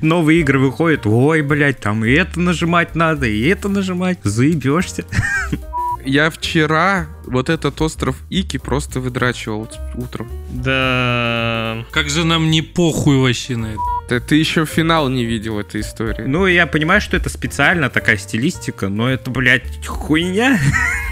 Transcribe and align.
Новые 0.00 0.42
игры 0.42 0.60
выходят, 0.60 1.06
ой, 1.06 1.42
блядь, 1.42 1.80
там 1.80 2.04
и 2.04 2.12
это 2.12 2.38
нажимать 2.38 2.94
надо, 2.94 3.26
и 3.26 3.48
это 3.48 3.68
нажимать, 3.68 4.20
заебешься. 4.22 5.04
Я 6.04 6.30
вчера 6.30 7.08
вот 7.26 7.48
этот 7.48 7.80
остров 7.80 8.14
Ики 8.30 8.58
просто 8.58 9.00
выдрачивал 9.00 9.68
утром. 9.96 10.30
Да. 10.50 11.84
Как 11.90 12.10
же 12.10 12.24
нам 12.24 12.48
не 12.48 12.62
похуй 12.62 13.16
вообще 13.16 13.56
на 13.56 13.66
это. 13.66 13.80
Ты, 14.08 14.20
ты 14.20 14.36
еще 14.36 14.66
финал 14.66 15.08
не 15.08 15.24
видел 15.24 15.58
этой 15.58 15.80
истории. 15.80 16.26
Ну, 16.28 16.46
я 16.46 16.68
понимаю, 16.68 17.00
что 17.00 17.16
это 17.16 17.28
специально 17.28 17.90
такая 17.90 18.18
стилистика, 18.18 18.88
но 18.88 19.10
это, 19.10 19.32
блядь, 19.32 19.84
хуйня. 19.84 20.60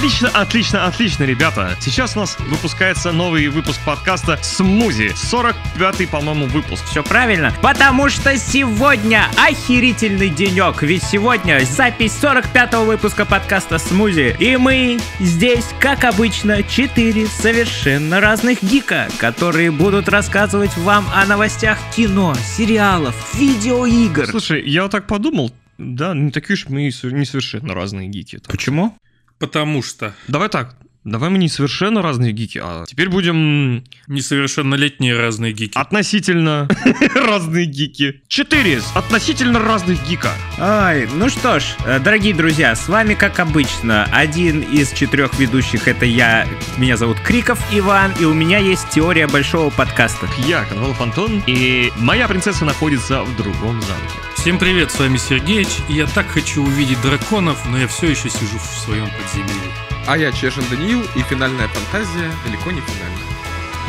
Отлично, 0.00 0.30
отлично, 0.30 0.86
отлично, 0.86 1.24
ребята. 1.24 1.76
Сейчас 1.78 2.16
у 2.16 2.20
нас 2.20 2.38
выпускается 2.38 3.12
новый 3.12 3.48
выпуск 3.48 3.78
подкаста 3.84 4.38
«Смузи». 4.40 5.08
45-й, 5.08 6.06
по-моему, 6.06 6.46
выпуск. 6.46 6.86
Все 6.86 7.02
правильно, 7.02 7.52
потому 7.60 8.08
что 8.08 8.38
сегодня 8.38 9.26
охерительный 9.36 10.30
денек, 10.30 10.80
ведь 10.80 11.02
сегодня 11.02 11.60
запись 11.66 12.18
45-го 12.18 12.86
выпуска 12.86 13.26
подкаста 13.26 13.76
«Смузи». 13.76 14.34
И 14.38 14.56
мы 14.56 14.98
здесь, 15.18 15.66
как 15.78 16.04
обычно, 16.04 16.62
четыре 16.62 17.26
совершенно 17.26 18.20
разных 18.20 18.62
гика, 18.62 19.06
которые 19.18 19.70
будут 19.70 20.08
рассказывать 20.08 20.74
вам 20.78 21.04
о 21.14 21.26
новостях 21.26 21.78
кино, 21.94 22.34
сериалов, 22.56 23.34
видеоигр. 23.34 24.28
Слушай, 24.28 24.66
я 24.66 24.84
вот 24.84 24.92
так 24.92 25.06
подумал, 25.06 25.52
да, 25.76 26.14
не 26.14 26.30
такие 26.30 26.54
уж 26.54 26.68
мы 26.70 26.84
не 26.84 26.90
совершенно 26.90 27.74
разные 27.74 28.08
гики. 28.08 28.40
Почему? 28.48 28.96
Потому 29.40 29.82
что... 29.82 30.14
Давай 30.28 30.48
так, 30.48 30.76
Давай 31.02 31.30
мы 31.30 31.38
не 31.38 31.48
совершенно 31.48 32.02
разные 32.02 32.32
гики, 32.32 32.60
а 32.62 32.84
теперь 32.86 33.08
будем... 33.08 33.84
Несовершеннолетние 34.06 35.16
разные 35.16 35.54
гики. 35.54 35.72
Относительно 35.74 36.68
разные 37.14 37.64
гики. 37.64 38.20
Четыре 38.28 38.82
относительно 38.94 39.60
разных 39.60 40.06
гика. 40.06 40.34
Ай, 40.58 41.08
ну 41.14 41.30
что 41.30 41.58
ж, 41.58 41.64
э, 41.86 42.00
дорогие 42.00 42.34
друзья, 42.34 42.76
с 42.76 42.86
вами, 42.86 43.14
как 43.14 43.40
обычно, 43.40 44.04
один 44.12 44.60
из 44.60 44.92
четырех 44.92 45.38
ведущих, 45.38 45.88
это 45.88 46.04
я, 46.04 46.46
меня 46.76 46.98
зовут 46.98 47.18
Криков 47.20 47.58
Иван, 47.72 48.12
и 48.20 48.26
у 48.26 48.34
меня 48.34 48.58
есть 48.58 48.90
теория 48.90 49.26
большого 49.26 49.70
подкаста. 49.70 50.28
Я, 50.46 50.66
Коновалов 50.66 51.00
Антон, 51.00 51.42
и 51.46 51.90
моя 51.96 52.28
принцесса 52.28 52.66
находится 52.66 53.22
в 53.22 53.36
другом 53.38 53.80
замке. 53.80 54.29
Всем 54.40 54.58
привет, 54.58 54.90
с 54.90 54.98
вами 54.98 55.18
Сергеич, 55.18 55.68
и 55.90 55.92
я 55.92 56.06
так 56.06 56.26
хочу 56.28 56.62
увидеть 56.64 56.98
драконов, 57.02 57.66
но 57.66 57.76
я 57.76 57.86
все 57.86 58.08
еще 58.08 58.30
сижу 58.30 58.58
в 58.58 58.78
своем 58.78 59.10
подземелье. 59.10 59.70
А 60.06 60.16
я 60.16 60.32
Чешин 60.32 60.64
Даниил, 60.70 61.02
и 61.14 61.20
финальная 61.20 61.68
фантазия 61.68 62.32
далеко 62.46 62.70
не 62.70 62.80
финальная. 62.80 63.18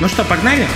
Ну 0.02 0.10
что, 0.10 0.26
погнали? 0.26 0.68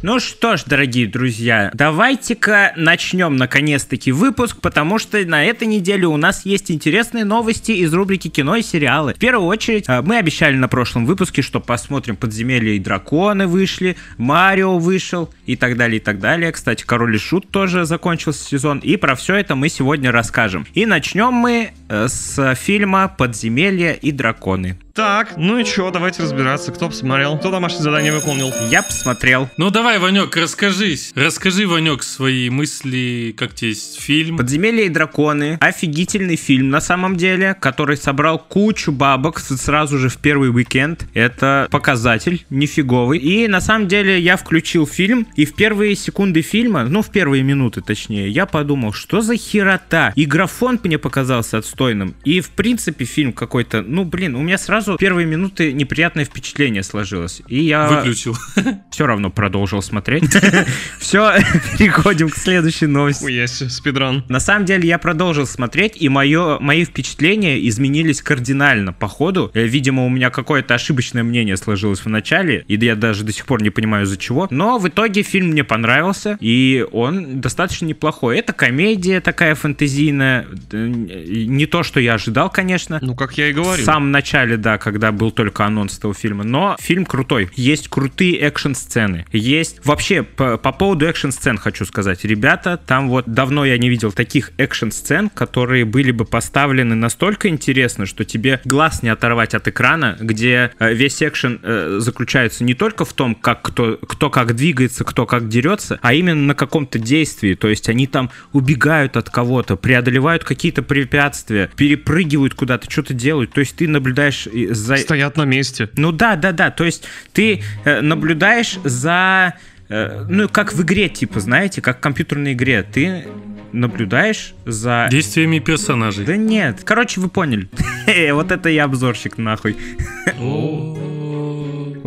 Ну 0.00 0.20
что 0.20 0.56
ж, 0.56 0.62
дорогие 0.64 1.08
друзья, 1.08 1.72
давайте-ка 1.74 2.72
начнем 2.76 3.34
наконец-таки 3.34 4.12
выпуск, 4.12 4.60
потому 4.60 5.00
что 5.00 5.18
на 5.26 5.44
этой 5.44 5.66
неделе 5.66 6.06
у 6.06 6.16
нас 6.16 6.46
есть 6.46 6.70
интересные 6.70 7.24
новости 7.24 7.72
из 7.72 7.92
рубрики 7.92 8.28
кино 8.28 8.54
и 8.54 8.62
сериалы. 8.62 9.14
В 9.14 9.18
первую 9.18 9.48
очередь, 9.48 9.86
э, 9.88 10.00
мы 10.02 10.18
обещали 10.18 10.54
на 10.54 10.68
прошлом 10.68 11.04
выпуске, 11.04 11.42
что 11.42 11.58
посмотрим 11.58 12.14
«Подземелье 12.14 12.76
и 12.76 12.78
драконы» 12.78 13.48
вышли, 13.48 13.96
«Марио» 14.18 14.78
вышел 14.78 15.34
и 15.46 15.56
так 15.56 15.76
далее, 15.76 15.96
и 15.96 16.00
так 16.00 16.20
далее. 16.20 16.52
Кстати, 16.52 16.84
«Король 16.84 17.16
и 17.16 17.18
Шут» 17.18 17.50
тоже 17.50 17.84
закончился 17.84 18.44
сезон, 18.44 18.78
и 18.78 18.94
про 18.96 19.16
все 19.16 19.34
это 19.34 19.56
мы 19.56 19.68
сегодня 19.68 20.12
расскажем. 20.12 20.64
И 20.74 20.86
начнем 20.86 21.32
мы 21.32 21.72
э, 21.88 22.06
с 22.06 22.54
фильма 22.54 23.08
«Подземелье 23.08 23.96
и 23.96 24.12
драконы». 24.12 24.78
Так, 24.98 25.34
ну 25.36 25.60
и 25.60 25.64
чё, 25.64 25.92
давайте 25.92 26.24
разбираться, 26.24 26.72
кто 26.72 26.88
посмотрел, 26.88 27.38
кто 27.38 27.52
домашнее 27.52 27.82
задание 27.82 28.12
выполнил. 28.12 28.52
Я 28.68 28.82
посмотрел. 28.82 29.48
Ну 29.56 29.70
давай, 29.70 30.00
Ванек, 30.00 30.36
расскажись. 30.36 31.12
Расскажи, 31.14 31.68
Ванек, 31.68 32.02
свои 32.02 32.50
мысли, 32.50 33.32
как 33.38 33.54
тебе 33.54 33.68
есть 33.68 34.00
фильм. 34.00 34.38
«Подземелье 34.38 34.86
и 34.86 34.88
драконы»— 34.88 35.56
офигительный 35.60 36.34
фильм 36.34 36.70
на 36.70 36.80
самом 36.80 37.16
деле, 37.16 37.54
который 37.60 37.96
собрал 37.96 38.40
кучу 38.40 38.90
бабок 38.90 39.38
сразу 39.38 39.98
же 39.98 40.08
в 40.08 40.16
первый 40.16 40.50
уикенд. 40.50 41.06
Это 41.14 41.68
показатель 41.70 42.44
нифиговый. 42.50 43.20
И 43.20 43.46
на 43.46 43.60
самом 43.60 43.86
деле 43.86 44.18
я 44.18 44.36
включил 44.36 44.84
фильм, 44.84 45.28
и 45.36 45.44
в 45.44 45.54
первые 45.54 45.94
секунды 45.94 46.42
фильма, 46.42 46.82
ну 46.82 47.02
в 47.02 47.10
первые 47.10 47.44
минуты 47.44 47.82
точнее, 47.82 48.30
я 48.30 48.46
подумал, 48.46 48.92
что 48.92 49.20
за 49.20 49.36
херота. 49.36 50.12
И 50.16 50.24
графон 50.24 50.80
мне 50.82 50.98
показался 50.98 51.58
отстойным. 51.58 52.16
И 52.24 52.40
в 52.40 52.50
принципе 52.50 53.04
фильм 53.04 53.32
какой-то, 53.32 53.82
ну 53.82 54.04
блин, 54.04 54.34
у 54.34 54.42
меня 54.42 54.58
сразу 54.58 54.87
сразу 54.88 54.98
первые 54.98 55.26
минуты 55.26 55.72
неприятное 55.72 56.24
впечатление 56.24 56.82
сложилось. 56.82 57.42
И 57.48 57.60
я... 57.60 57.88
Выключил. 57.88 58.36
Все 58.90 59.06
равно 59.06 59.30
продолжил 59.30 59.82
смотреть. 59.82 60.24
Все, 60.98 61.34
переходим 61.78 62.28
к 62.28 62.36
следующей 62.36 62.86
новости. 62.86 63.30
Есть, 63.30 63.70
спидран. 63.70 64.24
На 64.28 64.40
самом 64.40 64.64
деле 64.64 64.88
я 64.88 64.98
продолжил 64.98 65.46
смотреть, 65.46 66.00
и 66.00 66.08
мое, 66.08 66.58
мои 66.60 66.84
впечатления 66.84 67.66
изменились 67.68 68.22
кардинально 68.22 68.92
по 68.92 69.08
ходу. 69.08 69.50
Э, 69.54 69.64
видимо, 69.64 70.06
у 70.06 70.08
меня 70.08 70.30
какое-то 70.30 70.74
ошибочное 70.74 71.22
мнение 71.22 71.56
сложилось 71.56 72.00
в 72.00 72.08
начале, 72.08 72.64
и 72.68 72.76
я 72.78 72.96
даже 72.96 73.24
до 73.24 73.32
сих 73.32 73.46
пор 73.46 73.62
не 73.62 73.70
понимаю 73.70 74.04
из-за 74.04 74.16
чего. 74.16 74.48
Но 74.50 74.78
в 74.78 74.88
итоге 74.88 75.22
фильм 75.22 75.48
мне 75.48 75.64
понравился, 75.64 76.38
и 76.40 76.86
он 76.92 77.40
достаточно 77.40 77.86
неплохой. 77.86 78.38
Это 78.38 78.52
комедия 78.52 79.20
такая 79.20 79.54
фэнтезийная, 79.54 80.46
не 80.72 81.66
то, 81.66 81.82
что 81.82 82.00
я 82.00 82.14
ожидал, 82.14 82.50
конечно. 82.50 82.98
Ну, 83.02 83.14
как 83.14 83.36
я 83.36 83.48
и 83.48 83.52
говорил. 83.52 83.82
В 83.82 83.84
самом 83.84 84.10
начале, 84.10 84.56
да, 84.56 84.67
когда 84.76 85.12
был 85.12 85.30
только 85.30 85.64
анонс 85.64 85.96
этого 85.96 86.12
фильма. 86.12 86.44
Но 86.44 86.76
фильм 86.78 87.06
крутой. 87.06 87.48
Есть 87.54 87.88
крутые 87.88 88.36
экшн-сцены. 88.38 89.24
Есть... 89.32 89.84
Вообще, 89.86 90.22
по, 90.22 90.58
по 90.58 90.72
поводу 90.72 91.06
экшн-сцен 91.06 91.56
хочу 91.56 91.86
сказать. 91.86 92.24
Ребята, 92.24 92.76
там 92.76 93.08
вот 93.08 93.24
давно 93.26 93.64
я 93.64 93.78
не 93.78 93.88
видел 93.88 94.12
таких 94.12 94.50
экшн-сцен, 94.58 95.30
которые 95.30 95.84
были 95.84 96.10
бы 96.10 96.24
поставлены 96.24 96.94
настолько 96.94 97.48
интересно, 97.48 98.04
что 98.04 98.24
тебе 98.24 98.60
глаз 98.64 99.02
не 99.02 99.08
оторвать 99.08 99.54
от 99.54 99.68
экрана, 99.68 100.16
где 100.20 100.72
э, 100.78 100.92
весь 100.92 101.22
экшен 101.22 101.60
э, 101.62 101.98
заключается 102.00 102.64
не 102.64 102.74
только 102.74 103.04
в 103.04 103.12
том, 103.12 103.34
как 103.34 103.62
кто, 103.62 103.96
кто 103.96 104.30
как 104.30 104.54
двигается, 104.54 105.04
кто 105.04 105.26
как 105.26 105.48
дерется, 105.48 105.98
а 106.02 106.14
именно 106.14 106.42
на 106.42 106.54
каком-то 106.54 106.98
действии. 106.98 107.54
То 107.54 107.68
есть 107.68 107.88
они 107.88 108.06
там 108.06 108.30
убегают 108.52 109.16
от 109.16 109.30
кого-то, 109.30 109.76
преодолевают 109.76 110.44
какие-то 110.44 110.82
препятствия, 110.82 111.70
перепрыгивают 111.76 112.54
куда-то, 112.54 112.90
что-то 112.90 113.14
делают. 113.14 113.52
То 113.52 113.60
есть 113.60 113.76
ты 113.76 113.86
наблюдаешь 113.86 114.46
за... 114.66 114.96
Стоят 114.96 115.36
на 115.36 115.44
месте. 115.44 115.88
Ну 115.96 116.12
да, 116.12 116.36
да, 116.36 116.52
да. 116.52 116.70
То 116.70 116.84
есть 116.84 117.04
ты 117.32 117.62
э, 117.84 118.00
наблюдаешь 118.00 118.78
за... 118.84 119.54
Э, 119.88 120.26
ну, 120.28 120.48
как 120.48 120.72
в 120.72 120.82
игре, 120.82 121.08
типа, 121.08 121.40
знаете, 121.40 121.80
как 121.80 121.98
в 121.98 122.00
компьютерной 122.00 122.52
игре. 122.52 122.82
Ты 122.82 123.26
наблюдаешь 123.72 124.54
за... 124.66 125.08
Действиями 125.10 125.58
персонажей. 125.58 126.24
Да 126.24 126.36
нет. 126.36 126.80
Короче, 126.84 127.20
вы 127.20 127.28
поняли. 127.28 127.68
Вот 128.32 128.52
это 128.52 128.68
я 128.70 128.84
обзорщик, 128.84 129.36
нахуй. 129.36 129.76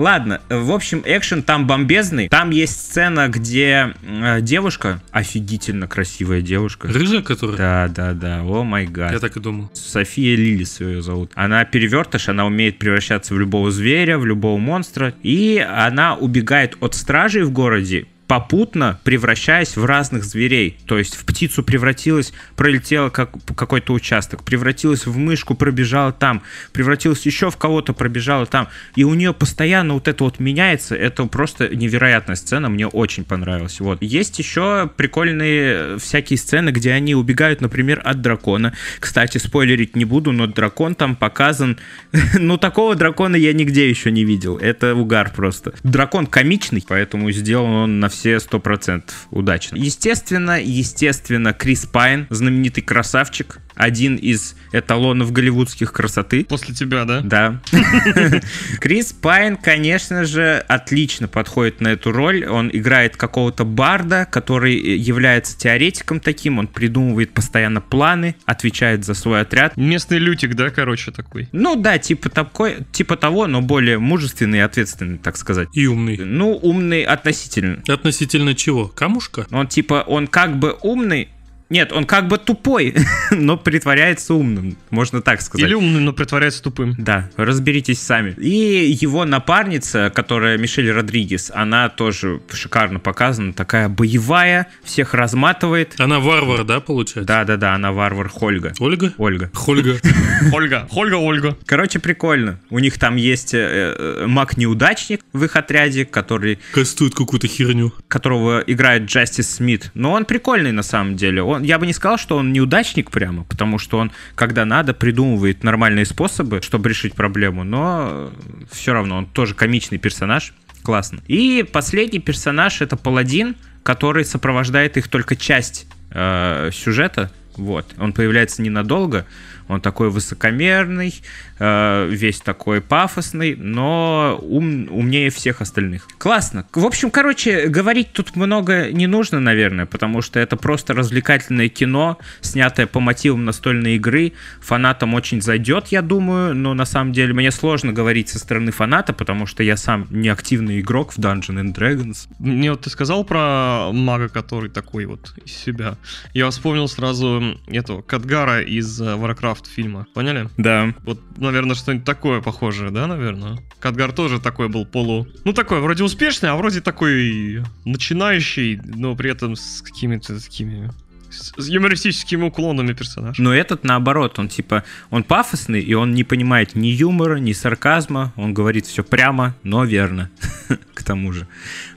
Ладно, 0.01 0.41
в 0.49 0.71
общем, 0.71 1.03
экшен 1.05 1.43
там 1.43 1.67
бомбезный. 1.67 2.27
Там 2.27 2.49
есть 2.49 2.73
сцена, 2.73 3.27
где 3.27 3.93
э, 4.01 4.41
девушка, 4.41 4.99
офигительно 5.11 5.87
красивая 5.87 6.41
девушка. 6.41 6.87
Рыжая, 6.87 7.21
которая? 7.21 7.55
Да, 7.55 7.87
да, 7.87 8.13
да. 8.13 8.41
О 8.41 8.63
май 8.63 8.87
гад. 8.87 9.11
Я 9.11 9.19
так 9.19 9.37
и 9.37 9.39
думал. 9.39 9.69
София 9.75 10.35
Лилис 10.35 10.79
ее 10.81 11.03
зовут. 11.03 11.31
Она 11.35 11.63
перевертыш, 11.65 12.29
она 12.29 12.47
умеет 12.47 12.79
превращаться 12.79 13.35
в 13.35 13.39
любого 13.39 13.69
зверя, 13.69 14.17
в 14.17 14.25
любого 14.25 14.57
монстра. 14.57 15.13
И 15.21 15.59
она 15.59 16.15
убегает 16.15 16.77
от 16.79 16.95
стражей 16.95 17.43
в 17.43 17.51
городе, 17.51 18.07
попутно 18.31 18.97
превращаясь 19.03 19.75
в 19.75 19.83
разных 19.83 20.23
зверей. 20.23 20.77
То 20.85 20.97
есть 20.97 21.15
в 21.15 21.25
птицу 21.25 21.63
превратилась, 21.63 22.31
пролетела 22.55 23.09
как, 23.09 23.31
какой-то 23.57 23.91
участок, 23.91 24.45
превратилась 24.45 25.05
в 25.05 25.17
мышку, 25.17 25.53
пробежала 25.53 26.13
там, 26.13 26.41
превратилась 26.71 27.25
еще 27.25 27.51
в 27.51 27.57
кого-то, 27.57 27.91
пробежала 27.91 28.45
там. 28.45 28.69
И 28.95 29.03
у 29.03 29.15
нее 29.15 29.33
постоянно 29.33 29.95
вот 29.95 30.07
это 30.07 30.23
вот 30.23 30.39
меняется. 30.39 30.95
Это 30.95 31.25
просто 31.25 31.75
невероятная 31.75 32.37
сцена, 32.37 32.69
мне 32.69 32.87
очень 32.87 33.25
понравилось. 33.25 33.81
Вот. 33.81 34.01
Есть 34.01 34.39
еще 34.39 34.89
прикольные 34.95 35.97
всякие 35.97 36.37
сцены, 36.37 36.69
где 36.69 36.93
они 36.93 37.15
убегают, 37.15 37.59
например, 37.59 38.01
от 38.01 38.21
дракона. 38.21 38.71
Кстати, 39.01 39.39
спойлерить 39.39 39.97
не 39.97 40.05
буду, 40.05 40.31
но 40.31 40.47
дракон 40.47 40.95
там 40.95 41.17
показан... 41.17 41.79
ну, 42.39 42.57
такого 42.57 42.95
дракона 42.95 43.35
я 43.35 43.51
нигде 43.51 43.89
еще 43.89 44.09
не 44.09 44.23
видел. 44.23 44.55
Это 44.55 44.95
угар 44.95 45.33
просто. 45.35 45.73
Дракон 45.83 46.27
комичный, 46.27 46.81
поэтому 46.87 47.29
сделан 47.31 47.71
он 47.71 47.99
на 47.99 48.07
все 48.07 48.20
все 48.21 48.35
100% 48.35 49.03
удачно. 49.31 49.77
Естественно, 49.77 50.61
естественно, 50.61 51.53
Крис 51.53 51.87
Пайн, 51.87 52.27
знаменитый 52.29 52.83
красавчик, 52.83 53.57
один 53.81 54.15
из 54.15 54.55
эталонов 54.71 55.31
голливудских 55.31 55.91
красоты. 55.91 56.45
После 56.45 56.75
тебя, 56.75 57.03
да? 57.05 57.21
Да. 57.21 57.59
Крис 58.79 59.11
Пайн, 59.11 59.57
конечно 59.57 60.23
же, 60.23 60.63
отлично 60.67 61.27
подходит 61.27 61.81
на 61.81 61.87
эту 61.89 62.11
роль. 62.11 62.45
Он 62.45 62.69
играет 62.71 63.17
какого-то 63.17 63.65
барда, 63.65 64.27
который 64.29 64.75
является 64.75 65.57
теоретиком 65.57 66.19
таким. 66.19 66.59
Он 66.59 66.67
придумывает 66.67 67.33
постоянно 67.33 67.81
планы, 67.81 68.35
отвечает 68.45 69.03
за 69.03 69.15
свой 69.15 69.41
отряд. 69.41 69.75
Местный 69.77 70.19
лютик, 70.19 70.53
да, 70.53 70.69
короче, 70.69 71.09
такой. 71.11 71.49
Ну 71.51 71.75
да, 71.75 71.97
типа 71.97 72.29
такой, 72.29 72.85
типа 72.91 73.17
того, 73.17 73.47
но 73.47 73.61
более 73.61 73.97
мужественный 73.97 74.59
и 74.59 74.61
ответственный, 74.61 75.17
так 75.17 75.37
сказать. 75.37 75.69
И 75.73 75.87
умный. 75.87 76.17
Ну, 76.17 76.51
умный 76.51 77.01
относительно. 77.03 77.81
Относительно 77.87 78.53
чего? 78.53 78.87
Камушка? 78.87 79.47
Он 79.49 79.67
типа, 79.67 80.03
он 80.05 80.27
как 80.27 80.59
бы 80.59 80.77
умный, 80.83 81.29
нет, 81.71 81.93
он 81.93 82.05
как 82.05 82.27
бы 82.27 82.37
тупой, 82.37 82.93
но 83.31 83.57
притворяется 83.57 84.33
умным, 84.33 84.77
можно 84.89 85.21
так 85.21 85.41
сказать. 85.41 85.65
Или 85.65 85.73
умный, 85.73 86.01
но 86.01 86.11
притворяется 86.11 86.61
тупым. 86.61 86.95
Да, 86.97 87.29
разберитесь 87.37 88.01
сами. 88.01 88.31
И 88.31 88.91
его 88.91 89.23
напарница, 89.23 90.11
которая 90.13 90.57
Мишель 90.57 90.91
Родригес, 90.91 91.49
она 91.55 91.87
тоже 91.87 92.41
шикарно 92.51 92.99
показана, 92.99 93.53
такая 93.53 93.87
боевая, 93.87 94.67
всех 94.83 95.13
разматывает. 95.13 95.95
Она 95.97 96.19
варвар, 96.19 96.65
да, 96.65 96.81
получается? 96.81 97.23
Да-да-да, 97.23 97.73
она 97.73 97.93
варвар 97.93 98.27
Хольга. 98.27 98.73
Ольга? 98.79 99.13
Ольга. 99.17 99.49
Хольга. 99.53 99.97
Ольга, 100.51 100.87
Ольга, 100.91 101.15
Ольга. 101.15 101.57
Короче, 101.65 101.99
прикольно. 101.99 102.59
У 102.69 102.79
них 102.79 102.99
там 102.99 103.15
есть 103.15 103.53
э, 103.53 103.95
э, 103.97 104.25
маг-неудачник 104.27 105.21
в 105.31 105.45
их 105.45 105.55
отряде, 105.55 106.03
который, 106.03 106.59
Кастует 106.73 107.15
какую-то 107.15 107.47
херню. 107.47 107.93
которого 108.09 108.61
играет 108.67 109.03
Джастис 109.03 109.49
Смит. 109.49 109.91
Но 109.93 110.11
он 110.11 110.25
прикольный 110.25 110.73
на 110.73 110.83
самом 110.83 111.15
деле. 111.15 111.41
Он, 111.41 111.60
я 111.61 111.79
бы 111.79 111.85
не 111.85 111.93
сказал, 111.93 112.17
что 112.17 112.37
он 112.37 112.53
неудачник 112.53 113.11
прямо, 113.11 113.43
потому 113.43 113.77
что 113.77 113.97
он, 113.97 114.11
когда 114.35 114.65
надо, 114.65 114.93
придумывает 114.93 115.63
нормальные 115.63 116.05
способы, 116.05 116.61
чтобы 116.61 116.89
решить 116.89 117.15
проблему, 117.15 117.63
но 117.63 118.31
все 118.71 118.93
равно 118.93 119.17
он 119.17 119.25
тоже 119.25 119.55
комичный 119.55 119.97
персонаж. 119.97 120.53
Классно. 120.83 121.21
И 121.27 121.65
последний 121.71 122.19
персонаж 122.19 122.81
это 122.81 122.97
паладин, 122.97 123.55
который 123.83 124.25
сопровождает 124.25 124.97
их 124.97 125.07
только 125.07 125.35
часть 125.35 125.87
э, 126.11 126.69
сюжета. 126.73 127.31
Вот. 127.57 127.85
Он 127.97 128.13
появляется 128.13 128.61
ненадолго. 128.61 129.25
Он 129.71 129.79
такой 129.79 130.09
высокомерный, 130.09 131.21
э, 131.59 132.07
весь 132.09 132.41
такой 132.41 132.81
пафосный, 132.81 133.55
но 133.55 134.37
ум, 134.41 134.87
умнее 134.91 135.29
всех 135.29 135.61
остальных. 135.61 136.07
Классно. 136.17 136.65
В 136.73 136.85
общем, 136.85 137.09
короче, 137.09 137.67
говорить 137.67 138.11
тут 138.11 138.35
много 138.35 138.91
не 138.91 139.07
нужно, 139.07 139.39
наверное, 139.39 139.85
потому 139.85 140.21
что 140.21 140.39
это 140.41 140.57
просто 140.57 140.93
развлекательное 140.93 141.69
кино, 141.69 142.17
снятое 142.41 142.85
по 142.85 142.99
мотивам 142.99 143.45
настольной 143.45 143.95
игры. 143.95 144.33
Фанатам 144.59 145.13
очень 145.13 145.41
зайдет, 145.41 145.87
я 145.87 146.01
думаю, 146.01 146.53
но 146.53 146.73
на 146.73 146.85
самом 146.85 147.13
деле 147.13 147.33
мне 147.33 147.51
сложно 147.51 147.93
говорить 147.93 148.27
со 148.27 148.39
стороны 148.39 148.71
фаната, 148.71 149.13
потому 149.13 149.45
что 149.45 149.63
я 149.63 149.77
сам 149.77 150.05
не 150.09 150.27
активный 150.27 150.81
игрок 150.81 151.13
в 151.13 151.19
Dungeons 151.19 151.63
and 151.63 151.73
Dragons. 151.73 152.27
Мне 152.39 152.71
вот 152.71 152.81
ты 152.81 152.89
сказал 152.89 153.23
про 153.23 153.89
мага, 153.93 154.27
который 154.27 154.69
такой 154.69 155.05
вот 155.05 155.33
из 155.45 155.53
себя. 155.53 155.95
Я 156.33 156.49
вспомнил 156.49 156.89
сразу 156.89 157.40
этого 157.67 158.01
Кадгара 158.01 158.61
из 158.61 159.01
э, 159.01 159.05
Warcraft 159.05 159.67
фильма. 159.67 160.07
Поняли? 160.13 160.49
Да. 160.57 160.93
Вот, 161.03 161.19
наверное, 161.37 161.75
что-нибудь 161.75 162.05
такое 162.05 162.41
похожее, 162.41 162.91
да, 162.91 163.07
наверное? 163.07 163.59
Кадгар 163.79 164.11
тоже 164.11 164.39
такой 164.39 164.69
был 164.69 164.85
полу... 164.85 165.27
Ну, 165.43 165.53
такой, 165.53 165.81
вроде 165.81 166.03
успешный, 166.03 166.49
а 166.49 166.55
вроде 166.55 166.81
такой 166.81 167.63
начинающий, 167.85 168.79
но 168.83 169.15
при 169.15 169.31
этом 169.31 169.55
с 169.55 169.81
какими-то 169.81 170.39
такими... 170.41 170.91
С 171.31 171.67
юмористическими 171.67 172.43
уклонами 172.43 172.93
персонаж. 172.93 173.37
Но 173.39 173.53
этот 173.53 173.83
наоборот, 173.83 174.37
он 174.39 174.49
типа, 174.49 174.83
он 175.09 175.23
пафосный, 175.23 175.81
и 175.81 175.93
он 175.93 176.13
не 176.13 176.23
понимает 176.23 176.75
ни 176.75 176.87
юмора, 176.87 177.37
ни 177.37 177.53
сарказма, 177.53 178.33
он 178.35 178.53
говорит 178.53 178.85
все 178.85 179.03
прямо, 179.03 179.55
но 179.63 179.83
верно, 179.85 180.29
к 180.93 181.03
тому 181.03 181.31
же. 181.31 181.47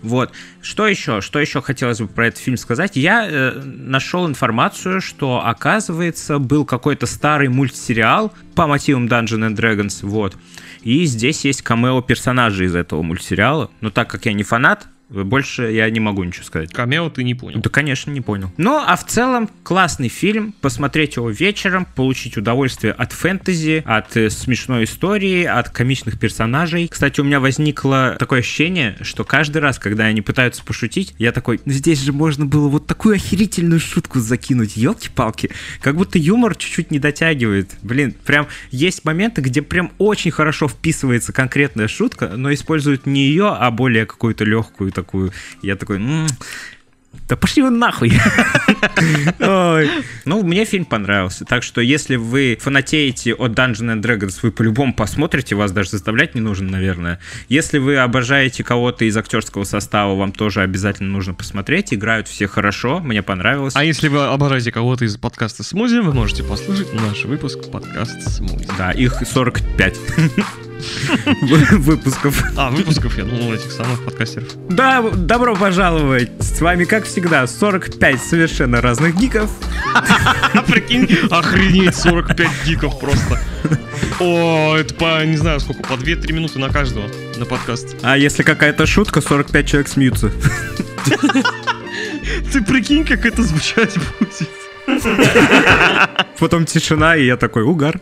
Вот. 0.03 0.33
Что 0.63 0.87
еще? 0.87 1.21
Что 1.21 1.41
еще 1.41 1.61
хотелось 1.61 2.01
бы 2.01 2.07
про 2.07 2.29
этот 2.29 2.41
фильм 2.41 2.57
сказать? 2.57 2.97
Я 2.97 3.27
э, 3.29 3.61
нашел 3.63 4.27
информацию, 4.27 5.01
что, 5.01 5.45
оказывается, 5.45 6.39
был 6.39 6.65
какой-то 6.65 7.07
старый 7.07 7.49
мультсериал 7.49 8.33
по 8.55 8.67
мотивам 8.67 9.07
Dungeons 9.07 9.51
and 9.51 9.57
Dragons, 9.57 10.07
вот. 10.07 10.37
И 10.83 11.05
здесь 11.07 11.45
есть 11.45 11.63
камео 11.63 12.03
персонажей 12.03 12.67
из 12.67 12.75
этого 12.75 13.03
мультсериала. 13.03 13.71
Но 13.81 13.91
так 13.91 14.09
как 14.09 14.27
я 14.27 14.35
не 14.35 14.43
фанат, 14.43 14.87
больше 15.11 15.71
я 15.71 15.89
не 15.91 16.01
могу 16.01 16.25
ничего 16.25 16.45
сказать. 16.45 16.73
Камео 16.73 17.11
ты 17.11 17.25
не 17.25 17.35
понял. 17.35 17.61
Да, 17.61 17.71
конечно, 17.71 18.11
не 18.11 18.21
понял. 18.21 18.51
Ну, 18.57 18.77
а 18.77 18.97
в 18.97 19.07
целом, 19.07 19.49
классный 19.63 20.09
фильм. 20.09 20.55
Посмотреть 20.61 21.17
его 21.17 21.31
вечером, 21.31 21.87
получить 21.95 22.37
удовольствие 22.37 22.93
от 22.93 23.13
фэнтези, 23.13 23.83
от 23.87 24.17
э, 24.17 24.31
смешной 24.31 24.85
истории, 24.85 25.45
от 25.45 25.69
комичных 25.69 26.19
персонажей. 26.19 26.89
Кстати, 26.89 27.21
у 27.21 27.25
меня 27.25 27.41
возникло 27.41 28.17
такое 28.19 28.41
ощущение, 28.41 28.97
что 29.03 29.25
каждый 29.25 29.59
раз, 29.59 29.79
когда 29.79 30.05
они 30.05 30.23
пытаются 30.23 30.65
пошутить, 30.65 31.15
я 31.19 31.33
такой, 31.33 31.61
«Ну, 31.65 31.73
здесь 31.73 32.01
же 32.01 32.13
можно 32.13 32.47
было 32.47 32.69
вот 32.69 32.87
такую 32.87 33.17
охерительную 33.17 33.81
шутку 33.81 34.21
закинуть, 34.21 34.77
елки-палки. 34.77 35.51
Как 35.81 35.97
будто 35.97 36.19
юмор 36.19 36.57
чуть-чуть 36.57 36.91
не 36.91 36.99
дотягивает. 36.99 37.77
Блин, 37.83 38.15
прям 38.25 38.49
есть 38.71 39.05
моменты, 39.05 39.43
где 39.43 39.61
прям 39.63 39.93
очень 39.99 40.31
хорошо 40.31 40.69
вписывается 40.69 41.33
конкретная 41.33 41.89
шутка, 41.89 42.29
но 42.37 42.53
используют 42.53 43.07
не 43.07 43.27
ее, 43.27 43.49
а 43.49 43.71
более 43.71 44.07
какую-то 44.07 44.45
легкую 44.45 44.94
такую. 44.95 45.33
Я 45.63 45.77
такой, 45.77 45.97
«М, 45.97 46.27
да 47.29 47.37
пошли 47.37 47.63
вы 47.63 47.71
нахуй. 47.71 48.13
Ну, 49.39 50.43
мне 50.43 50.65
фильм 50.65 50.85
понравился. 50.85 51.45
Так 51.45 51.63
что, 51.63 51.81
если 51.81 52.17
вы 52.17 52.59
фанатеете 52.61 53.35
от 53.35 53.53
Dungeons 53.53 53.95
and 53.95 54.03
Dragons, 54.03 54.39
вы 54.43 54.51
по-любому 54.53 54.95
посмотрите, 54.95 55.55
вас 55.55 55.73
даже 55.73 55.91
заставлять 55.91 56.35
не 56.35 56.41
нужно, 56.41 56.71
наверное. 56.71 57.19
Если 57.49 57.79
вы 57.79 57.97
обожаете 57.97 58.63
кого-то 58.63 59.05
из 59.05 59.17
актерского 59.17 59.65
состава, 59.65 60.15
вам 60.15 60.33
тоже 60.33 60.61
обязательно 60.61 61.11
нужно 61.11 61.35
посмотреть. 61.35 61.93
Играют 61.95 62.29
все 62.29 62.47
хорошо, 62.47 63.01
мне 63.01 63.23
понравилось. 63.23 63.75
А 63.77 63.85
если 63.85 64.09
вы 64.09 64.27
обожаете 64.27 64.73
кого-то 64.73 65.05
из 65.05 65.17
подкаста 65.17 65.63
«Смузи», 65.63 65.99
вы 65.99 66.13
можете 66.13 66.43
послушать 66.43 66.93
наш 66.93 67.25
выпуск 67.25 67.71
подкаста 67.71 68.31
«Смузи». 68.31 68.69
Да, 68.79 68.93
их 68.93 69.23
45 69.27 69.99
выпусков. 71.73 72.43
А, 72.57 72.71
выпусков, 72.71 73.17
я 73.19 73.25
думал, 73.25 73.53
этих 73.53 73.71
самых 73.73 74.05
подкастеров. 74.05 74.49
Да, 74.69 75.03
добро 75.03 75.55
пожаловать! 75.55 76.31
С 76.41 76.61
вами, 76.61 76.85
как 76.85 77.05
всегда, 77.05 77.47
45 77.47 78.23
совершенно 78.23 78.81
разных 78.81 79.17
гиков. 79.17 79.51
А 80.55 80.63
прикинь, 80.63 81.09
охренеть, 81.31 81.97
45 81.97 82.49
гиков 82.65 83.01
просто. 83.01 83.41
О, 84.21 84.77
это 84.77 84.95
по, 84.95 85.25
не 85.25 85.37
знаю, 85.37 85.61
сколько, 85.61 85.83
по 85.83 85.95
2-3 85.95 86.33
минуты 86.33 86.59
на 86.59 86.69
каждого 86.69 87.09
на 87.37 87.45
подкаст. 87.45 87.97
А 88.03 88.17
если 88.17 88.43
какая-то 88.43 88.87
шутка, 88.87 89.21
45 89.21 89.69
человек 89.69 89.89
смеются. 89.89 90.31
Ты 92.53 92.63
прикинь, 92.63 93.05
как 93.05 93.27
это 93.27 93.43
звучать 93.43 93.95
будет. 94.19 94.49
Потом 96.39 96.65
тишина, 96.65 97.17
и 97.17 97.27
я 97.27 97.37
такой, 97.37 97.63
угар. 97.63 98.01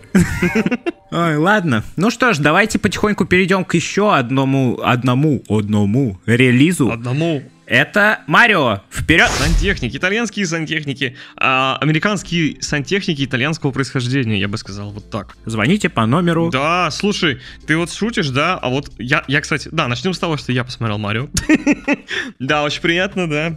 Ой, 1.11 1.37
ладно. 1.37 1.84
Ну 1.96 2.11
что 2.11 2.32
ж, 2.32 2.38
давайте 2.38 2.79
потихоньку 2.79 3.26
перейдем 3.26 3.64
к 3.64 3.74
еще 3.74 4.15
одному, 4.15 4.81
одному, 4.82 5.43
одному 5.48 6.19
релизу. 6.27 6.91
Одному 6.91 7.43
Это 7.66 8.22
Марио. 8.26 8.81
Вперед! 8.90 9.31
Сантехники, 9.31 9.96
итальянские 9.96 10.46
сантехники, 10.46 11.16
а, 11.36 11.78
американские 11.81 12.60
сантехники 12.60 13.24
итальянского 13.24 13.70
происхождения, 13.70 14.38
я 14.38 14.48
бы 14.48 14.58
сказал 14.58 14.90
вот 14.90 15.10
так. 15.10 15.36
Звоните 15.46 15.88
по 15.88 16.04
номеру. 16.04 16.50
Да, 16.50 16.90
слушай, 16.90 17.40
ты 17.66 17.76
вот 17.76 17.92
шутишь, 17.92 18.31
да? 18.31 18.58
А 18.58 18.69
вот 18.69 18.90
я, 18.98 19.24
я, 19.28 19.40
кстати, 19.40 19.69
да, 19.70 19.86
начнем 19.86 20.12
с 20.12 20.19
того, 20.19 20.36
что 20.36 20.52
я 20.52 20.64
посмотрел 20.64 20.98
Марио. 20.98 21.28
Да, 22.38 22.64
очень 22.64 22.82
приятно, 22.82 23.28
да. 23.28 23.56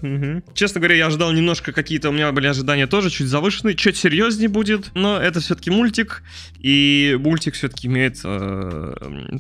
Честно 0.54 0.80
говоря, 0.80 0.96
я 0.96 1.08
ожидал 1.08 1.32
немножко 1.32 1.72
какие-то, 1.72 2.10
у 2.10 2.12
меня 2.12 2.32
были 2.32 2.48
ожидания 2.48 2.88
тоже 2.88 3.10
чуть 3.10 3.28
завышенные, 3.28 3.76
чуть 3.76 3.98
серьезнее 3.98 4.50
будет, 4.50 4.92
но 4.94 5.18
это 5.20 5.40
все-таки 5.40 5.72
мультик, 5.72 6.24
и 6.60 7.18
мультик 7.20 7.56
все-таки 7.56 7.88
имеет 7.88 8.20
э, 8.24 8.96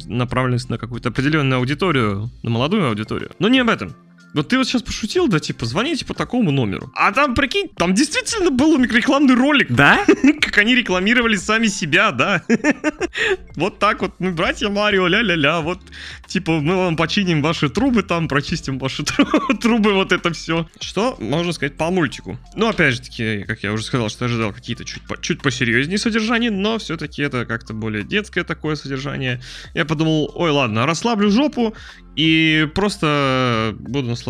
направленность 0.06 0.70
на 0.70 0.78
какую-то 0.78 1.10
определенную 1.10 1.60
аудиторию, 1.60 2.32
на 2.44 2.50
молодую 2.50 2.88
аудиторию. 2.88 3.32
Но 3.40 3.48
не 3.48 3.60
об 3.60 3.70
этом. 3.70 3.96
Вот 4.36 4.50
ты 4.50 4.58
вот 4.58 4.68
сейчас 4.68 4.84
пошутил, 4.84 5.30
да, 5.30 5.40
типа, 5.40 5.66
звоните 5.66 6.06
по 6.06 6.14
такому 6.14 6.52
номеру. 6.52 6.92
А 6.94 7.14
там, 7.14 7.36
прикинь, 7.36 7.70
там 7.70 7.94
действительно 7.94 8.52
был 8.52 8.78
рекламный 8.84 9.34
ролик. 9.34 9.72
Да? 9.72 10.06
Как 10.42 10.58
они 10.58 10.76
рекламировали 10.76 11.38
сами 11.38 11.68
себя, 11.68 12.12
да. 12.12 12.44
Вот 13.56 13.80
так 13.80 14.02
вот, 14.02 14.12
мы 14.20 14.34
братья 14.34 14.68
Марио, 14.68 15.08
ля-ля-ля, 15.08 15.62
вот, 15.62 15.80
типа, 16.28 16.60
мы 16.60 16.76
вам 16.76 16.98
починим 16.98 17.42
ваши 17.42 17.70
трубы 17.70 18.04
там, 18.04 18.28
прочистим 18.28 18.78
ваши 18.80 19.06
тру- 19.06 19.26
трубы, 19.62 19.94
вот 19.94 20.12
это 20.12 20.34
все. 20.34 20.68
Что 20.82 21.16
можно 21.22 21.54
сказать 21.54 21.78
по 21.78 21.90
мультику? 21.90 22.38
Ну, 22.56 22.68
опять 22.68 22.96
же 22.96 23.02
таки, 23.02 23.46
как 23.48 23.64
я 23.64 23.72
уже 23.72 23.86
сказал, 23.86 24.10
что 24.10 24.26
ожидал 24.26 24.52
какие-то 24.52 24.84
чуть, 24.84 25.04
по- 25.08 25.16
чуть 25.22 25.42
посерьезнее 25.42 25.98
содержания, 25.98 26.52
но 26.52 26.78
все-таки 26.80 27.22
это 27.22 27.46
как-то 27.46 27.74
более 27.74 28.04
детское 28.04 28.44
такое 28.44 28.76
содержание. 28.76 29.42
Я 29.74 29.86
подумал, 29.86 30.30
ой, 30.36 30.52
ладно, 30.52 30.86
расслаблю 30.86 31.32
жопу 31.32 31.74
и 32.18 32.68
просто 32.76 33.76
буду 33.80 34.10
наслаждаться 34.10 34.25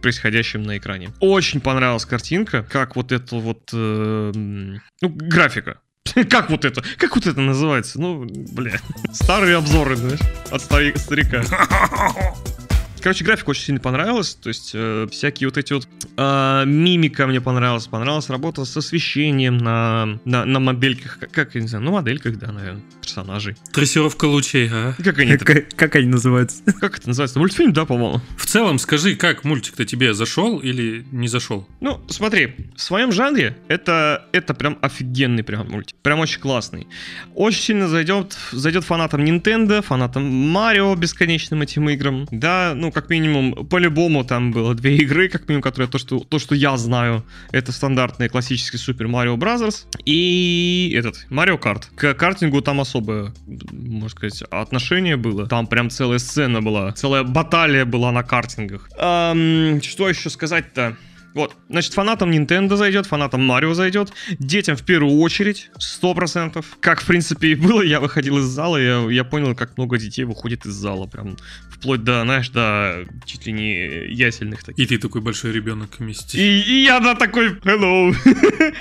происходящим 0.00 0.62
на 0.62 0.78
экране. 0.78 1.10
Очень 1.20 1.60
понравилась 1.60 2.04
картинка, 2.04 2.62
как 2.62 2.96
вот 2.96 3.12
это 3.12 3.36
вот, 3.36 3.70
э, 3.72 4.32
ну, 4.34 5.08
графика. 5.08 5.80
Как 6.30 6.48
вот 6.48 6.64
это? 6.64 6.82
Как 6.96 7.16
вот 7.16 7.26
это 7.26 7.38
называется? 7.40 8.00
Ну, 8.00 8.24
бля. 8.24 8.78
Старые 9.12 9.56
обзоры, 9.56 9.96
знаешь, 9.96 10.20
от 10.50 10.62
стари- 10.62 10.96
старика. 10.96 11.42
Короче, 13.00 13.24
графика 13.24 13.50
очень 13.50 13.64
сильно 13.64 13.80
понравилась. 13.80 14.34
То 14.34 14.48
есть 14.48 14.72
э, 14.74 15.06
всякие 15.10 15.48
вот 15.48 15.58
эти 15.58 15.72
вот 15.72 15.88
э, 16.16 16.62
мимика 16.66 17.26
мне 17.26 17.40
понравилась. 17.40 17.86
Понравилась 17.86 18.28
работа 18.28 18.64
с 18.64 18.76
освещением 18.76 19.58
на, 19.58 20.18
на, 20.24 20.44
на 20.44 20.60
модельках. 20.60 21.18
Как, 21.18 21.30
как, 21.30 21.54
я 21.54 21.60
не 21.60 21.68
знаю, 21.68 21.84
ну 21.84 21.92
модельках, 21.92 22.38
да, 22.38 22.52
наверное, 22.52 22.82
персонажей. 23.00 23.56
Трассировка 23.72 24.26
лучей, 24.26 24.68
а? 24.72 24.94
Как 25.02 25.18
они 25.18 25.36
Как, 25.36 25.74
как 25.74 25.96
они 25.96 26.06
называются? 26.06 26.62
как 26.80 26.98
это 26.98 27.08
называется? 27.08 27.38
Мультфильм, 27.38 27.72
да, 27.72 27.84
по-моему? 27.84 28.20
В 28.36 28.46
целом, 28.46 28.78
скажи, 28.78 29.16
как 29.16 29.44
мультик-то 29.44 29.84
тебе 29.84 30.14
зашел 30.14 30.58
или 30.58 31.04
не 31.10 31.28
зашел? 31.28 31.66
Ну, 31.80 32.00
смотри, 32.08 32.54
в 32.76 32.80
своем 32.80 33.12
жанре 33.12 33.56
это, 33.68 34.26
это 34.32 34.54
прям 34.54 34.78
офигенный 34.82 35.42
прям 35.42 35.68
мультик. 35.68 35.96
Прям 36.02 36.20
очень 36.20 36.40
классный. 36.40 36.88
Очень 37.34 37.60
сильно 37.60 37.88
зайдет, 37.88 38.36
зайдет 38.52 38.84
фанатам 38.84 39.24
Nintendo, 39.24 39.82
фанатам 39.82 40.24
Марио 40.24 40.94
бесконечным 40.94 41.62
этим 41.62 41.88
играм. 41.88 42.26
Да, 42.30 42.72
ну, 42.74 42.87
как 42.92 43.10
минимум, 43.10 43.66
по-любому 43.66 44.24
там 44.24 44.52
было 44.52 44.74
две 44.74 44.96
игры, 44.98 45.28
как 45.28 45.48
минимум, 45.48 45.62
которые 45.62 45.88
то, 45.88 45.98
что, 45.98 46.20
то, 46.20 46.38
что 46.38 46.54
я 46.54 46.76
знаю. 46.76 47.24
Это 47.52 47.72
стандартный 47.72 48.28
классический 48.28 48.76
Super 48.76 49.06
Mario 49.06 49.36
Bros. 49.36 49.86
И 50.04 50.92
этот, 50.96 51.26
Mario 51.30 51.60
Kart. 51.60 51.84
К 51.94 52.14
картингу 52.14 52.60
там 52.62 52.80
особое, 52.80 53.32
можно 53.70 54.08
сказать, 54.08 54.42
отношение 54.50 55.16
было. 55.16 55.46
Там 55.46 55.66
прям 55.66 55.90
целая 55.90 56.18
сцена 56.18 56.62
была, 56.62 56.92
целая 56.92 57.22
баталия 57.22 57.84
была 57.84 58.12
на 58.12 58.22
картингах. 58.22 58.88
Ам, 58.98 59.80
что 59.82 60.08
еще 60.08 60.30
сказать-то? 60.30 60.96
Вот, 61.34 61.56
значит, 61.68 61.92
фанатам 61.92 62.30
Nintendo 62.30 62.76
зайдет, 62.76 63.06
фанатам 63.06 63.44
Марио 63.44 63.74
зайдет, 63.74 64.12
детям 64.38 64.76
в 64.76 64.84
первую 64.84 65.18
очередь, 65.20 65.70
100%. 65.78 66.64
Как, 66.80 67.00
в 67.00 67.06
принципе, 67.06 67.48
и 67.48 67.54
было, 67.54 67.82
я 67.82 68.00
выходил 68.00 68.38
из 68.38 68.44
зала, 68.44 68.76
я, 68.76 69.08
я 69.10 69.24
понял, 69.24 69.54
как 69.54 69.76
много 69.76 69.98
детей 69.98 70.24
выходит 70.24 70.66
из 70.66 70.72
зала, 70.72 71.06
прям 71.06 71.36
вплоть 71.70 72.02
до, 72.02 72.22
знаешь, 72.22 72.48
до 72.48 73.04
чуть 73.24 73.46
ли 73.46 73.52
не 73.52 74.12
ясельных 74.12 74.64
таких. 74.64 74.84
И 74.84 74.88
ты 74.88 74.98
такой 74.98 75.20
большой 75.20 75.52
ребенок 75.52 75.90
вместе. 75.98 76.38
И, 76.38 76.60
и 76.60 76.84
я, 76.84 76.98
да, 77.00 77.14
такой, 77.14 77.50
hello, 77.50 78.14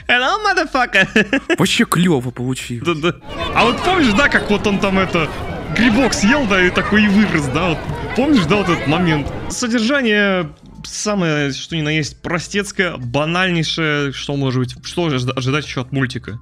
hello, 0.07 0.37
motherfucker. 0.45 1.57
Вообще 1.57 1.85
клево 1.85 2.31
получилось. 2.31 2.83
Да-да. 2.83 3.19
А 3.53 3.65
вот 3.65 3.83
помнишь, 3.83 4.13
да, 4.13 4.29
как 4.29 4.49
вот 4.49 4.65
он 4.65 4.79
там 4.79 4.97
это 4.97 5.29
грибок 5.75 6.13
съел, 6.13 6.45
да, 6.47 6.65
и 6.65 6.69
такой 6.69 7.03
и 7.03 7.07
вырос, 7.07 7.47
да, 7.47 7.69
вот, 7.69 7.77
помнишь, 8.15 8.45
да, 8.45 8.55
вот 8.57 8.69
этот 8.69 8.87
момент? 8.87 9.27
Содержание 9.49 10.49
самое, 10.87 11.51
что 11.51 11.75
ни 11.75 11.81
на 11.81 11.89
есть, 11.89 12.21
простецкое, 12.21 12.97
банальнейшее, 12.97 14.11
что 14.13 14.35
может 14.35 14.59
быть, 14.59 14.75
что 14.85 15.07
ожида- 15.07 15.33
ожидать 15.33 15.65
еще 15.65 15.81
от 15.81 15.91
мультика. 15.91 16.39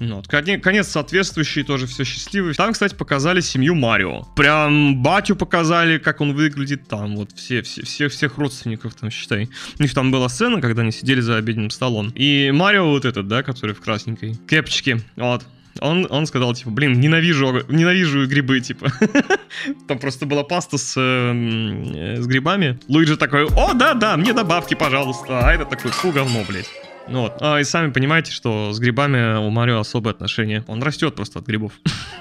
Ну, 0.00 0.16
вот, 0.16 0.26
коне- 0.26 0.58
конец 0.58 0.88
соответствующий, 0.88 1.62
тоже 1.62 1.86
все 1.86 2.02
счастливый. 2.04 2.54
Там, 2.54 2.72
кстати, 2.72 2.94
показали 2.94 3.40
семью 3.40 3.74
Марио. 3.76 4.24
Прям 4.34 5.00
батю 5.00 5.36
показали, 5.36 5.98
как 5.98 6.20
он 6.20 6.34
выглядит 6.34 6.88
там, 6.88 7.14
вот 7.16 7.30
все, 7.32 7.62
все, 7.62 7.82
все 7.82 8.08
всех 8.08 8.36
родственников 8.38 8.94
там, 8.94 9.10
считай. 9.10 9.48
У 9.78 9.82
них 9.82 9.94
там 9.94 10.10
была 10.10 10.28
сцена, 10.28 10.60
когда 10.60 10.82
они 10.82 10.90
сидели 10.90 11.20
за 11.20 11.36
обеденным 11.36 11.70
столом. 11.70 12.10
И 12.16 12.50
Марио 12.52 12.88
вот 12.88 13.04
этот, 13.04 13.28
да, 13.28 13.44
который 13.44 13.74
в 13.76 13.80
красненькой 13.80 14.34
кепочке, 14.48 15.00
вот. 15.16 15.44
Он, 15.80 16.06
он 16.10 16.26
сказал, 16.26 16.54
типа, 16.54 16.70
блин, 16.70 17.00
ненавижу, 17.00 17.62
ненавижу 17.68 18.26
грибы, 18.26 18.60
типа. 18.60 18.92
Там 19.88 19.98
просто 19.98 20.26
была 20.26 20.44
паста 20.44 20.78
с, 20.78 20.94
эм, 20.96 21.92
э, 21.94 22.16
с 22.20 22.26
грибами. 22.26 22.78
Луиджи 22.88 23.16
такой, 23.16 23.46
о, 23.46 23.72
да-да, 23.74 24.16
мне 24.16 24.32
добавки, 24.32 24.74
пожалуйста. 24.74 25.46
А 25.46 25.52
это 25.52 25.64
такой, 25.64 25.90
фу, 25.90 26.12
говно, 26.12 26.44
блядь. 26.48 26.68
Ну 27.08 27.22
вот. 27.22 27.38
А, 27.40 27.58
и 27.58 27.64
сами 27.64 27.90
понимаете, 27.90 28.32
что 28.32 28.72
с 28.72 28.78
грибами 28.78 29.38
у 29.38 29.50
Марио 29.50 29.80
особое 29.80 30.12
отношение. 30.12 30.64
Он 30.68 30.82
растет 30.82 31.14
просто 31.14 31.40
от 31.40 31.46
грибов. 31.46 31.72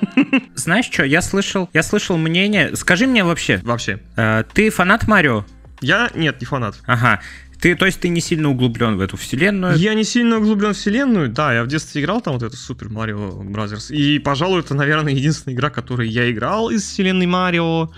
Знаешь 0.56 0.86
что, 0.86 1.04
я 1.04 1.22
слышал, 1.22 1.70
я 1.74 1.84
слышал 1.84 2.18
мнение. 2.18 2.76
Скажи 2.76 3.06
мне 3.06 3.24
вообще, 3.24 3.60
Вообще. 3.64 4.00
э, 4.16 4.44
ты 4.54 4.70
фанат 4.70 5.08
Марио? 5.08 5.46
Я, 5.82 6.10
нет, 6.16 6.40
не 6.40 6.46
фанат. 6.46 6.76
Ага. 6.86 7.22
Ты, 7.62 7.76
то 7.76 7.86
есть 7.86 8.00
ты 8.00 8.10
не 8.10 8.22
сильно 8.22 8.50
углублен 8.50 8.98
в 8.98 9.02
эту 9.02 9.18
вселенную? 9.18 9.78
Я 9.78 9.94
не 9.94 10.04
сильно 10.04 10.38
углублен 10.38 10.74
в 10.74 10.78
вселенную. 10.78 11.30
Да, 11.30 11.54
я 11.54 11.64
в 11.64 11.68
детстве 11.68 12.02
играл 12.02 12.20
там 12.20 12.34
вот 12.34 12.42
эту 12.44 12.58
Super 12.58 12.90
Mario 12.90 13.32
Brothers. 13.44 13.92
И, 13.92 14.18
пожалуй, 14.18 14.62
это, 14.62 14.74
наверное, 14.74 15.14
единственная 15.14 15.56
игра, 15.56 15.70
которую 15.70 16.10
я 16.10 16.30
играл 16.32 16.72
из 16.72 16.82
вселенной 16.84 17.28
Марио. 17.28 17.92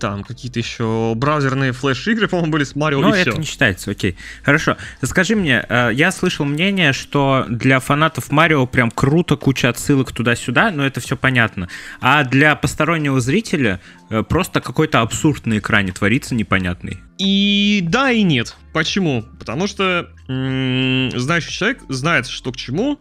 Там 0.00 0.24
какие-то 0.24 0.58
еще 0.58 1.12
браузерные 1.14 1.72
флеш-игры, 1.72 2.28
по-моему, 2.28 2.52
были 2.52 2.64
с 2.64 2.74
Марио, 2.74 3.00
Ну, 3.00 3.14
и 3.14 3.18
это 3.18 3.30
все. 3.30 3.40
не 3.40 3.46
считается, 3.46 3.90
окей. 3.90 4.16
Хорошо. 4.42 4.76
Скажи 5.02 5.36
мне, 5.36 5.64
э, 5.68 5.90
я 5.92 6.10
слышал 6.10 6.46
мнение, 6.46 6.92
что 6.92 7.44
для 7.48 7.80
фанатов 7.80 8.32
Марио 8.32 8.66
прям 8.66 8.90
круто, 8.90 9.36
куча 9.36 9.68
отсылок 9.68 10.12
туда-сюда, 10.12 10.70
но 10.70 10.84
это 10.84 11.00
все 11.00 11.16
понятно. 11.16 11.68
А 12.00 12.24
для 12.24 12.56
постороннего 12.56 13.20
зрителя 13.20 13.80
э, 14.10 14.22
просто 14.22 14.60
какой-то 14.60 15.00
абсурд 15.00 15.46
на 15.46 15.58
экране 15.58 15.92
творится 15.92 16.34
непонятный. 16.34 17.03
И 17.18 17.80
да, 17.82 18.10
и 18.10 18.22
нет. 18.22 18.56
Почему? 18.72 19.24
Потому 19.38 19.66
что 19.66 20.10
знающий 20.26 21.52
человек 21.52 21.82
знает, 21.88 22.26
что 22.26 22.50
к 22.52 22.56
чему. 22.56 23.00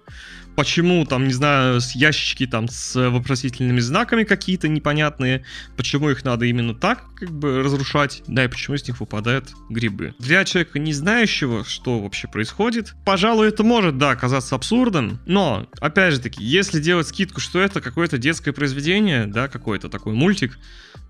Почему 0.56 1.06
там, 1.06 1.28
не 1.28 1.34
знаю, 1.34 1.82
с 1.82 1.96
ящички 1.96 2.46
там 2.46 2.68
с 2.68 3.10
вопросительными 3.10 3.80
знаками 3.80 4.24
какие-то 4.24 4.68
непонятные, 4.68 5.44
почему 5.78 6.10
их 6.10 6.24
надо 6.24 6.46
именно 6.46 6.76
так 6.76 7.04
как 7.16 7.32
бы 7.32 7.64
разрушать, 7.64 8.22
да 8.28 8.46
и 8.46 8.48
почему 8.48 8.76
из 8.76 8.88
них 8.88 9.00
выпадают 9.00 9.50
грибы. 9.70 10.14
Для 10.20 10.44
человека, 10.46 10.80
не 10.80 10.94
знающего, 10.94 11.64
что 11.64 12.00
вообще 12.00 12.28
происходит, 12.28 12.96
пожалуй, 13.06 13.48
это 13.48 13.64
может, 13.64 13.98
да, 13.98 14.12
оказаться 14.12 14.56
абсурдом, 14.56 15.20
но, 15.26 15.68
опять 15.80 16.14
же 16.14 16.20
таки, 16.20 16.44
если 16.44 16.80
делать 16.80 17.08
скидку, 17.08 17.40
что 17.40 17.60
это 17.60 17.82
какое-то 17.82 18.18
детское 18.18 18.52
произведение, 18.52 19.26
да, 19.26 19.48
какой-то 19.48 19.90
такой 19.90 20.14
мультик, 20.14 20.60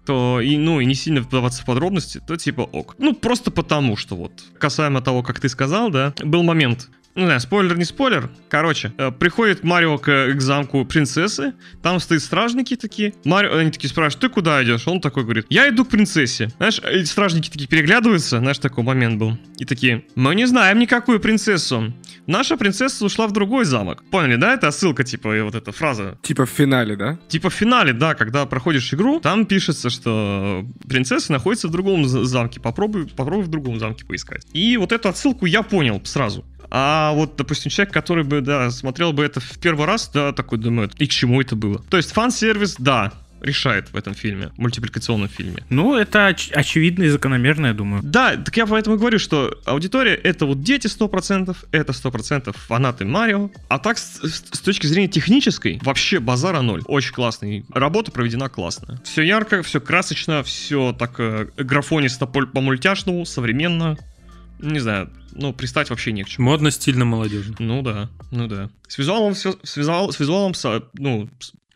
то 0.05 0.41
и, 0.41 0.57
ну, 0.57 0.79
и 0.79 0.85
не 0.85 0.95
сильно 0.95 1.21
вдаваться 1.21 1.63
в 1.63 1.65
подробности, 1.65 2.21
то 2.25 2.35
типа 2.35 2.61
ок. 2.61 2.95
Ну, 2.97 3.13
просто 3.13 3.51
потому, 3.51 3.95
что 3.95 4.15
вот, 4.15 4.31
касаемо 4.59 5.01
того, 5.01 5.23
как 5.23 5.39
ты 5.39 5.49
сказал, 5.49 5.89
да, 5.89 6.13
был 6.23 6.43
момент, 6.43 6.89
ну 7.15 7.27
да, 7.27 7.39
спойлер 7.39 7.77
не 7.77 7.83
спойлер. 7.85 8.29
Короче, 8.49 8.93
э, 8.97 9.11
приходит 9.11 9.63
Марио 9.63 9.97
к, 9.97 10.33
к 10.33 10.41
замку 10.41 10.83
принцессы, 10.85 11.53
там 11.81 11.99
стоят 11.99 12.23
стражники 12.23 12.75
такие. 12.75 13.13
Марио, 13.23 13.57
они 13.57 13.71
такие 13.71 13.89
спрашивают, 13.89 14.21
ты 14.21 14.29
куда 14.29 14.63
идешь? 14.63 14.87
Он 14.87 14.99
такой 14.99 15.23
говорит, 15.23 15.45
я 15.49 15.69
иду 15.69 15.85
к 15.85 15.89
принцессе. 15.89 16.49
Знаешь, 16.57 16.79
и 16.79 17.05
стражники 17.05 17.49
такие 17.49 17.67
переглядываются, 17.67 18.39
знаешь, 18.39 18.57
такой 18.57 18.83
момент 18.83 19.19
был. 19.19 19.37
И 19.57 19.65
такие, 19.65 20.05
мы 20.15 20.33
не 20.35 20.45
знаем 20.45 20.79
никакую 20.79 21.19
принцессу. 21.19 21.93
Наша 22.25 22.57
принцесса 22.57 23.05
ушла 23.05 23.27
в 23.27 23.31
другой 23.31 23.65
замок. 23.65 24.03
Поняли, 24.09 24.37
да? 24.37 24.53
Это 24.53 24.69
отсылка, 24.69 25.03
типа, 25.03 25.35
и 25.37 25.41
вот 25.41 25.55
эта 25.55 25.71
фраза. 25.71 26.17
Типа 26.21 26.45
в 26.45 26.49
финале, 26.49 26.95
да? 26.95 27.19
Типа 27.27 27.49
в 27.49 27.53
финале, 27.53 27.93
да, 27.93 28.15
когда 28.15 28.45
проходишь 28.45 28.93
игру, 28.93 29.19
там 29.19 29.45
пишется, 29.45 29.89
что 29.89 30.65
принцесса 30.87 31.31
находится 31.31 31.67
в 31.67 31.71
другом 31.71 32.05
за- 32.05 32.23
замке. 32.23 32.59
Попробуй, 32.59 33.07
попробуй 33.07 33.43
в 33.45 33.49
другом 33.49 33.77
замке 33.79 34.05
поискать. 34.05 34.45
И 34.53 34.77
вот 34.77 34.91
эту 34.91 35.09
отсылку 35.09 35.45
я 35.45 35.63
понял 35.63 36.01
сразу. 36.05 36.45
А 36.75 37.11
вот, 37.13 37.35
допустим, 37.37 37.69
человек, 37.69 37.93
который 37.93 38.23
бы, 38.23 38.41
да, 38.41 38.71
смотрел 38.71 39.13
бы 39.13 39.23
это 39.23 39.39
в 39.39 39.59
первый 39.59 39.85
раз, 39.85 40.09
да, 40.11 40.31
такой 40.33 40.57
думает, 40.57 40.93
и 40.99 41.05
к 41.05 41.11
чему 41.11 41.39
это 41.39 41.55
было? 41.55 41.83
То 41.89 41.97
есть 41.97 42.11
фан-сервис, 42.13 42.77
да, 42.79 43.13
решает 43.41 43.93
в 43.93 43.95
этом 43.95 44.15
фильме, 44.15 44.51
мультипликационном 44.57 45.27
фильме. 45.29 45.63
Ну, 45.69 45.95
это 45.95 46.29
оч- 46.29 46.51
очевидно 46.51 47.03
и 47.03 47.09
закономерно, 47.09 47.67
я 47.67 47.73
думаю. 47.73 48.01
Да, 48.01 48.37
так 48.37 48.57
я 48.57 48.65
поэтому 48.65 48.97
говорю, 48.97 49.19
что 49.19 49.55
аудитория 49.65 50.15
это 50.15 50.47
вот 50.47 50.63
дети 50.63 50.87
100%, 50.87 51.55
это 51.71 51.91
100% 51.91 52.55
фанаты 52.57 53.05
Марио. 53.05 53.51
А 53.67 53.77
так, 53.77 53.99
с, 53.99 54.21
с- 54.23 54.41
точки 54.61 54.87
зрения 54.87 55.09
технической, 55.09 55.79
вообще 55.83 56.19
базара 56.19 56.61
ноль. 56.61 56.81
Очень 56.87 57.13
классный. 57.13 57.65
Работа 57.71 58.11
проведена 58.11 58.49
классно. 58.49 58.99
Все 59.03 59.21
ярко, 59.21 59.61
все 59.61 59.79
красочно, 59.79 60.41
все 60.41 60.95
так 60.97 61.19
э, 61.19 61.49
графонисто 61.57 62.25
по- 62.25 62.47
по-мультяшному, 62.47 63.25
современно. 63.25 63.97
Не 64.59 64.79
знаю, 64.79 65.09
ну, 65.35 65.53
пристать 65.53 65.89
вообще 65.89 66.11
не 66.11 66.23
к 66.23 66.29
чему. 66.29 66.49
Модно, 66.49 66.71
стильно, 66.71 67.05
молодежно. 67.05 67.55
Ну 67.59 67.81
да, 67.81 68.09
ну 68.31 68.47
да. 68.47 68.69
С 68.87 68.97
визуалом 68.97 69.33
все, 69.33 69.57
с, 69.63 69.77
визуал- 69.77 70.11
с 70.11 70.19
визуалом, 70.19 70.53
ну, 70.93 71.29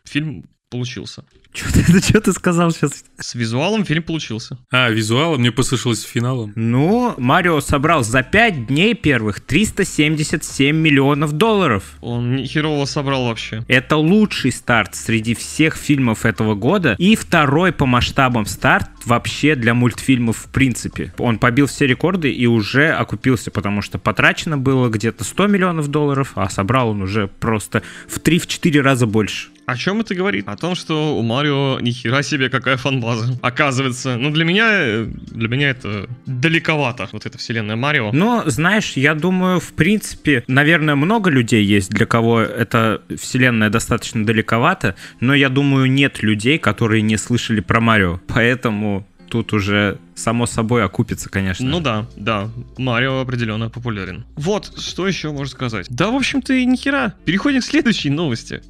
фильм 0.04 0.44
получился. 0.70 1.24
Что 1.52 1.72
ты, 1.72 2.02
что 2.02 2.20
ты 2.20 2.32
сказал 2.32 2.70
сейчас? 2.70 3.04
С 3.18 3.34
визуалом 3.34 3.84
фильм 3.84 4.02
получился. 4.02 4.58
А, 4.70 4.90
визуал 4.90 5.38
мне 5.38 5.50
послышалось 5.50 6.02
финалом. 6.02 6.52
Ну, 6.54 7.14
Марио 7.16 7.60
собрал 7.60 8.04
за 8.04 8.22
5 8.22 8.66
дней 8.66 8.94
первых 8.94 9.40
377 9.40 10.76
миллионов 10.76 11.32
долларов. 11.32 11.84
Он 12.00 12.36
ни 12.36 12.44
херово 12.46 12.84
собрал 12.84 13.26
вообще. 13.26 13.64
Это 13.68 13.96
лучший 13.96 14.52
старт 14.52 14.94
среди 14.94 15.34
всех 15.34 15.76
фильмов 15.76 16.24
этого 16.24 16.54
года 16.54 16.94
и 16.98 17.16
второй 17.16 17.72
по 17.72 17.86
масштабам 17.86 18.46
старт 18.46 18.90
вообще 19.04 19.54
для 19.54 19.74
мультфильмов 19.74 20.36
в 20.36 20.48
принципе. 20.50 21.12
Он 21.18 21.38
побил 21.38 21.66
все 21.66 21.86
рекорды 21.86 22.30
и 22.30 22.46
уже 22.46 22.90
окупился, 22.90 23.50
потому 23.50 23.82
что 23.82 23.98
потрачено 23.98 24.58
было 24.58 24.88
где-то 24.88 25.24
100 25.24 25.46
миллионов 25.46 25.88
долларов, 25.88 26.32
а 26.34 26.48
собрал 26.50 26.90
он 26.90 27.02
уже 27.02 27.26
просто 27.26 27.82
в 28.06 28.18
3-4 28.18 28.80
раза 28.80 29.06
больше. 29.06 29.48
О 29.68 29.76
чем 29.76 30.00
это 30.00 30.14
говорит? 30.14 30.48
О 30.48 30.56
том, 30.56 30.74
что 30.74 31.14
у 31.14 31.22
Марио 31.22 31.78
ни 31.80 31.90
хера 31.90 32.22
себе 32.22 32.48
какая 32.48 32.78
фанбаза. 32.78 33.38
Оказывается, 33.42 34.16
ну 34.16 34.30
для 34.30 34.46
меня, 34.46 34.66
э, 34.72 35.04
для 35.04 35.46
меня 35.46 35.68
это 35.68 36.08
далековато, 36.24 37.06
вот 37.12 37.26
эта 37.26 37.36
вселенная 37.36 37.76
Марио. 37.76 38.10
Но, 38.12 38.44
знаешь, 38.46 38.92
я 38.94 39.14
думаю, 39.14 39.60
в 39.60 39.74
принципе, 39.74 40.42
наверное, 40.46 40.94
много 40.94 41.28
людей 41.28 41.62
есть, 41.62 41.90
для 41.90 42.06
кого 42.06 42.40
эта 42.40 43.02
вселенная 43.14 43.68
достаточно 43.68 44.24
далековата, 44.24 44.94
но 45.20 45.34
я 45.34 45.50
думаю, 45.50 45.90
нет 45.90 46.22
людей, 46.22 46.56
которые 46.56 47.02
не 47.02 47.18
слышали 47.18 47.60
про 47.60 47.82
Марио. 47.82 48.22
Поэтому 48.26 49.06
тут 49.28 49.52
уже 49.52 49.98
само 50.14 50.46
собой 50.46 50.82
окупится, 50.82 51.28
конечно. 51.28 51.68
Ну 51.68 51.80
да, 51.80 52.06
да, 52.16 52.48
Марио 52.78 53.20
определенно 53.20 53.68
популярен. 53.68 54.24
Вот, 54.36 54.78
что 54.80 55.06
еще 55.06 55.30
можно 55.30 55.54
сказать? 55.54 55.86
Да, 55.90 56.10
в 56.10 56.14
общем-то, 56.14 56.54
и 56.54 56.64
ни 56.64 56.76
хера. 56.76 57.12
Переходим 57.26 57.60
к 57.60 57.64
следующей 57.64 58.08
новости. 58.08 58.62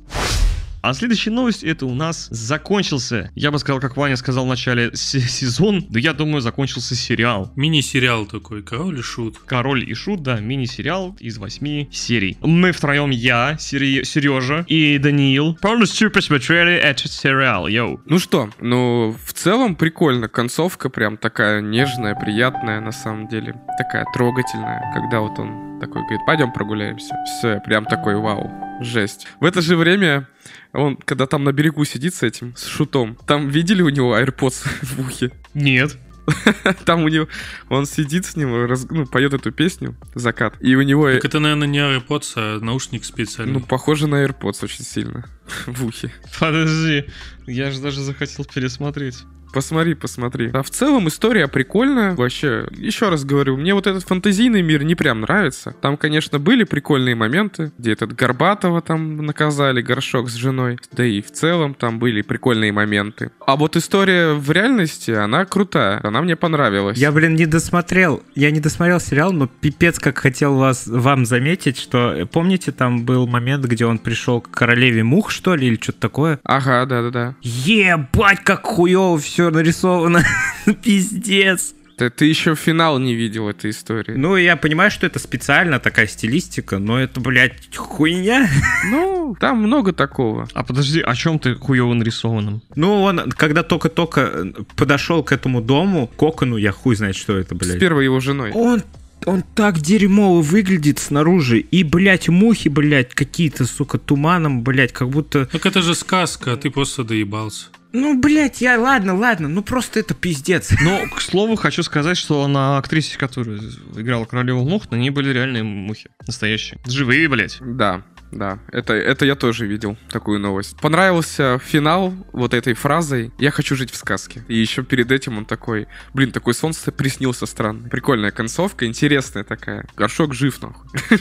А 0.88 0.94
следующая 0.94 1.32
новость 1.32 1.64
это 1.64 1.84
у 1.84 1.92
нас 1.92 2.28
закончился. 2.30 3.30
Я 3.34 3.50
бы 3.50 3.58
сказал, 3.58 3.78
как 3.78 3.98
Ваня 3.98 4.16
сказал 4.16 4.46
в 4.46 4.48
начале, 4.48 4.90
сезон. 4.94 5.84
Да 5.90 6.00
я 6.00 6.14
думаю, 6.14 6.40
закончился 6.40 6.94
сериал. 6.94 7.52
Мини-сериал 7.56 8.24
такой, 8.24 8.62
король 8.62 8.98
и 8.98 9.02
шут. 9.02 9.36
Король 9.44 9.84
и 9.84 9.92
Шут, 9.92 10.22
да, 10.22 10.40
мини-сериал 10.40 11.14
из 11.20 11.36
восьми 11.36 11.90
серий. 11.92 12.38
Мы 12.40 12.72
втроем, 12.72 13.10
я, 13.10 13.58
Сережа 13.58 14.64
и 14.66 14.96
Даниил, 14.96 15.56
полностью 15.56 16.10
посмотрели 16.10 16.72
этот 16.72 17.12
сериал, 17.12 17.68
йоу. 17.68 18.00
Ну 18.06 18.18
что, 18.18 18.48
ну, 18.58 19.14
в 19.22 19.34
целом 19.34 19.76
прикольно. 19.76 20.28
Концовка 20.28 20.88
прям 20.88 21.18
такая 21.18 21.60
нежная, 21.60 22.14
приятная 22.14 22.80
на 22.80 22.92
самом 22.92 23.28
деле. 23.28 23.60
Такая 23.76 24.06
трогательная, 24.14 24.90
когда 24.94 25.20
вот 25.20 25.38
он 25.38 25.80
такой 25.80 26.00
говорит, 26.00 26.20
пойдем 26.26 26.50
прогуляемся. 26.50 27.14
Все, 27.26 27.60
прям 27.60 27.84
такой 27.84 28.16
вау, 28.16 28.50
жесть. 28.80 29.26
В 29.38 29.44
это 29.44 29.60
же 29.60 29.76
время 29.76 30.26
он, 30.72 30.96
когда 30.96 31.26
там 31.26 31.44
на 31.44 31.52
берегу 31.52 31.84
сидит 31.84 32.14
с 32.14 32.22
этим, 32.22 32.54
с 32.56 32.66
шутом, 32.66 33.16
там 33.26 33.48
видели 33.48 33.82
у 33.82 33.88
него 33.88 34.16
AirPods 34.18 34.66
в 34.82 35.00
ухе? 35.00 35.30
Нет. 35.54 35.96
Там 36.84 37.04
у 37.04 37.08
него, 37.08 37.26
он 37.70 37.86
сидит 37.86 38.26
с 38.26 38.36
ним, 38.36 38.66
раз- 38.66 38.86
ну, 38.90 39.06
поет 39.06 39.32
эту 39.32 39.50
песню 39.50 39.96
«Закат», 40.14 40.56
и 40.60 40.74
у 40.76 40.82
него, 40.82 41.10
Так 41.10 41.24
это, 41.24 41.38
наверное, 41.40 41.66
не 41.66 41.78
AirPods, 41.78 42.32
а 42.36 42.60
наушник 42.60 43.06
специальный. 43.06 43.54
ну, 43.54 43.60
похоже 43.60 44.08
на 44.08 44.22
AirPods 44.26 44.62
очень 44.62 44.84
сильно 44.84 45.24
в 45.66 45.86
ухе. 45.86 46.12
Подожди, 46.38 47.06
я 47.46 47.70
же 47.70 47.80
даже 47.80 48.02
захотел 48.02 48.44
пересмотреть. 48.44 49.24
Посмотри, 49.52 49.94
посмотри. 49.94 50.50
А 50.52 50.62
в 50.62 50.70
целом 50.70 51.08
история 51.08 51.48
прикольная. 51.48 52.14
Вообще, 52.14 52.66
еще 52.76 53.08
раз 53.08 53.24
говорю, 53.24 53.56
мне 53.56 53.74
вот 53.74 53.86
этот 53.86 54.04
фантазийный 54.04 54.62
мир 54.62 54.82
не 54.84 54.94
прям 54.94 55.22
нравится. 55.22 55.74
Там, 55.80 55.96
конечно, 55.96 56.38
были 56.38 56.64
прикольные 56.64 57.14
моменты, 57.14 57.72
где 57.78 57.92
этот 57.92 58.14
Горбатова 58.14 58.82
там 58.82 59.16
наказали, 59.24 59.80
горшок 59.80 60.28
с 60.28 60.34
женой. 60.34 60.78
Да 60.92 61.04
и 61.04 61.22
в 61.22 61.30
целом 61.32 61.74
там 61.74 61.98
были 61.98 62.22
прикольные 62.22 62.72
моменты. 62.72 63.30
А 63.46 63.56
вот 63.56 63.76
история 63.76 64.34
в 64.34 64.50
реальности, 64.50 65.10
она 65.10 65.44
крутая. 65.44 66.00
Она 66.02 66.22
мне 66.22 66.36
понравилась. 66.36 66.98
Я, 66.98 67.12
блин, 67.12 67.34
не 67.34 67.46
досмотрел. 67.46 68.22
Я 68.34 68.50
не 68.50 68.60
досмотрел 68.60 69.00
сериал, 69.00 69.32
но 69.32 69.46
пипец 69.46 69.98
как 69.98 70.18
хотел 70.18 70.56
вас, 70.56 70.86
вам 70.86 71.24
заметить, 71.24 71.78
что, 71.78 72.12
э, 72.12 72.26
помните, 72.26 72.72
там 72.72 73.04
был 73.04 73.26
момент, 73.26 73.64
где 73.64 73.86
он 73.86 73.98
пришел 73.98 74.40
к 74.40 74.50
королеве 74.50 75.02
мух, 75.02 75.30
что 75.30 75.54
ли, 75.54 75.66
или 75.66 75.76
что-то 75.80 76.00
такое? 76.00 76.40
Ага, 76.44 76.84
да-да-да. 76.86 77.34
Ебать, 77.42 78.40
как 78.44 78.64
хуево 78.64 79.18
все 79.18 79.37
нарисовано. 79.42 80.24
Пиздец. 80.82 81.74
Ты, 81.98 82.10
ты 82.10 82.26
еще 82.26 82.54
финал 82.54 83.00
не 83.00 83.14
видел 83.14 83.48
этой 83.48 83.70
истории. 83.70 84.14
Ну, 84.14 84.36
я 84.36 84.56
понимаю, 84.56 84.88
что 84.88 85.04
это 85.04 85.18
специально 85.18 85.80
такая 85.80 86.06
стилистика, 86.06 86.78
но 86.78 87.00
это, 87.00 87.20
блядь, 87.20 87.74
хуйня. 87.76 88.48
Ну, 88.90 89.36
там 89.40 89.60
много 89.60 89.92
такого. 89.92 90.48
А 90.54 90.62
подожди, 90.62 91.00
о 91.00 91.14
чем 91.16 91.40
ты 91.40 91.56
хуево 91.56 91.92
нарисованным? 91.94 92.62
Ну, 92.76 93.02
он, 93.02 93.30
когда 93.32 93.64
только-только 93.64 94.20
э, 94.20 94.52
подошел 94.76 95.24
к 95.24 95.32
этому 95.32 95.60
дому, 95.60 96.06
кокону, 96.06 96.56
я 96.56 96.70
хуй 96.70 96.94
знает, 96.94 97.16
что 97.16 97.36
это, 97.36 97.56
С 97.56 97.58
блядь. 97.58 97.80
первой 97.80 98.04
его 98.04 98.20
женой. 98.20 98.52
Он, 98.52 98.82
он 99.26 99.42
так 99.42 99.80
дерьмово 99.80 100.40
выглядит 100.40 101.00
снаружи. 101.00 101.58
И, 101.58 101.82
блядь, 101.82 102.28
мухи, 102.28 102.68
блядь, 102.68 103.12
какие-то, 103.12 103.64
сука, 103.66 103.98
туманом, 103.98 104.62
блядь, 104.62 104.92
как 104.92 105.10
будто... 105.10 105.46
Так 105.46 105.66
это 105.66 105.82
же 105.82 105.96
сказка, 105.96 106.52
а 106.52 106.56
ты 106.56 106.70
просто 106.70 107.02
доебался. 107.02 107.66
Ну, 107.92 108.18
блядь, 108.18 108.60
я, 108.60 108.78
ладно, 108.78 109.14
ладно, 109.14 109.48
ну 109.48 109.62
просто 109.62 110.00
это 110.00 110.14
пиздец. 110.14 110.72
Но, 110.82 111.06
к 111.08 111.20
слову, 111.20 111.56
хочу 111.56 111.82
сказать, 111.82 112.18
что 112.18 112.46
на 112.46 112.78
актрисе, 112.78 113.16
которая 113.18 113.60
играла 113.96 114.24
королеву 114.24 114.64
мух, 114.68 114.90
на 114.90 114.96
ней 114.96 115.10
были 115.10 115.32
реальные 115.32 115.62
мухи. 115.62 116.10
Настоящие. 116.26 116.78
Живые, 116.86 117.28
блядь. 117.28 117.58
Да, 117.60 118.02
да, 118.30 118.58
это, 118.72 118.92
это 118.94 119.24
я 119.24 119.34
тоже 119.34 119.66
видел, 119.66 119.96
такую 120.10 120.38
новость. 120.40 120.76
Понравился 120.80 121.58
финал 121.64 122.14
вот 122.32 122.54
этой 122.54 122.74
фразой 122.74 123.32
«Я 123.38 123.50
хочу 123.50 123.74
жить 123.76 123.90
в 123.90 123.96
сказке». 123.96 124.44
И 124.48 124.56
еще 124.56 124.82
перед 124.82 125.10
этим 125.12 125.38
он 125.38 125.44
такой, 125.44 125.86
блин, 126.14 126.32
такой 126.32 126.54
сон 126.54 126.72
с- 126.72 126.90
приснился 126.92 127.46
странный. 127.46 127.88
Прикольная 127.90 128.30
концовка, 128.30 128.86
интересная 128.86 129.44
такая. 129.44 129.86
Горшок 129.96 130.34
жив, 130.34 130.60
нахуй. 130.62 130.88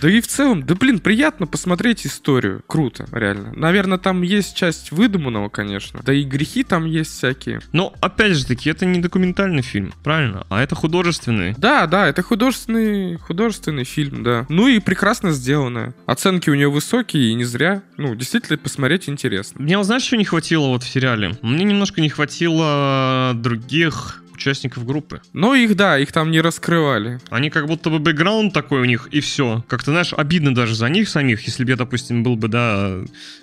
Да 0.00 0.10
и 0.10 0.20
в 0.20 0.26
целом, 0.26 0.64
да 0.64 0.74
блин, 0.74 0.98
приятно 1.00 1.46
посмотреть 1.46 2.06
историю. 2.06 2.62
Круто, 2.66 3.06
реально. 3.12 3.52
Наверное, 3.54 3.98
там 3.98 4.22
есть 4.22 4.56
часть 4.56 4.92
выдуманного, 4.92 5.48
конечно. 5.48 6.00
Да 6.04 6.12
и 6.12 6.22
грехи 6.24 6.62
там 6.64 6.84
есть 6.84 7.12
всякие. 7.16 7.60
Но, 7.72 7.94
опять 8.00 8.32
же 8.36 8.46
таки, 8.46 8.70
это 8.70 8.84
не 8.86 9.00
документальный 9.00 9.62
фильм, 9.62 9.92
правильно? 10.02 10.46
А 10.50 10.62
это 10.62 10.74
художественный. 10.74 11.54
Да, 11.56 11.86
да, 11.86 12.08
это 12.08 12.22
художественный, 12.22 13.16
художественный 13.18 13.84
фильм, 13.84 14.22
да. 14.22 14.46
Ну 14.48 14.68
и 14.68 14.78
прекрасно 14.78 15.32
сделано. 15.32 15.94
Оценки 16.06 16.43
у 16.50 16.54
него 16.54 16.72
высокие, 16.72 17.30
и 17.30 17.34
не 17.34 17.44
зря. 17.44 17.82
Ну, 17.96 18.14
действительно, 18.14 18.58
посмотреть 18.58 19.08
интересно. 19.08 19.62
Мне, 19.62 19.76
вот 19.76 19.86
знаешь, 19.86 20.02
что 20.02 20.16
не 20.16 20.24
хватило 20.24 20.68
вот 20.68 20.82
в 20.82 20.88
сериале? 20.88 21.36
Мне 21.42 21.64
немножко 21.64 22.00
не 22.00 22.08
хватило 22.08 23.32
других 23.34 24.24
участников 24.34 24.84
группы. 24.84 25.22
Но 25.32 25.54
их, 25.54 25.76
да, 25.76 25.98
их 25.98 26.12
там 26.12 26.30
не 26.30 26.40
раскрывали. 26.40 27.20
Они 27.30 27.50
как 27.50 27.66
будто 27.66 27.88
бы 27.88 27.98
бэкграунд 27.98 28.52
такой 28.52 28.80
у 28.80 28.84
них, 28.84 29.08
и 29.10 29.20
все. 29.20 29.64
Как-то, 29.68 29.92
знаешь, 29.92 30.12
обидно 30.12 30.54
даже 30.54 30.74
за 30.74 30.88
них 30.88 31.08
самих, 31.08 31.42
если 31.46 31.64
бы 31.64 31.70
я, 31.70 31.76
допустим, 31.76 32.22
был 32.22 32.36
бы, 32.36 32.48
да, 32.48 32.98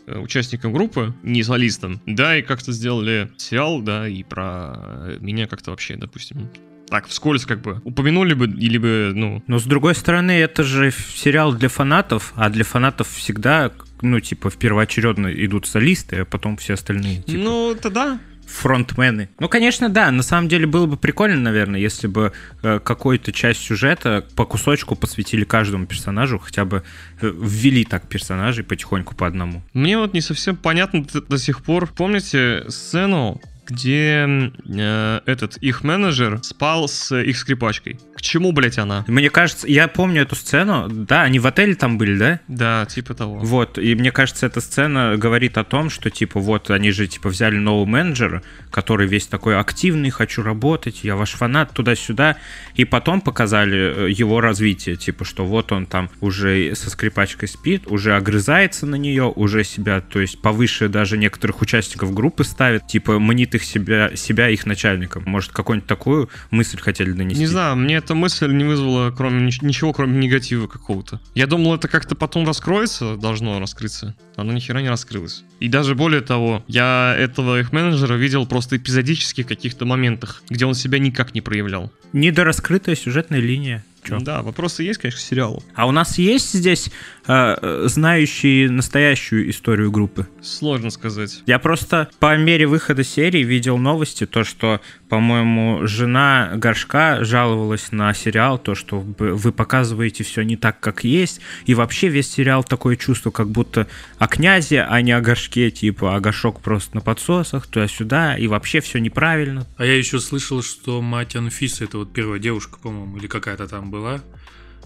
э, 0.07 0.19
участником 0.19 0.73
группы, 0.73 1.13
не 1.23 1.43
солистом, 1.43 2.01
да, 2.05 2.37
и 2.37 2.41
как-то 2.41 2.71
сделали 2.71 3.31
сериал, 3.37 3.81
да, 3.81 4.07
и 4.07 4.23
про 4.23 5.15
меня 5.19 5.47
как-то 5.47 5.71
вообще, 5.71 5.95
допустим, 5.95 6.49
так, 6.91 7.07
вскользь 7.07 7.45
как 7.45 7.61
бы 7.61 7.81
упомянули 7.85 8.33
бы, 8.33 8.45
или 8.45 8.77
бы, 8.77 9.13
ну, 9.15 9.41
Но 9.47 9.57
с 9.59 9.63
другой 9.63 9.95
стороны, 9.95 10.31
это 10.31 10.63
же 10.63 10.91
сериал 10.91 11.53
для 11.53 11.69
фанатов, 11.69 12.33
а 12.35 12.49
для 12.49 12.63
фанатов 12.65 13.07
всегда, 13.07 13.71
ну, 14.01 14.19
типа, 14.19 14.49
в 14.49 14.57
первоочередно 14.57 15.27
идут 15.45 15.65
солисты, 15.65 16.17
а 16.17 16.25
потом 16.25 16.57
все 16.57 16.73
остальные, 16.73 17.23
типа, 17.23 17.43
ну, 17.43 17.75
тогда 17.81 18.19
фронтмены. 18.45 19.29
Ну, 19.39 19.47
конечно, 19.47 19.87
да, 19.87 20.11
на 20.11 20.23
самом 20.23 20.49
деле 20.49 20.67
было 20.67 20.85
бы 20.85 20.97
прикольно, 20.97 21.37
наверное, 21.39 21.79
если 21.79 22.07
бы 22.07 22.33
э, 22.61 22.79
какую-то 22.83 23.31
часть 23.31 23.61
сюжета 23.61 24.25
по 24.35 24.45
кусочку 24.45 24.95
посвятили 24.95 25.45
каждому 25.45 25.85
персонажу, 25.85 26.37
хотя 26.37 26.65
бы 26.65 26.83
э, 27.21 27.31
ввели 27.33 27.85
так 27.85 28.09
персонажей 28.09 28.65
потихоньку 28.65 29.15
по 29.15 29.25
одному. 29.25 29.63
Мне 29.73 29.97
вот 29.97 30.13
не 30.13 30.19
совсем 30.19 30.57
понятно 30.57 31.05
д- 31.05 31.21
до 31.21 31.37
сих 31.37 31.63
пор. 31.63 31.87
Помните 31.87 32.65
сцену, 32.67 33.39
где 33.71 34.27
э, 34.27 35.21
этот 35.25 35.57
их 35.57 35.83
менеджер 35.83 36.39
спал 36.43 36.87
с 36.87 37.15
их 37.15 37.37
скрипачкой? 37.37 37.99
К 38.21 38.23
чему, 38.23 38.51
блять, 38.51 38.77
она? 38.77 39.03
Мне 39.07 39.31
кажется, 39.31 39.67
я 39.67 39.87
помню 39.87 40.21
эту 40.21 40.35
сцену, 40.35 40.87
да, 40.87 41.23
они 41.23 41.39
в 41.39 41.47
отеле 41.47 41.73
там 41.73 41.97
были, 41.97 42.15
да? 42.15 42.39
Да, 42.47 42.85
типа 42.85 43.15
того. 43.15 43.39
Вот, 43.39 43.79
и 43.79 43.95
мне 43.95 44.11
кажется, 44.11 44.45
эта 44.45 44.61
сцена 44.61 45.15
говорит 45.17 45.57
о 45.57 45.63
том, 45.63 45.89
что, 45.89 46.11
типа, 46.11 46.39
вот, 46.39 46.69
они 46.69 46.91
же, 46.91 47.07
типа, 47.07 47.29
взяли 47.29 47.55
нового 47.55 47.85
менеджера, 47.85 48.43
который 48.69 49.07
весь 49.07 49.25
такой 49.25 49.57
активный, 49.57 50.11
хочу 50.11 50.43
работать, 50.43 51.03
я 51.03 51.15
ваш 51.15 51.31
фанат, 51.31 51.73
туда-сюда, 51.73 52.37
и 52.75 52.85
потом 52.85 53.21
показали 53.21 54.05
э, 54.05 54.11
его 54.11 54.39
развитие, 54.39 54.97
типа, 54.97 55.25
что 55.25 55.43
вот 55.43 55.71
он 55.71 55.87
там 55.87 56.11
уже 56.19 56.75
со 56.75 56.91
скрипачкой 56.91 57.47
спит, 57.47 57.87
уже 57.87 58.15
огрызается 58.15 58.85
на 58.85 58.97
нее, 58.97 59.33
уже 59.35 59.63
себя, 59.63 59.99
то 59.99 60.21
есть, 60.21 60.39
повыше 60.43 60.89
даже 60.89 61.17
некоторых 61.17 61.59
участников 61.63 62.13
группы 62.13 62.43
ставит, 62.43 62.85
типа, 62.85 63.17
манит 63.17 63.55
их 63.55 63.63
себя, 63.63 64.15
себя 64.15 64.47
их 64.49 64.67
начальником. 64.67 65.23
Может, 65.25 65.53
какую-нибудь 65.53 65.87
такую 65.87 66.29
мысль 66.51 66.77
хотели 66.77 67.13
донести? 67.13 67.39
Не 67.39 67.47
знаю, 67.47 67.75
мне 67.77 67.99
эта 68.11 68.15
мысль 68.17 68.51
не 68.51 68.65
вызвала 68.65 69.11
кроме 69.11 69.47
нич- 69.47 69.65
ничего, 69.65 69.93
кроме 69.93 70.17
негатива 70.17 70.67
какого-то. 70.67 71.21
Я 71.33 71.47
думал, 71.47 71.75
это 71.75 71.87
как-то 71.87 72.13
потом 72.13 72.45
раскроется, 72.45 73.15
должно 73.15 73.57
раскрыться. 73.57 74.15
Оно 74.35 74.51
ни 74.51 74.59
хера 74.59 74.81
не 74.81 74.89
раскрылось. 74.89 75.43
И 75.61 75.69
даже 75.69 75.95
более 75.95 76.19
того, 76.19 76.61
я 76.67 77.15
этого 77.17 77.61
их 77.61 77.71
менеджера 77.71 78.15
видел 78.15 78.45
просто 78.45 78.75
эпизодически 78.75 79.43
в 79.43 79.47
каких-то 79.47 79.85
моментах, 79.85 80.43
где 80.49 80.65
он 80.65 80.73
себя 80.73 80.99
никак 80.99 81.33
не 81.33 81.39
проявлял. 81.39 81.89
Недораскрытая 82.11 82.97
сюжетная 82.97 83.39
линия. 83.39 83.85
Чё? 84.03 84.19
Да, 84.19 84.41
вопросы 84.41 84.83
есть, 84.83 84.99
конечно, 84.99 85.19
к 85.19 85.23
сериалу. 85.23 85.63
А 85.75 85.87
у 85.87 85.91
нас 85.91 86.17
есть 86.17 86.53
здесь 86.53 86.91
э, 87.27 87.55
э, 87.61 87.83
знающие 87.87 88.69
настоящую 88.69 89.49
историю 89.49 89.91
группы? 89.91 90.27
Сложно 90.41 90.89
сказать. 90.89 91.43
Я 91.45 91.59
просто 91.59 92.09
по 92.19 92.37
мере 92.37 92.67
выхода 92.67 93.03
серии 93.03 93.43
видел 93.43 93.77
новости, 93.77 94.25
то, 94.25 94.43
что, 94.43 94.81
по-моему, 95.09 95.85
жена 95.85 96.51
Горшка 96.55 97.23
жаловалась 97.23 97.91
на 97.91 98.13
сериал, 98.13 98.57
то, 98.57 98.75
что 98.75 98.99
вы 98.99 99.51
вы 99.51 99.51
показываете 99.51 100.23
все 100.23 100.43
не 100.43 100.55
так, 100.55 100.79
как 100.79 101.03
есть, 101.03 101.41
и 101.65 101.73
вообще 101.73 102.07
весь 102.07 102.31
сериал 102.31 102.63
такое 102.63 102.95
чувство, 102.95 103.31
как 103.31 103.49
будто 103.49 103.87
о 104.17 104.27
князе, 104.27 104.81
а 104.81 105.01
не 105.01 105.11
о 105.11 105.21
горшке, 105.21 105.71
типа, 105.71 106.15
а 106.15 106.19
горшок 106.19 106.61
просто 106.61 106.95
на 106.95 107.01
подсосах, 107.01 107.67
туда-сюда, 107.67 108.37
и 108.37 108.47
вообще 108.47 108.81
все 108.81 108.99
неправильно. 108.99 109.67
А 109.77 109.85
я 109.85 109.97
еще 109.97 110.19
слышал, 110.19 110.61
что 110.63 111.01
мать 111.01 111.35
Анфисы, 111.35 111.83
это 111.83 111.97
вот 111.97 112.13
первая 112.13 112.39
девушка, 112.39 112.79
по-моему, 112.79 113.17
или 113.17 113.27
какая-то 113.27 113.67
там 113.67 113.90
была, 113.91 114.21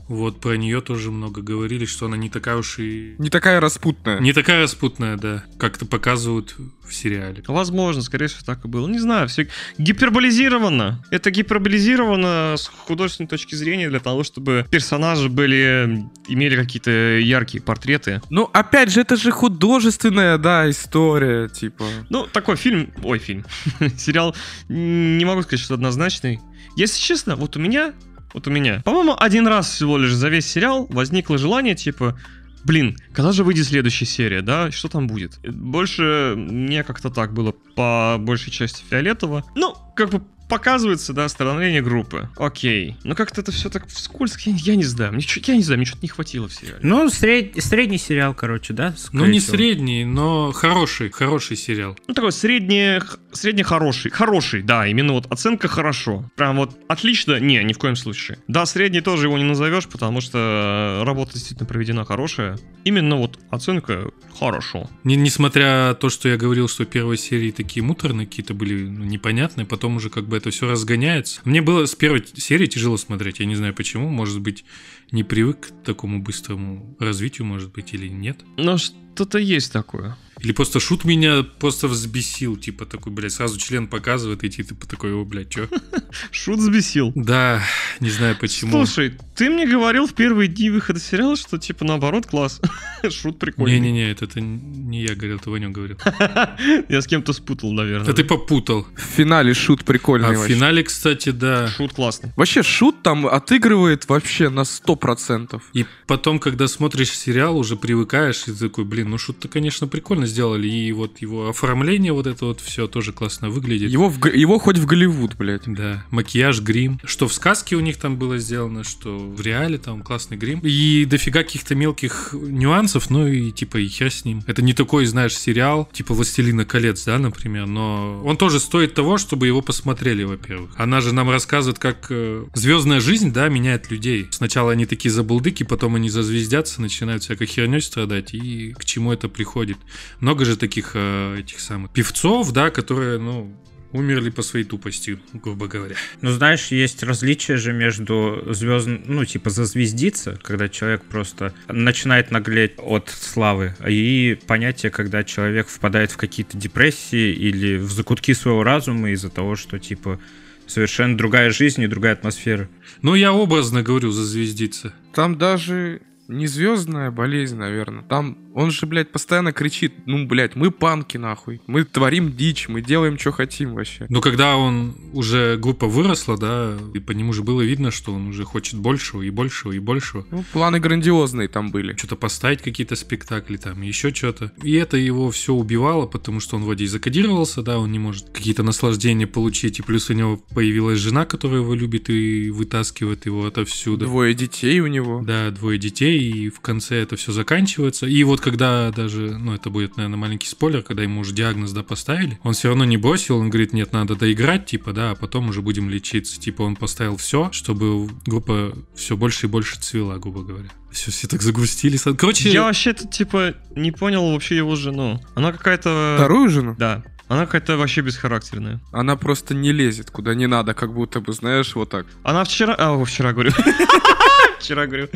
вот 0.07 0.39
про 0.39 0.55
нее 0.55 0.81
тоже 0.81 1.09
много 1.09 1.41
говорили, 1.41 1.85
что 1.85 2.05
она 2.05 2.15
не 2.15 2.29
такая 2.29 2.57
уж 2.57 2.77
и... 2.77 3.15
Не 3.17 3.29
такая 3.29 3.59
распутная. 3.59 4.19
Не 4.19 4.33
такая 4.33 4.61
распутная, 4.61 5.17
да, 5.17 5.43
как-то 5.57 5.87
показывают 5.87 6.55
в 6.83 6.93
сериале. 6.93 7.43
Возможно, 7.47 8.03
скорее 8.03 8.27
всего, 8.27 8.41
так 8.45 8.63
и 8.65 8.67
было. 8.67 8.87
Не 8.87 8.99
знаю, 8.99 9.27
все 9.27 9.47
гиперболизировано. 9.79 11.03
Это 11.09 11.31
гиперболизировано 11.31 12.53
с 12.55 12.67
художественной 12.67 13.27
точки 13.27 13.55
зрения 13.55 13.89
для 13.89 13.99
того, 13.99 14.23
чтобы 14.23 14.67
персонажи 14.69 15.27
были, 15.27 16.05
имели 16.27 16.55
какие-то 16.55 16.91
яркие 16.91 17.63
портреты. 17.63 18.21
Ну, 18.29 18.47
опять 18.53 18.91
же, 18.91 19.01
это 19.01 19.15
же 19.15 19.31
художественная, 19.31 20.37
да, 20.37 20.69
история, 20.69 21.49
типа. 21.49 21.83
Ну, 22.09 22.27
такой 22.27 22.57
фильм, 22.57 22.93
ой, 23.03 23.17
фильм, 23.17 23.43
сериал, 23.97 24.35
не 24.69 25.25
могу 25.25 25.41
сказать, 25.41 25.61
что 25.61 25.73
однозначный. 25.73 26.39
Если 26.75 26.99
честно, 26.99 27.35
вот 27.35 27.57
у 27.57 27.59
меня, 27.59 27.93
вот 28.35 28.47
у 28.47 28.51
меня, 28.51 28.81
по-моему, 28.83 29.15
один 29.17 29.47
раз 29.47 29.69
всего 29.69 29.97
лишь 29.97 30.11
за 30.11 30.27
весь 30.27 30.45
сериал 30.45 30.87
возникло 30.89 31.37
желание, 31.37 31.73
типа, 31.73 32.19
блин, 32.65 32.97
когда 33.13 33.31
же 33.31 33.45
выйдет 33.45 33.65
следующая 33.65 34.05
серия, 34.05 34.41
да, 34.41 34.71
что 34.71 34.89
там 34.89 35.07
будет? 35.07 35.39
Больше 35.41 36.33
мне 36.35 36.83
как-то 36.83 37.09
так 37.09 37.33
было 37.33 37.53
по 37.53 38.17
большей 38.19 38.51
части 38.51 38.83
фиолетово. 38.89 39.45
Ну, 39.55 39.73
как 39.95 40.09
бы 40.09 40.21
показывается, 40.49 41.13
да, 41.13 41.27
становление 41.29 41.81
группы. 41.81 42.29
Окей. 42.37 42.95
Но 43.03 43.15
как-то 43.15 43.41
это 43.41 43.51
все 43.51 43.69
так 43.69 43.87
вскользь, 43.87 44.35
я, 44.45 44.53
я 44.55 44.75
не 44.75 44.83
знаю. 44.83 45.13
Мне 45.13 45.21
чё- 45.21 45.41
я 45.45 45.55
не 45.55 45.63
знаю, 45.63 45.77
мне 45.79 45.85
что-то 45.85 46.03
не 46.03 46.09
хватило 46.09 46.47
в 46.47 46.53
сериале. 46.53 46.79
Ну, 46.81 47.07
сред- 47.09 47.59
средний 47.61 47.97
сериал, 47.97 48.33
короче, 48.33 48.73
да? 48.73 48.95
Ну, 49.11 49.25
не 49.25 49.39
всего. 49.39 49.55
средний, 49.57 50.05
но 50.05 50.51
хороший, 50.51 51.09
хороший 51.11 51.57
сериал. 51.57 51.97
Ну, 52.07 52.13
такой 52.13 52.31
средне, 52.31 53.01
средне 53.31 53.63
хороший. 53.63 54.11
Хороший, 54.11 54.61
да, 54.61 54.87
именно 54.87 55.13
вот 55.13 55.31
оценка 55.31 55.67
хорошо. 55.67 56.29
Прям 56.35 56.57
вот 56.57 56.77
отлично, 56.87 57.39
не, 57.39 57.63
ни 57.63 57.73
в 57.73 57.77
коем 57.77 57.95
случае. 57.95 58.37
Да, 58.47 58.65
средний 58.65 59.01
тоже 59.01 59.27
его 59.27 59.37
не 59.37 59.43
назовешь, 59.43 59.87
потому 59.87 60.21
что 60.21 60.99
э, 61.01 61.03
работа 61.05 61.33
действительно 61.33 61.65
проведена 61.67 62.05
хорошая. 62.05 62.57
Именно 62.83 63.17
вот 63.17 63.39
оценка 63.49 64.09
хорошо. 64.39 64.89
Не, 65.03 65.15
несмотря 65.15 65.93
то, 65.95 66.09
что 66.09 66.29
я 66.29 66.37
говорил, 66.37 66.67
что 66.67 66.85
первые 66.85 67.17
серии 67.17 67.51
такие 67.51 67.83
муторные 67.83 68.27
какие-то 68.27 68.53
были, 68.53 68.83
ну, 68.87 69.05
непонятные, 69.05 69.65
потом 69.65 69.95
уже 69.97 70.09
как 70.09 70.25
бы 70.27 70.34
это 70.35 70.51
все 70.51 70.67
разгоняется. 70.67 71.41
Мне 71.45 71.61
было 71.61 71.85
с 71.85 71.95
первой 71.95 72.23
серии 72.35 72.67
тяжело 72.67 72.97
смотреть, 72.97 73.39
я 73.39 73.45
не 73.45 73.55
знаю 73.55 73.73
почему, 73.73 74.09
может 74.09 74.41
быть, 74.41 74.65
не 75.11 75.23
привык 75.23 75.67
к 75.67 75.83
такому 75.83 76.21
быстрому 76.21 76.95
развитию, 76.99 77.47
может 77.47 77.71
быть, 77.71 77.93
или 77.93 78.07
нет. 78.07 78.41
Но 78.57 78.77
что-то 78.77 79.37
есть 79.37 79.71
такое. 79.71 80.17
Или 80.39 80.51
просто 80.51 80.79
шут 80.79 81.05
меня 81.05 81.43
просто 81.43 81.87
взбесил, 81.87 82.57
типа 82.57 82.85
такой, 82.85 83.11
блядь, 83.11 83.33
сразу 83.33 83.57
член 83.59 83.87
показывает, 83.87 84.43
и 84.43 84.49
типа 84.49 84.87
такой, 84.87 85.13
о, 85.13 85.23
блядь, 85.23 85.49
чё? 85.49 85.67
Шут 86.31 86.59
взбесил. 86.59 87.11
Да, 87.15 87.61
не 87.99 88.09
знаю 88.09 88.37
почему. 88.39 88.71
Слушай, 88.71 89.17
ты 89.35 89.49
мне 89.49 89.67
говорил 89.67 90.07
в 90.07 90.13
первые 90.13 90.47
дни 90.47 90.69
выхода 90.69 90.99
сериала, 90.99 91.35
что 91.35 91.57
типа 91.57 91.85
наоборот 91.85 92.25
класс. 92.25 92.61
Шут 93.09 93.39
прикольный. 93.39 93.79
Не-не-не, 93.79 94.11
это, 94.11 94.25
это 94.25 94.41
не 94.41 95.01
я 95.03 95.15
говорил, 95.15 95.37
это 95.37 95.49
Ванек 95.49 95.71
говорил. 95.71 95.97
Я 96.89 97.01
с 97.01 97.07
кем-то 97.07 97.33
спутал, 97.33 97.71
наверное. 97.71 98.05
Да 98.05 98.13
ты 98.13 98.23
попутал. 98.23 98.87
В 98.95 99.01
финале 99.01 99.53
шут 99.53 99.83
прикольный 99.85 100.35
А 100.35 100.39
в 100.39 100.47
финале, 100.47 100.83
кстати, 100.83 101.29
да. 101.29 101.67
Шут 101.67 101.93
классный. 101.93 102.31
Вообще, 102.35 102.63
шут 102.63 103.01
там 103.03 103.27
отыгрывает 103.27 104.07
вообще 104.09 104.49
на 104.49 104.61
100%. 104.61 105.61
И 105.73 105.85
потом, 106.07 106.39
когда 106.39 106.67
смотришь 106.67 107.11
сериал, 107.11 107.57
уже 107.57 107.75
привыкаешь, 107.75 108.43
и 108.47 108.51
ты 108.51 108.69
такой, 108.69 108.85
блин, 108.85 109.09
ну 109.09 109.17
шут-то, 109.17 109.47
конечно, 109.47 109.87
прикольно 109.87 110.24
сделали. 110.25 110.67
И 110.67 110.91
вот 110.91 111.19
его 111.19 111.49
оформление, 111.49 112.13
вот 112.13 112.27
это 112.27 112.45
вот 112.45 112.61
все 112.61 112.87
тоже 112.87 113.13
классно 113.13 113.49
выглядит. 113.49 113.91
Его, 113.91 114.09
в 114.09 114.25
его 114.25 114.59
хоть 114.59 114.77
в 114.77 114.85
Голливуд, 114.85 115.35
блядь. 115.35 115.63
Да, 115.65 116.05
макияж, 116.11 116.61
грим. 116.61 116.99
Что 117.03 117.27
в 117.27 117.33
сказке 117.33 117.75
у 117.75 117.79
них 117.79 117.97
там 117.97 118.17
было 118.17 118.37
сделано, 118.37 118.83
что 118.83 119.17
в 119.17 119.41
реале 119.41 119.77
там 119.77 120.01
классный 120.01 120.37
грим. 120.37 120.59
И 120.63 121.05
дофига 121.05 121.43
каких-то 121.43 121.75
мелких 121.75 122.33
нюансов, 122.33 123.09
ну 123.09 123.27
и 123.27 123.51
типа 123.51 123.77
и 123.77 123.87
хер 123.87 124.11
с 124.11 124.25
ним. 124.25 124.43
Это 124.47 124.61
не 124.61 124.73
такой, 124.73 125.05
знаешь, 125.05 125.37
сериал, 125.37 125.89
типа 125.91 126.13
«Властелина 126.13 126.65
колец», 126.65 127.03
да, 127.05 127.17
например, 127.17 127.67
но 127.67 128.21
он 128.23 128.37
тоже 128.37 128.59
стоит 128.59 128.93
того, 128.93 129.17
чтобы 129.17 129.47
его 129.47 129.61
посмотрели, 129.61 130.23
во-первых. 130.23 130.71
Она 130.77 131.01
же 131.01 131.13
нам 131.13 131.29
рассказывает, 131.29 131.79
как 131.79 132.11
звездная 132.53 132.99
жизнь, 132.99 133.31
да, 133.31 133.49
меняет 133.49 133.91
людей. 133.91 134.27
Сначала 134.31 134.71
они 134.71 134.85
такие 134.85 135.11
забулдыки, 135.11 135.63
потом 135.63 135.95
они 135.95 136.09
зазвездятся, 136.09 136.81
начинают 136.81 137.23
всякой 137.23 137.47
херней 137.47 137.81
страдать, 137.81 138.33
и 138.33 138.73
к 138.73 138.85
чему 138.85 139.13
это 139.13 139.29
приходит. 139.29 139.77
Много 140.19 140.45
же 140.45 140.57
таких 140.57 140.91
э, 140.93 141.39
этих 141.39 141.59
самых 141.59 141.91
певцов, 141.91 142.51
да, 142.51 142.69
которые, 142.69 143.19
ну, 143.19 143.53
умерли 143.95 144.29
по 144.29 144.41
своей 144.41 144.65
тупости, 144.65 145.19
грубо 145.33 145.67
говоря. 145.67 145.95
Ну, 146.21 146.31
знаешь, 146.31 146.67
есть 146.67 147.01
различие 147.03 147.57
же 147.57 147.73
между 147.73 148.43
звезд, 148.49 148.87
ну, 149.05 149.25
типа 149.25 149.49
зазвездиться, 149.49 150.37
когда 150.43 150.67
человек 150.67 151.03
просто 151.03 151.53
начинает 151.67 152.31
наглеть 152.31 152.73
от 152.77 153.09
славы, 153.09 153.75
и 153.87 154.37
понятие, 154.47 154.91
когда 154.91 155.23
человек 155.23 155.67
впадает 155.67 156.11
в 156.11 156.17
какие-то 156.17 156.57
депрессии 156.57 157.31
или 157.33 157.77
в 157.77 157.91
закутки 157.91 158.33
своего 158.33 158.63
разума 158.63 159.11
из-за 159.11 159.29
того, 159.29 159.55
что, 159.55 159.79
типа, 159.79 160.19
совершенно 160.67 161.17
другая 161.17 161.51
жизнь 161.51 161.81
и 161.81 161.87
другая 161.87 162.13
атмосфера. 162.13 162.67
Ну, 163.01 163.15
я 163.15 163.33
образно 163.33 163.81
говорю, 163.81 164.11
зазвездиться. 164.11 164.93
Там 165.13 165.37
даже 165.37 166.01
не 166.27 166.47
звездная 166.47 167.11
болезнь, 167.11 167.57
наверное. 167.57 168.03
Там 168.03 168.37
он 168.55 168.71
же, 168.71 168.85
блядь, 168.85 169.11
постоянно 169.11 169.51
кричит, 169.51 169.93
ну, 170.05 170.25
блядь, 170.25 170.55
мы 170.55 170.71
панки, 170.71 171.17
нахуй. 171.17 171.61
Мы 171.67 171.83
творим 171.83 172.31
дичь, 172.31 172.69
мы 172.69 172.81
делаем, 172.81 173.19
что 173.19 173.33
хотим 173.33 173.73
вообще. 173.73 174.05
Но 174.07 174.21
когда 174.21 174.55
он 174.55 174.95
уже 175.11 175.57
группа 175.57 175.87
выросла, 175.87 176.37
да, 176.37 176.77
и 176.93 176.99
по 176.99 177.11
нему 177.11 177.33
же 177.33 177.43
было 177.43 177.61
видно, 177.61 177.91
что 177.91 178.13
он 178.13 178.29
уже 178.29 178.45
хочет 178.45 178.79
большего 178.79 179.23
и 179.23 179.29
большего 179.29 179.73
и 179.73 179.79
большего. 179.79 180.25
Ну, 180.31 180.45
планы 180.53 180.79
грандиозные 180.79 181.49
там 181.49 181.69
были. 181.69 181.97
Что-то 181.97 182.15
поставить 182.15 182.61
какие-то 182.61 182.95
спектакли 182.95 183.57
там, 183.57 183.81
еще 183.81 184.13
что-то. 184.13 184.53
И 184.63 184.71
это 184.73 184.95
его 184.95 185.31
все 185.31 185.53
убивало, 185.53 186.05
потому 186.05 186.39
что 186.39 186.55
он 186.55 186.63
вроде 186.63 186.85
и 186.85 186.87
закодировался, 186.87 187.61
да, 187.61 187.77
он 187.77 187.91
не 187.91 187.99
может 187.99 188.29
какие-то 188.29 188.63
наслаждения 188.63 189.27
получить. 189.27 189.79
И 189.79 189.81
плюс 189.81 190.09
у 190.09 190.13
него 190.13 190.37
появилась 190.37 190.99
жена, 190.99 191.25
которая 191.25 191.59
его 191.59 191.73
любит 191.73 192.09
и 192.09 192.49
вытаскивает 192.51 193.25
его 193.25 193.45
отовсюду. 193.45 194.05
Двое 194.05 194.33
детей 194.33 194.79
у 194.79 194.87
него. 194.87 195.21
Да, 195.25 195.51
двое 195.51 195.77
детей, 195.77 196.14
и 196.17 196.49
в 196.49 196.59
конце 196.59 197.01
это 197.01 197.15
все 197.15 197.31
заканчивается. 197.31 198.05
И 198.05 198.23
вот 198.23 198.41
когда 198.41 198.91
даже, 198.91 199.37
ну, 199.37 199.53
это 199.53 199.69
будет, 199.69 199.97
наверное, 199.97 200.17
маленький 200.17 200.47
спойлер, 200.47 200.81
когда 200.81 201.03
ему 201.03 201.21
уже 201.21 201.33
диагноз, 201.33 201.71
да, 201.71 201.83
поставили, 201.83 202.39
он 202.43 202.53
все 202.53 202.69
равно 202.69 202.85
не 202.85 202.97
бросил, 202.97 203.37
он 203.37 203.49
говорит, 203.49 203.73
нет, 203.73 203.93
надо 203.93 204.15
доиграть, 204.15 204.65
типа, 204.65 204.93
да, 204.93 205.11
а 205.11 205.15
потом 205.15 205.49
уже 205.49 205.61
будем 205.61 205.89
лечиться. 205.89 206.39
Типа, 206.39 206.63
он 206.63 206.75
поставил 206.75 207.17
все, 207.17 207.49
чтобы 207.51 208.07
группа 208.25 208.73
все 208.95 209.17
больше 209.17 209.47
и 209.47 209.49
больше 209.49 209.79
цвела, 209.79 210.17
грубо 210.17 210.43
говоря. 210.43 210.69
Все, 210.91 211.11
все 211.11 211.27
так 211.27 211.41
загрустили. 211.41 211.97
Короче, 211.97 212.49
Я 212.49 212.63
вообще-то, 212.63 213.07
типа, 213.07 213.55
не 213.75 213.91
понял 213.91 214.31
вообще 214.31 214.55
его 214.55 214.75
жену. 214.75 215.21
Она 215.35 215.51
какая-то... 215.51 216.15
Вторую 216.17 216.49
жену? 216.49 216.75
Да. 216.77 217.03
Она 217.27 217.45
какая-то 217.45 217.75
вообще 217.77 218.01
бесхарактерная. 218.01 218.81
Она 218.91 219.15
просто 219.15 219.55
не 219.55 219.71
лезет 219.71 220.11
куда 220.11 220.35
не 220.35 220.47
надо, 220.47 220.73
как 220.73 220.93
будто 220.93 221.19
бы, 221.21 221.33
знаешь, 221.33 221.75
вот 221.75 221.89
так. 221.89 222.05
Она 222.23 222.43
вчера... 222.43 222.75
А, 222.77 223.03
вчера 223.03 223.33
говорю. 223.33 223.51
Вчера 224.65 224.87
говорю. 224.87 225.09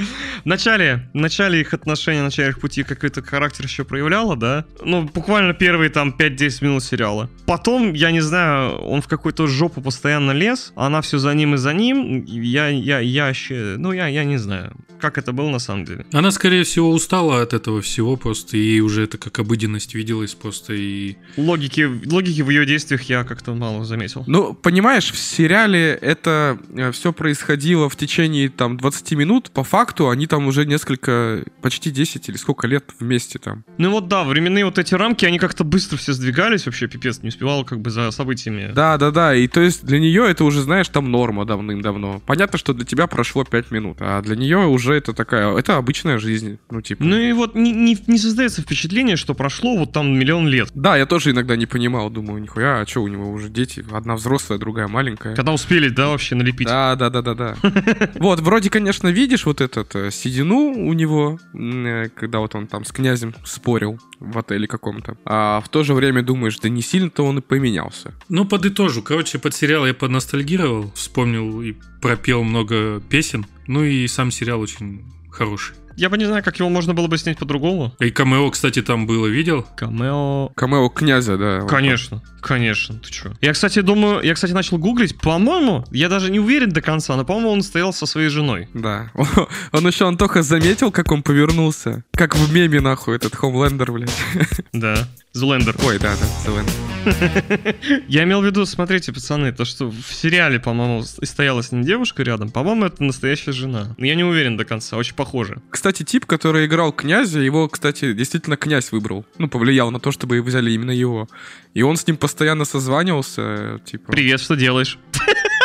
В 0.43 0.45
начале, 0.45 1.09
в 1.12 1.17
начале 1.17 1.62
их 1.62 1.73
отношений, 1.73 2.19
в 2.19 2.25
начале 2.25 2.49
их 2.49 2.59
пути 2.59 2.83
какой-то 2.83 3.23
характер 3.23 3.65
еще 3.65 3.83
проявляла, 3.83 4.35
да? 4.35 4.65
Ну, 4.85 5.09
буквально 5.12 5.55
первые 5.55 5.89
там 5.89 6.15
5-10 6.15 6.63
минут 6.63 6.83
сериала. 6.83 7.31
Потом, 7.47 7.93
я 7.93 8.12
не 8.12 8.21
знаю, 8.21 8.77
он 8.77 9.01
в 9.01 9.07
какую-то 9.07 9.47
жопу 9.47 9.81
постоянно 9.81 10.33
лез, 10.33 10.71
она 10.75 11.01
все 11.01 11.17
за 11.17 11.33
ним 11.33 11.55
и 11.55 11.57
за 11.57 11.73
ним. 11.73 12.23
Я, 12.25 12.67
я, 12.67 12.99
я 12.99 13.25
вообще... 13.25 13.75
Ну, 13.79 13.91
я, 13.91 14.05
я 14.05 14.23
не 14.23 14.38
знаю, 14.38 14.75
как 14.99 15.17
это 15.17 15.31
было 15.31 15.49
на 15.49 15.59
самом 15.59 15.85
деле. 15.85 16.05
Она, 16.13 16.29
скорее 16.29 16.63
всего, 16.63 16.91
устала 16.91 17.41
от 17.41 17.53
этого 17.53 17.81
всего 17.81 18.17
просто, 18.17 18.55
и 18.55 18.59
ей 18.59 18.81
уже 18.81 19.05
это 19.05 19.17
как 19.17 19.39
обыденность 19.39 19.95
виделась 19.95 20.35
просто, 20.35 20.73
и... 20.73 21.15
Логики, 21.38 21.89
логики 22.05 22.41
в 22.41 22.51
ее 22.51 22.67
действиях 22.67 23.01
я 23.03 23.23
как-то 23.23 23.55
мало 23.55 23.83
заметил. 23.83 24.23
Ну, 24.27 24.53
понимаешь, 24.53 25.12
в 25.12 25.17
сериале 25.17 25.97
это 26.01 26.59
все 26.93 27.13
происходило 27.13 27.89
в 27.89 27.95
течение 27.95 28.49
там 28.49 28.77
20 28.77 29.12
минут, 29.13 29.38
минут, 29.39 29.52
по 29.52 29.63
факту 29.63 30.10
они 30.10 30.28
там 30.28 30.47
уже 30.47 30.65
несколько, 30.65 31.43
почти 31.62 31.91
10 31.91 32.30
или 32.30 32.38
сколько 32.38 32.67
лет 32.67 32.84
вместе 32.99 33.39
там. 33.39 33.63
Ну 33.78 33.91
вот 33.91 34.08
да, 34.08 34.23
временные 34.23 34.65
вот 34.65 34.78
эти 34.78 34.95
рамки, 34.95 35.25
они 35.25 35.39
как-то 35.39 35.63
быстро 35.63 35.97
все 35.97 36.13
сдвигались, 36.13 36.65
вообще 36.65 36.88
пипец, 36.88 37.21
не 37.21 37.30
успевал 37.30 37.63
как 37.63 37.80
бы 37.80 37.89
за 37.89 38.12
событиями. 38.12 38.71
Да, 38.73 38.97
да, 38.97 39.12
да, 39.12 39.36
и 39.36 39.47
то 39.47 39.62
есть 39.62 39.86
для 39.86 39.99
нее 39.99 40.30
это 40.30 40.43
уже, 40.43 40.62
знаешь, 40.62 40.89
там 40.89 41.12
норма 41.12 41.45
давным-давно. 41.45 42.21
Понятно, 42.25 42.58
что 42.58 42.73
для 42.73 42.86
тебя 42.86 43.08
прошло 43.08 43.43
5 43.43 43.71
минут, 43.71 43.97
а 43.99 44.21
для 44.21 44.36
нее 44.36 44.58
уже 44.58 44.95
это 44.95 45.13
такая, 45.13 45.56
это 45.56 45.78
обычная 45.78 46.19
жизнь, 46.19 46.60
ну 46.69 46.82
типа. 46.82 47.04
Ну 47.04 47.15
и 47.15 47.32
вот 47.32 47.56
не, 47.56 47.71
не, 47.71 47.97
не 48.08 48.17
создается 48.17 48.62
впечатление, 48.62 49.15
что 49.15 49.34
прошло 49.34 49.78
вот 49.78 49.93
там 49.93 50.17
миллион 50.17 50.47
лет. 50.47 50.69
Да, 50.73 50.97
я 50.97 51.06
тоже 51.06 51.32
иногда 51.32 51.56
не 51.56 51.65
понимал, 51.65 52.10
думаю, 52.10 52.41
нихуя, 52.41 52.82
а 52.82 52.86
что 52.86 53.04
у 53.04 53.08
него 53.08 53.32
уже 53.32 53.49
дети, 53.49 53.86
одна 53.91 54.15
взрослая, 54.15 54.60
другая 54.60 54.88
маленькая. 54.88 55.36
Когда 55.36 55.54
успели, 55.54 55.89
да, 55.89 56.10
вообще 56.10 56.36
налепить? 56.36 56.67
Да, 56.67 56.95
да, 56.95 57.10
да, 57.10 57.21
да, 57.21 57.34
да. 57.34 57.56
Вот, 58.15 58.39
вроде, 58.39 58.69
конечно, 58.69 59.08
видишь 59.08 59.28
вот 59.45 59.61
этот 59.61 59.95
э, 59.95 60.11
седину 60.11 60.71
у 60.71 60.93
него, 60.93 61.39
э, 61.53 62.09
когда 62.15 62.39
вот 62.39 62.55
он 62.55 62.67
там 62.67 62.85
с 62.85 62.91
князем 62.91 63.33
спорил 63.45 63.99
в 64.19 64.37
отеле 64.37 64.67
каком-то. 64.67 65.17
А 65.25 65.61
в 65.61 65.69
то 65.69 65.83
же 65.83 65.93
время 65.93 66.21
думаешь, 66.23 66.57
да 66.59 66.69
не 66.69 66.81
сильно-то 66.81 67.23
он 67.23 67.39
и 67.39 67.41
поменялся. 67.41 68.13
Ну, 68.29 68.45
подытожу. 68.45 69.01
Короче, 69.01 69.39
под 69.39 69.55
сериал 69.55 69.85
я 69.85 69.93
поностальгировал, 69.93 70.91
вспомнил 70.93 71.61
и 71.61 71.75
пропел 72.01 72.43
много 72.43 73.01
песен. 73.09 73.45
Ну 73.67 73.83
и 73.83 74.07
сам 74.07 74.31
сериал 74.31 74.61
очень 74.61 75.03
хороший. 75.31 75.75
Я 75.99 76.09
бы 76.09 76.17
не 76.17 76.23
знаю, 76.23 76.41
как 76.41 76.57
его 76.57 76.69
можно 76.69 76.93
было 76.93 77.07
бы 77.07 77.17
снять 77.17 77.38
по-другому. 77.38 77.93
И 77.99 78.09
камео, 78.09 78.49
кстати, 78.51 78.81
там 78.81 79.05
было, 79.05 79.27
видел? 79.27 79.67
Камео... 79.75 80.49
Камео 80.55 80.88
князя, 80.88 81.38
да. 81.38 81.59
вот 81.59 81.69
Конечно, 81.69 82.23
конечно, 82.39 82.97
ты 82.99 83.12
чё. 83.12 83.33
Я, 83.41 83.51
кстати, 83.51 83.81
думаю, 83.81 84.23
я, 84.23 84.33
кстати, 84.33 84.53
начал 84.53 84.77
гуглить, 84.77 85.19
по-моему, 85.19 85.83
я 85.91 86.07
даже 86.07 86.31
не 86.31 86.39
уверен 86.39 86.69
до 86.69 86.81
конца, 86.81 87.17
но, 87.17 87.25
по-моему, 87.25 87.49
он 87.49 87.63
стоял 87.63 87.91
со 87.91 88.05
своей 88.05 88.29
женой. 88.29 88.69
Да. 88.73 89.12
Он 89.73 89.85
еще, 89.85 90.07
Антоха, 90.07 90.41
заметил, 90.41 90.89
как 90.91 91.12
он 91.12 91.21
повернулся. 91.21 92.03
Как 92.13 92.35
в 92.35 92.53
меме, 92.53 92.79
нахуй, 92.79 93.17
этот 93.17 93.35
Хомлендер, 93.35 93.91
блядь. 93.91 94.09
Да. 94.71 95.07
Злендер. 95.33 95.75
Ой, 95.85 95.99
да, 95.99 96.15
да, 96.15 96.25
Зелендер. 96.43 96.73
Я 98.07 98.23
имел 98.23 98.41
в 98.41 98.45
виду, 98.45 98.65
смотрите, 98.65 99.13
пацаны, 99.13 99.51
то, 99.51 99.63
что 99.63 99.89
в 99.89 100.13
сериале, 100.13 100.59
по-моему, 100.59 101.03
стояла 101.03 101.62
с 101.62 101.71
ним 101.71 101.83
девушка 101.83 102.23
рядом, 102.23 102.49
по-моему, 102.49 102.85
это 102.85 103.03
настоящая 103.03 103.51
жена. 103.51 103.95
Но 103.97 104.05
я 104.05 104.15
не 104.15 104.23
уверен 104.23 104.57
до 104.57 104.65
конца, 104.65 104.97
очень 104.97 105.15
похоже. 105.15 105.62
Кстати, 105.69 105.88
тип, 105.91 106.25
который 106.25 106.65
играл 106.65 106.91
князя, 106.91 107.39
его, 107.39 107.67
кстати, 107.67 108.13
действительно 108.13 108.58
князь 108.58 108.91
выбрал. 108.91 109.25
Ну, 109.38 109.47
повлиял 109.47 109.91
на 109.91 109.99
то, 109.99 110.12
чтобы 110.12 110.41
взяли 110.41 110.71
именно 110.71 110.91
его. 110.91 111.28
И 111.73 111.82
он 111.82 111.97
с 111.97 112.08
ним 112.08 112.17
постоянно 112.17 112.65
созванивался, 112.65 113.80
типа... 113.86 114.12
Привет, 114.12 114.39
что 114.39 114.56
делаешь? 114.56 114.97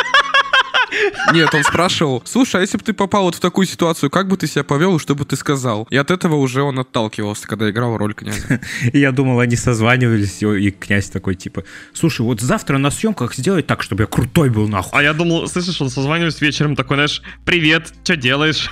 Нет, 1.33 1.53
он 1.53 1.63
спрашивал, 1.63 2.21
слушай, 2.25 2.57
а 2.57 2.61
если 2.61 2.77
бы 2.77 2.83
ты 2.83 2.93
попал 2.93 3.23
вот 3.23 3.35
в 3.35 3.39
такую 3.39 3.67
ситуацию, 3.67 4.09
как 4.09 4.27
бы 4.27 4.37
ты 4.37 4.47
себя 4.47 4.63
повел 4.63 4.95
и 4.95 4.99
что 4.99 5.15
бы 5.15 5.25
ты 5.25 5.35
сказал? 5.35 5.87
И 5.89 5.97
от 5.97 6.11
этого 6.11 6.35
уже 6.35 6.61
он 6.61 6.79
отталкивался, 6.79 7.47
когда 7.47 7.69
играл 7.69 7.97
роль 7.97 8.13
князя. 8.13 8.61
И 8.93 8.99
я 8.99 9.11
думал, 9.11 9.39
они 9.39 9.55
созванивались, 9.55 10.41
и 10.43 10.71
князь 10.71 11.09
такой, 11.09 11.35
типа, 11.35 11.63
слушай, 11.93 12.21
вот 12.21 12.41
завтра 12.41 12.77
на 12.77 12.91
съемках 12.91 13.35
сделай 13.35 13.63
так, 13.63 13.83
чтобы 13.83 14.03
я 14.03 14.07
крутой 14.07 14.49
был, 14.49 14.67
нахуй. 14.67 14.97
А 14.97 15.03
я 15.03 15.13
думал, 15.13 15.47
слышишь, 15.47 15.81
он 15.81 15.89
созванивается 15.89 16.43
вечером 16.43 16.75
такой, 16.75 16.97
знаешь, 16.97 17.21
привет, 17.45 17.93
что 18.03 18.15
делаешь? 18.15 18.69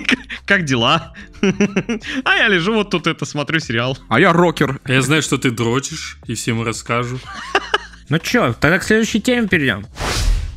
Как 0.46 0.64
дела? 0.64 1.14
А 2.24 2.36
я 2.36 2.48
лежу 2.48 2.74
вот 2.74 2.90
тут 2.90 3.06
это, 3.06 3.24
смотрю 3.24 3.60
сериал. 3.60 3.98
А 4.08 4.18
я 4.18 4.32
рокер. 4.32 4.80
Я 4.86 5.02
знаю, 5.02 5.22
что 5.22 5.38
ты 5.38 5.50
дрочишь, 5.50 6.18
и 6.26 6.34
всем 6.34 6.62
расскажу. 6.62 7.18
Ну 8.08 8.18
чё, 8.18 8.54
тогда 8.58 8.78
к 8.78 8.84
следующей 8.84 9.20
теме 9.20 9.48
перейдем. 9.48 9.84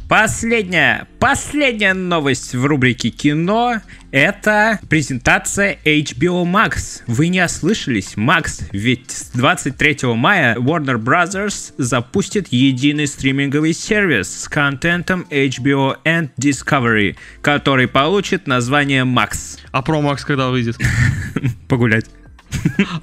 Последняя, 0.10 1.08
последняя 1.19 1.93
новость 1.93 2.56
в 2.56 2.65
рубрике 2.65 3.12
кино– 3.12 3.76
это 4.12 4.80
презентация 4.89 5.78
HBO 5.86 6.45
Max. 6.45 7.04
Вы 7.06 7.28
не 7.28 7.45
ослышались, 7.45 8.15
Max, 8.15 8.63
ведь 8.72 9.12
с 9.12 9.30
23 9.30 10.15
мая 10.15 10.56
Warner 10.56 10.98
Bros. 10.98 11.74
запустит 11.78 12.48
единый 12.48 13.06
стриминговый 13.06 13.74
сервис 13.74 14.45
с 14.45 14.50
контентом 14.50 15.28
HBO 15.30 15.98
and 16.04 16.32
Discovery, 16.41 17.15
который 17.43 17.88
получит 17.88 18.48
название 18.48 19.04
Max. 19.04 19.60
А 19.72 19.84
Pro 19.84 20.02
Max 20.02 20.22
когда 20.26 20.50
выйдет? 20.50 20.76
Погулять. 21.67 22.06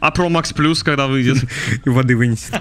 А 0.00 0.10
Pro 0.10 0.28
Max 0.28 0.54
Plus 0.54 0.82
когда 0.84 1.06
выйдет? 1.06 1.38
воды 1.84 2.16
вынесет. 2.16 2.54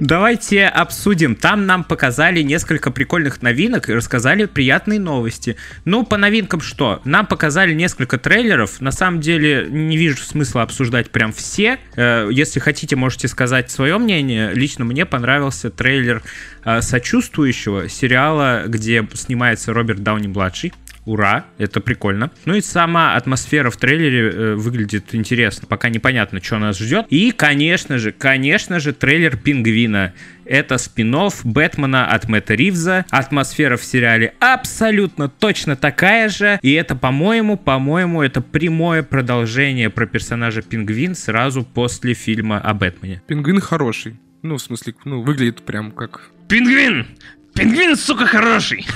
Давайте 0.00 0.66
обсудим. 0.66 1.34
Там 1.34 1.66
нам 1.66 1.84
показали 1.84 2.42
несколько 2.42 2.90
прикольных 2.90 3.42
новинок 3.42 3.88
и 3.88 3.94
рассказали 3.94 4.46
приятные 4.46 5.00
новости. 5.00 5.56
Ну, 5.84 6.04
по 6.04 6.16
новинкам 6.16 6.60
что? 6.60 7.00
Нам 7.04 7.26
показали 7.26 7.74
несколько 7.74 8.18
трейлеров. 8.18 8.80
На 8.80 8.92
самом 8.92 9.20
деле, 9.20 9.66
не 9.70 9.96
вижу 9.96 10.18
смысла 10.18 10.62
обсуждать 10.62 11.10
прям 11.10 11.32
все. 11.32 11.78
Э, 11.96 12.28
Если 12.30 12.60
хотите, 12.60 12.96
можете 12.96 13.28
сказать 13.28 13.70
свое 13.70 13.98
мнение. 13.98 14.52
Лично 14.54 14.84
мне 14.84 15.06
понравился 15.06 15.70
трейлер 15.70 16.22
э, 16.64 16.80
сочувствующего 16.82 17.88
сериала, 17.88 18.64
где 18.66 19.06
снимается 19.14 19.72
Роберт 19.72 20.02
Дауни-младший. 20.02 20.72
Ура, 21.04 21.46
это 21.58 21.80
прикольно. 21.80 22.30
Ну 22.44 22.54
и 22.54 22.60
сама 22.60 23.16
атмосфера 23.16 23.70
в 23.70 23.76
трейлере 23.76 24.30
э, 24.30 24.54
выглядит 24.54 25.14
интересно. 25.16 25.66
Пока 25.68 25.88
непонятно, 25.88 26.40
что 26.40 26.58
нас 26.58 26.78
ждет. 26.78 27.06
И, 27.10 27.32
конечно 27.32 27.98
же, 27.98 28.12
конечно 28.12 28.78
же, 28.78 28.92
трейлер 28.92 29.36
Пингвина. 29.36 30.12
Это 30.44 30.78
спин 30.78 31.12
Бэтмена 31.44 32.06
от 32.06 32.28
Мэтта 32.28 32.54
Ривза. 32.54 33.04
Атмосфера 33.10 33.76
в 33.76 33.84
сериале 33.84 34.34
абсолютно 34.38 35.28
точно 35.28 35.74
такая 35.74 36.28
же. 36.28 36.60
И 36.62 36.72
это, 36.72 36.94
по-моему, 36.94 37.56
по-моему, 37.56 38.22
это 38.22 38.40
прямое 38.40 39.02
продолжение 39.02 39.90
про 39.90 40.06
персонажа 40.06 40.62
Пингвин 40.62 41.16
сразу 41.16 41.64
после 41.64 42.14
фильма 42.14 42.60
о 42.60 42.74
Бэтмене. 42.74 43.22
Пингвин 43.26 43.60
хороший. 43.60 44.20
Ну, 44.42 44.56
в 44.56 44.62
смысле, 44.62 44.94
ну, 45.04 45.22
выглядит 45.22 45.62
прям 45.62 45.90
как... 45.90 46.30
Пингвин! 46.48 47.06
Пингвин, 47.54 47.96
сука, 47.96 48.26
хороший! 48.26 48.86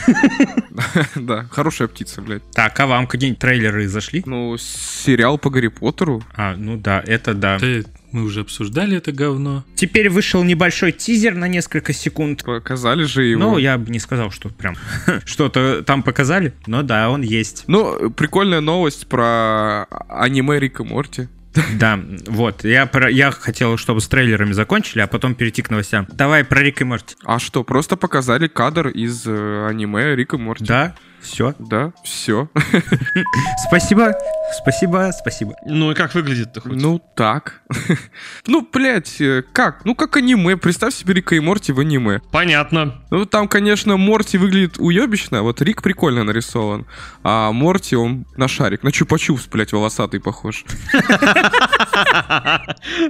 да, 1.14 1.46
хорошая 1.50 1.88
птица, 1.88 2.22
блядь. 2.22 2.42
Так, 2.52 2.78
а 2.80 2.86
вам 2.86 3.06
какие-нибудь 3.06 3.38
трейлеры 3.38 3.86
зашли? 3.86 4.22
Ну, 4.24 4.56
сериал 4.58 5.36
по 5.36 5.50
Гарри 5.50 5.68
Поттеру. 5.68 6.22
А, 6.34 6.56
ну 6.56 6.76
да, 6.76 7.02
это 7.06 7.34
да. 7.34 7.58
Мы 8.12 8.22
уже 8.22 8.40
обсуждали 8.40 8.96
это 8.96 9.12
говно. 9.12 9.64
Теперь 9.74 10.08
вышел 10.08 10.42
небольшой 10.42 10.92
тизер 10.92 11.34
на 11.34 11.48
несколько 11.48 11.92
секунд. 11.92 12.44
Показали 12.44 13.04
же 13.04 13.24
его. 13.24 13.40
Ну, 13.40 13.58
я 13.58 13.76
бы 13.76 13.90
не 13.90 13.98
сказал, 13.98 14.30
что 14.30 14.48
прям 14.48 14.74
что-то 15.26 15.82
там 15.82 16.02
показали, 16.02 16.54
но 16.66 16.82
да, 16.82 17.10
он 17.10 17.20
есть. 17.20 17.64
Ну, 17.66 18.10
прикольная 18.10 18.60
новость 18.60 19.06
про 19.06 19.84
аниме 20.08 20.58
Рика 20.58 20.82
Морти. 20.82 21.28
Да, 21.78 22.00
вот, 22.26 22.64
я, 22.64 22.86
про, 22.86 23.10
я 23.10 23.30
хотел, 23.30 23.76
чтобы 23.76 24.00
с 24.00 24.08
трейлерами 24.08 24.52
закончили, 24.52 25.00
а 25.00 25.06
потом 25.06 25.34
перейти 25.34 25.62
к 25.62 25.70
новостям. 25.70 26.06
Давай 26.10 26.44
про 26.44 26.60
Рик 26.60 26.80
и 26.80 26.84
Морти. 26.84 27.16
А 27.24 27.38
что, 27.38 27.64
просто 27.64 27.96
показали 27.96 28.48
кадр 28.48 28.88
из 28.88 29.26
э, 29.26 29.66
аниме 29.68 30.14
Рика 30.14 30.38
Морти. 30.38 30.64
Да, 30.64 30.94
все. 31.26 31.54
Да, 31.58 31.92
все. 32.04 32.48
Спасибо, 33.68 34.14
спасибо, 34.60 35.10
спасибо. 35.12 35.54
Ну 35.66 35.90
и 35.90 35.94
как 35.94 36.14
выглядит-то 36.14 36.60
хоть? 36.60 36.72
Ну, 36.72 37.00
так. 37.14 37.62
Ну, 38.46 38.66
блядь, 38.72 39.20
э, 39.20 39.42
как? 39.52 39.84
Ну, 39.84 39.94
как 39.94 40.16
аниме. 40.16 40.56
Представь 40.56 40.94
себе 40.94 41.14
Рика 41.14 41.34
и 41.34 41.40
Морти 41.40 41.72
в 41.72 41.80
аниме. 41.80 42.20
Понятно. 42.30 43.02
Ну, 43.10 43.26
там, 43.26 43.48
конечно, 43.48 43.96
Морти 43.96 44.38
выглядит 44.38 44.78
уебищно. 44.78 45.42
Вот 45.42 45.60
Рик 45.60 45.82
прикольно 45.82 46.24
нарисован. 46.24 46.86
А 47.22 47.50
Морти, 47.52 47.96
он 47.96 48.26
на 48.36 48.48
шарик. 48.48 48.82
На 48.82 48.88
чупа-чупс, 48.88 49.48
блядь, 49.50 49.72
волосатый 49.72 50.20
похож. 50.20 50.64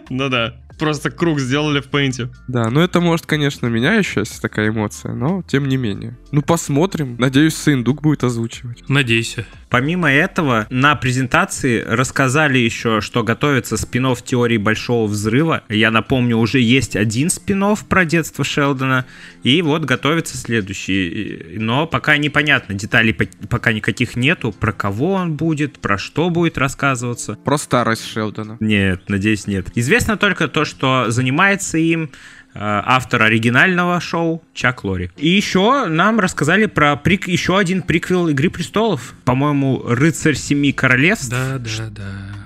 Ну 0.09 0.29
да. 0.29 0.55
Просто 0.79 1.11
круг 1.11 1.41
сделали 1.41 1.81
в 1.81 1.87
пейнте. 1.87 2.29
Да, 2.49 2.71
ну 2.71 2.81
это 2.81 3.01
может, 3.01 3.27
конечно, 3.27 3.67
меня 3.67 3.95
еще 3.95 4.21
есть 4.21 4.41
такая 4.41 4.69
эмоция, 4.69 5.15
но 5.15 5.43
тем 5.47 5.69
не 5.69 5.77
менее. 5.77 6.17
Ну, 6.33 6.43
посмотрим. 6.43 7.17
Надеюсь, 7.19 7.55
Сындук 7.57 8.03
будет 8.03 8.25
озвучивать. 8.25 8.85
Надейся. 8.89 9.47
Помимо 9.71 10.13
этого, 10.13 10.67
на 10.71 10.95
презентации 10.95 11.81
рассказали 11.83 12.59
еще, 12.59 13.01
что 13.01 13.23
готовится 13.25 13.77
спин 13.77 14.07
теории 14.25 14.59
Большого 14.59 15.07
Взрыва. 15.09 15.63
Я 15.69 15.91
напомню, 15.91 16.37
уже 16.37 16.61
есть 16.61 16.95
один 16.95 17.31
спин 17.31 17.57
про 17.89 18.05
детство 18.05 18.45
Шелдона, 18.45 19.07
и 19.43 19.63
вот 19.63 19.85
готовится 19.87 20.37
следующий. 20.37 21.55
Но 21.57 21.87
пока 21.87 22.19
непонятно, 22.19 22.75
деталей 22.75 23.15
по- 23.15 23.25
пока 23.49 23.73
никаких 23.73 24.15
нету, 24.15 24.53
про 24.53 24.73
кого 24.73 25.13
он 25.15 25.33
будет, 25.37 25.79
про 25.79 25.97
что 25.97 26.29
будет 26.29 26.59
рассказываться. 26.59 27.39
Про 27.43 27.57
старость 27.57 28.07
Шелдона. 28.07 28.59
Нет, 28.61 29.09
надеюсь, 29.09 29.47
нет. 29.47 29.69
Известно 29.75 30.19
только 30.19 30.49
то, 30.49 30.66
что 30.67 31.07
занимается 31.11 31.79
им 31.79 32.05
э, 32.05 32.59
автор 32.61 33.23
оригинального 33.23 34.01
шоу 34.01 34.43
Чак 34.53 34.85
Лори. 34.85 35.11
И 35.17 35.29
еще 35.29 35.87
нам 35.87 36.21
рассказали 36.21 36.67
про 36.67 36.97
прик... 36.97 37.29
еще 37.29 37.57
один 37.59 37.83
приквел 37.83 38.29
Игры 38.29 38.51
Престолов. 38.51 39.15
По-моему, 39.25 39.83
Рыцарь 39.87 40.35
Семи 40.35 40.73
Королевств, 40.73 41.31
Да, 41.31 41.59
да, 41.59 41.89
да. 41.91 42.03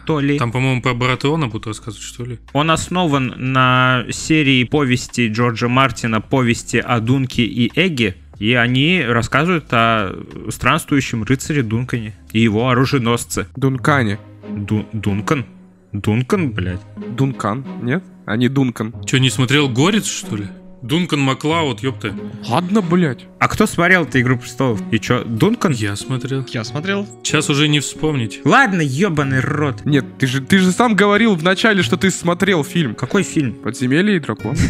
то 0.07 0.21
ли. 0.21 0.39
Там, 0.39 0.53
по-моему, 0.53 0.83
про 0.83 0.95
Баратеона 0.95 1.49
будут 1.49 1.67
рассказывать, 1.67 2.05
что 2.07 2.25
ли? 2.25 2.39
Он 2.53 2.71
основан 2.71 3.35
на 3.37 4.05
серии 4.11 4.65
повести 4.65 5.29
Джорджа 5.29 5.69
Мартина 5.69 6.21
«Повести 6.21 6.77
о 6.77 7.01
Дунке 7.01 7.43
и 7.45 7.71
Эге». 7.75 8.17
И 8.39 8.55
они 8.55 9.05
рассказывают 9.07 9.67
о 9.71 10.15
странствующем 10.49 11.25
рыцаре 11.25 11.63
Дункане 11.63 12.15
и 12.33 12.41
его 12.41 12.71
оруженосце. 12.71 13.47
Дункане. 13.55 14.19
Ду- 14.49 14.87
Дункан? 14.95 15.45
Дункан, 15.93 16.53
блядь. 16.53 16.81
Дункан, 17.17 17.65
нет? 17.83 18.03
А 18.27 18.37
не 18.37 18.49
Дункан. 18.49 18.95
Че, 19.05 19.19
не 19.19 19.31
смотрел 19.31 19.69
Горец, 19.69 20.07
что 20.07 20.37
ли? 20.37 20.47
Дункан 20.83 21.21
Маклауд, 21.21 21.81
ёпта. 21.81 22.15
Ладно, 22.49 22.81
блядь. 22.81 23.27
А 23.39 23.49
кто 23.49 23.67
смотрел 23.67 24.05
эту 24.05 24.19
«Игру 24.21 24.39
престолов»? 24.39 24.81
И 24.91 24.99
чё, 24.99 25.25
Дункан? 25.25 25.73
Я 25.73 25.95
смотрел. 25.95 26.47
Я 26.49 26.65
смотрел. 26.65 27.07
Сейчас 27.23 27.51
уже 27.51 27.69
не 27.69 27.81
вспомнить. 27.81 28.41
Ладно, 28.45 28.81
ебаный 28.81 29.41
рот. 29.41 29.85
Нет, 29.85 30.07
ты 30.19 30.27
же, 30.27 30.41
ты 30.41 30.59
же 30.59 30.73
сам 30.73 30.95
говорил 30.95 31.35
в 31.35 31.43
начале, 31.43 31.83
что 31.83 31.99
ты 31.99 32.11
смотрел 32.11 32.65
фильм. 32.65 32.95
Какой 32.95 33.25
фильм? 33.25 33.55
Подземелье 33.55 34.17
и 34.17 34.21
дракон. 34.21 34.57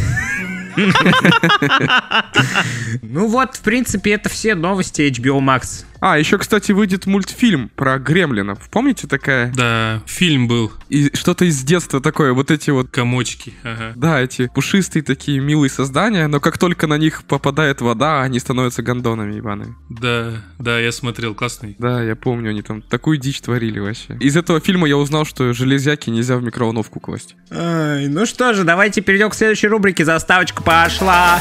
Ну 3.01 3.27
вот, 3.27 3.55
в 3.55 3.61
принципе, 3.61 4.11
это 4.11 4.29
все 4.29 4.55
новости 4.55 5.01
HBO 5.01 5.39
Max. 5.39 5.85
А, 6.01 6.17
еще, 6.17 6.39
кстати, 6.39 6.71
выйдет 6.71 7.05
мультфильм 7.05 7.69
про 7.69 7.99
гремлинов. 7.99 8.69
Помните 8.71 9.07
такая? 9.07 9.53
Да, 9.53 10.01
фильм 10.07 10.47
был. 10.47 10.71
И 10.89 11.15
что-то 11.15 11.45
из 11.45 11.61
детства 11.61 12.01
такое, 12.01 12.33
вот 12.33 12.49
эти 12.49 12.71
вот 12.71 12.89
Комочки. 12.89 13.53
Ага. 13.63 13.93
Да, 13.95 14.19
эти 14.19 14.49
пушистые 14.53 15.03
такие 15.03 15.39
милые 15.39 15.69
создания, 15.69 16.25
но 16.27 16.39
как 16.39 16.57
только 16.57 16.87
на 16.87 16.97
них 16.97 17.23
попадает 17.25 17.81
вода, 17.81 18.23
они 18.23 18.39
становятся 18.39 18.81
гондонами 18.81 19.35
ебаными. 19.35 19.75
Да, 19.89 20.43
да, 20.57 20.79
я 20.79 20.91
смотрел, 20.91 21.35
классный. 21.35 21.75
Да, 21.77 22.01
я 22.01 22.15
помню, 22.15 22.49
они 22.49 22.63
там 22.63 22.81
такую 22.81 23.17
дичь 23.17 23.39
творили 23.39 23.77
вообще. 23.77 24.17
Из 24.19 24.35
этого 24.35 24.59
фильма 24.59 24.87
я 24.87 24.97
узнал, 24.97 25.23
что 25.23 25.53
железяки 25.53 26.09
нельзя 26.09 26.37
в 26.37 26.43
микроволновку 26.43 26.99
класть. 26.99 27.35
Ай, 27.51 28.07
ну 28.07 28.25
что 28.25 28.55
же, 28.55 28.63
давайте 28.63 29.01
перейдем 29.01 29.29
к 29.29 29.35
следующей 29.35 29.67
рубрике. 29.67 30.03
Заставочка 30.03 30.63
пошла. 30.63 31.39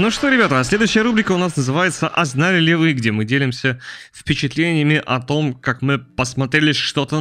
Ну 0.00 0.10
что, 0.10 0.30
ребята, 0.30 0.64
следующая 0.64 1.02
рубрика 1.02 1.32
у 1.32 1.36
нас 1.36 1.56
называется 1.56 2.08
«А 2.08 2.24
знали 2.24 2.58
ли 2.58 2.74
вы?», 2.74 2.94
где 2.94 3.12
мы 3.12 3.26
делимся 3.26 3.82
впечатлениями 4.14 5.02
о 5.04 5.20
том, 5.20 5.52
как 5.52 5.82
мы 5.82 5.98
посмотрели 5.98 6.72
что-то 6.72 7.18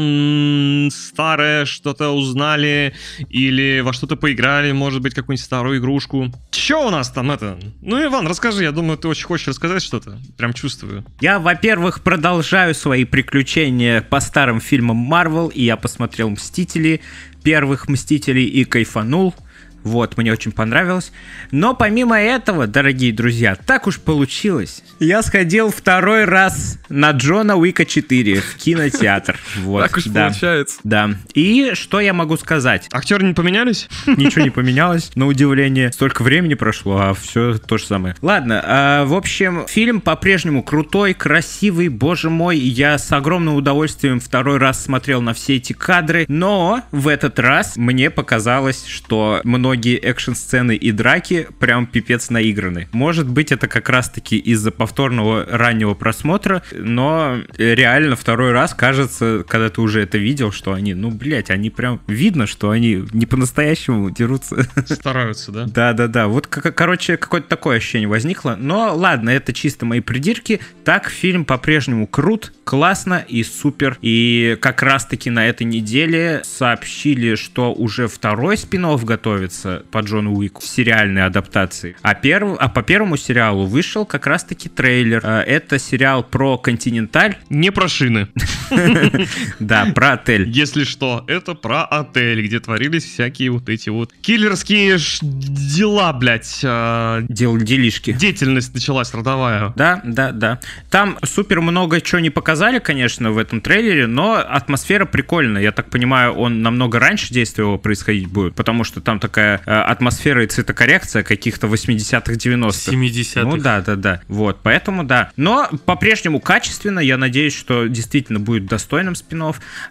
старое, 0.89 1.65
что-то 1.65 2.12
узнали, 2.12 2.96
или 3.28 3.82
во 3.82 3.92
что-то 3.92 4.15
поиграли, 4.15 4.72
может 4.72 5.02
быть, 5.02 5.13
какую-нибудь 5.13 5.44
старую 5.44 5.80
игрушку. 5.80 6.34
Че 6.52 6.88
у 6.88 6.89
нас 6.89 7.12
там 7.12 7.32
это? 7.32 7.60
Ну, 7.82 8.02
Иван, 8.02 8.26
расскажи, 8.28 8.63
я 8.63 8.72
думаю, 8.72 8.98
ты 8.98 9.10
очень 9.10 9.26
хочешь 9.26 9.50
рассказать 9.50 9.84
что-то. 9.84 10.18
Прям 10.38 10.54
чувствую. 10.54 11.04
Я, 11.20 11.39
во-первых, 11.39 12.02
продолжаю 12.02 12.74
свои 12.74 13.04
приключения 13.04 14.02
по 14.02 14.22
старым 14.22 14.62
фильмам 14.62 15.13
Marvel, 15.13 15.52
и 15.52 15.65
я 15.65 15.76
посмотрел 15.76 16.30
«Мстители», 16.30 17.02
первых 17.44 17.89
«Мстителей» 17.89 18.46
и 18.46 18.63
кайфанул. 18.63 19.36
Вот, 19.84 20.18
мне 20.18 20.32
очень 20.32 20.52
понравилось. 20.52 21.12
Но 21.52 21.74
помимо 21.74 22.20
этого, 22.20 22.68
дорогие 22.68 23.13
друзья, 23.13 23.56
так 23.56 23.88
уж 23.88 24.00
получилось. 24.00 24.84
Я 25.00 25.22
сходил 25.24 25.72
второй 25.72 26.26
раз 26.26 26.78
на 26.89 27.12
Джона 27.12 27.56
Уика 27.56 27.86
4 27.86 28.42
в 28.42 28.56
кинотеатр. 28.56 29.38
Вот, 29.60 29.82
так 29.82 29.98
уж 29.98 30.06
да. 30.06 30.28
получается. 30.28 30.80
Да. 30.84 31.12
И 31.34 31.72
что 31.74 32.00
я 32.00 32.13
могу 32.13 32.38
сказать? 32.38 32.88
Актеры 32.92 33.26
не 33.26 33.34
поменялись? 33.34 33.89
Ничего 34.08 34.44
не 34.44 34.50
поменялось, 34.50 35.12
на 35.15 35.28
удивление. 35.28 35.92
Столько 35.92 36.24
времени 36.24 36.54
прошло, 36.54 36.98
а 37.00 37.13
все 37.13 37.58
то 37.58 37.78
же 37.78 37.86
самое. 37.86 38.15
Ладно, 38.22 38.62
а, 38.63 39.06
в 39.06 39.13
общем, 39.13 39.65
фильм 39.68 40.02
по-прежнему 40.02 40.63
крутой, 40.63 41.13
красивый, 41.13 41.89
боже 41.89 42.30
мой. 42.30 42.58
Я 42.58 42.98
с 42.98 43.12
огромным 43.12 43.56
удовольствием 43.56 44.20
второй 44.20 44.58
раз 44.58 44.84
смотрел 44.84 45.22
на 45.22 45.34
все 45.34 45.58
эти 45.58 45.74
кадры, 45.74 46.26
но 46.28 46.84
в 46.92 47.08
этот 47.08 47.38
раз 47.39 47.76
мне 47.76 48.10
показалось, 48.10 48.86
что 48.86 49.42
многие 49.70 49.98
экшн-сцены 49.98 50.76
и 50.76 50.92
драки 50.92 51.48
прям 51.60 51.86
пипец 51.86 52.32
наиграны. 52.32 52.88
Может 52.92 53.30
быть, 53.30 53.52
это 53.52 53.68
как 53.68 53.88
раз-таки 53.90 54.36
из-за 54.36 54.72
повторного 54.72 55.46
раннего 55.48 55.94
просмотра, 55.94 56.64
но 56.72 57.38
реально 57.56 58.16
второй 58.16 58.52
раз 58.52 58.74
кажется, 58.74 59.46
когда 59.48 59.70
ты 59.70 59.82
уже 59.82 60.02
это 60.02 60.18
видел, 60.18 60.52
что 60.52 60.74
они, 60.74 60.96
ну, 60.96 61.12
блядь, 61.12 61.52
они 61.52 61.70
прям 61.70 62.02
видно, 62.08 62.48
что 62.48 62.72
они 62.72 63.06
не 63.14 63.28
по-настоящему 63.28 64.10
дерутся. 64.10 64.68
Стараются, 64.88 65.52
да? 65.52 65.66
Да-да-да, 65.66 66.28
вот, 66.28 66.48
короче, 66.48 67.18
какое-то 67.18 67.48
такое 67.48 67.78
ощущение 67.78 68.08
возникло. 68.08 68.58
Но 68.60 68.96
ладно, 68.96 69.30
это 69.30 69.54
чисто 69.54 69.86
мои 69.86 70.00
придирки. 70.00 70.62
Так, 70.84 71.10
фильм 71.10 71.46
по-прежнему 71.46 72.08
крут, 72.08 72.54
классно 72.64 73.24
и 73.28 73.44
супер. 73.44 74.00
И 74.02 74.58
как 74.62 74.82
раз-таки 74.82 75.30
на 75.30 75.48
этой 75.48 75.66
неделе 75.66 76.42
сообщили, 76.44 77.36
что 77.36 77.72
уже 77.72 78.08
второй 78.08 78.58
спин 78.58 78.80
готовится 78.80 79.59
по 79.91 80.00
Джону 80.00 80.34
Уику 80.36 80.62
в 80.62 80.65
сериальной 80.65 81.26
адаптации. 81.26 81.95
А, 82.02 82.13
перв... 82.15 82.56
а 82.60 82.69
по 82.69 82.82
первому 82.84 83.17
сериалу 83.17 83.65
вышел 83.65 84.06
как 84.06 84.28
раз-таки 84.28 84.69
трейлер. 84.69 85.22
А, 85.24 85.41
Это 85.41 85.80
сериал 85.80 86.24
про 86.24 86.58
Континенталь. 86.58 87.38
Не 87.50 87.72
про 87.72 87.88
шины. 87.88 88.28
Да, 89.60 89.86
про 89.93 90.13
отель. 90.13 90.50
Если 90.50 90.84
что, 90.84 91.24
это 91.28 91.54
про 91.54 91.84
отель, 91.84 92.45
где 92.45 92.60
творились 92.60 93.04
всякие 93.04 93.52
вот 93.52 93.67
эти 93.69 93.89
вот 93.89 94.12
киллерские 94.22 94.98
дела, 95.22 96.13
блядь. 96.13 96.62
а, 96.63 97.22
Дел 97.28 97.58
делишки. 97.58 98.13
Деятельность 98.13 98.74
началась 98.74 99.13
родовая. 99.13 99.74
Да, 99.76 100.02
да, 100.04 100.32
да. 100.32 100.60
Там 100.89 101.17
супер 101.24 101.62
много 101.62 102.02
чего 102.02 102.19
не 102.19 102.30
показали, 102.30 102.80
конечно, 102.80 103.32
в 103.32 103.38
этом 103.38 103.62
трейлере, 103.62 104.08
но 104.08 104.36
атмосфера 104.36 105.06
прикольная. 105.06 105.62
Я 105.62 105.72
так 105.72 105.89
понимаю, 105.89 106.34
он 106.34 106.62
намного 106.62 107.00
раньше 107.00 107.34
действия 107.34 107.63
его 107.63 107.78
происходить 107.78 108.28
будет, 108.28 108.56
потому 108.56 108.84
что 108.84 109.02
там 109.02 109.19
такая 109.19 109.49
э, 109.56 109.72
атмосфера 109.72 110.44
и 110.44 110.48
цветокоррекция 110.48 111.24
каких-то 111.24 111.68
80-х, 111.68 112.34
90-х. 112.34 112.92
70-х. 112.92 113.44
Ну 113.44 113.58
да, 113.58 113.82
да, 113.82 113.96
да. 113.96 114.22
Вот, 114.28 114.60
поэтому 114.62 115.04
да. 115.04 115.32
Но 115.36 115.70
по-прежнему 115.86 116.40
качественно. 116.40 117.00
Я 117.00 117.18
надеюсь, 117.18 117.56
что 117.56 117.88
действительно 117.88 118.40
будет 118.40 118.66
достойным 118.66 119.16
спин 119.16 119.40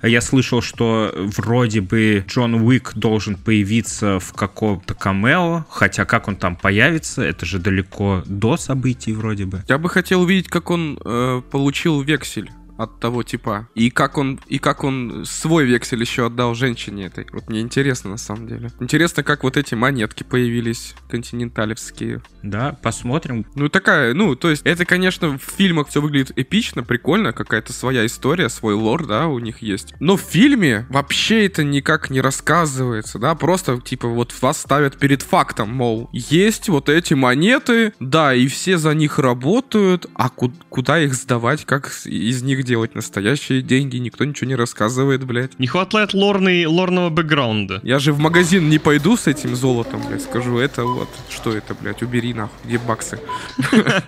Я 0.03 0.21
слышал, 0.21 0.61
что 0.61 1.13
вроде 1.17 1.81
бы 1.81 2.25
Джон 2.29 2.55
Уик 2.55 2.93
должен 2.95 3.37
появиться 3.37 4.19
в 4.21 4.33
каком-то 4.33 4.95
камео, 4.95 5.65
хотя 5.71 6.05
как 6.05 6.29
он 6.29 6.37
там 6.37 6.57
появится, 6.57 7.23
это 7.23 7.47
же 7.47 7.59
далеко 7.59 8.23
до 8.27 8.57
событий 8.57 9.13
вроде 9.13 9.47
бы. 9.47 9.63
Я 9.69 9.79
бы 9.79 9.89
хотел 9.89 10.23
увидеть, 10.23 10.49
как 10.49 10.71
он 10.71 10.99
э, 11.05 11.43
получил 11.51 12.01
вексель 12.03 12.51
от 12.79 13.01
того 13.01 13.23
типа. 13.23 13.69
И 13.75 13.91
как 13.91 14.17
он, 14.17 14.41
и 14.47 14.59
как 14.59 14.85
он 14.85 15.25
свой 15.27 15.67
вексель 15.67 16.01
еще 16.01 16.27
отдал 16.27 16.55
женщине 16.55 17.07
этой. 17.07 17.27
Вот 17.33 17.49
мне 17.49 17.61
интересно 17.61 18.11
на 18.11 18.17
самом 18.17 18.47
деле. 18.47 18.71
Интересно, 18.81 19.23
как 19.23 19.43
вот 19.43 19.57
эти 19.57 19.75
монетки 19.75 20.23
появились, 20.23 20.95
континенталевские. 21.11 22.23
Да, 22.43 22.79
посмотрим. 22.83 23.45
Ну, 23.55 23.69
такая, 23.69 24.15
ну, 24.15 24.37
то 24.37 24.51
есть, 24.51 24.63
это, 24.65 24.85
конечно, 24.85 25.39
в 25.39 25.43
фильмах 25.43 25.89
все 25.89 26.01
выглядит 26.01 26.33
эпично, 26.37 26.83
прикольно, 26.83 27.33
какая-то 27.33 27.73
своя 27.73 28.07
история, 28.07 28.49
свой 28.49 28.75
лор, 28.75 29.07
да, 29.07 29.27
у 29.27 29.39
них 29.39 29.61
есть. 29.61 29.95
Но 30.01 30.17
в 30.17 30.21
фильме 30.21 30.87
вообще 30.89 31.47
это 31.47 31.65
никак 31.65 32.11
не 32.11 32.21
рассказывается, 32.21 33.19
да, 33.19 33.35
просто, 33.35 33.81
типа, 33.81 34.09
вот 34.09 34.33
вас 34.41 34.61
ставят 34.61 34.99
перед 34.99 35.23
фактом, 35.23 35.75
мол, 35.75 36.09
есть 36.13 36.69
вот 36.69 36.89
эти 36.89 37.15
монеты, 37.15 37.93
да, 37.99 38.35
и 38.35 38.47
все 38.47 38.79
за 38.79 38.95
них 38.95 39.19
работают, 39.19 40.07
а 40.15 40.29
ку- 40.29 40.53
куда 40.69 41.01
их 41.01 41.15
сдавать, 41.15 41.65
как 41.65 41.91
из 42.05 42.43
них 42.43 42.65
делать 42.69 42.95
настоящие 42.95 43.63
деньги, 43.63 43.97
никто 43.97 44.25
ничего 44.25 44.49
не 44.49 44.55
рассказывает, 44.55 45.25
блядь. 45.25 45.59
Не 45.59 45.67
хватает 45.67 46.15
лорный, 46.15 46.67
лорного 46.67 47.09
бэкграунда. 47.09 47.81
Я 47.83 47.99
же 47.99 48.13
в 48.13 48.19
магазин 48.19 48.69
не 48.69 48.79
пойду 48.79 49.17
с 49.17 49.27
этим 49.27 49.57
золотом, 49.57 50.07
блядь, 50.07 50.23
скажу, 50.23 50.59
это 50.59 50.85
вот, 50.85 51.09
что 51.31 51.53
это, 51.53 51.75
блядь, 51.75 52.03
убери 52.03 52.35
нахуй, 52.35 52.59
где 52.65 52.79
баксы? 52.79 53.19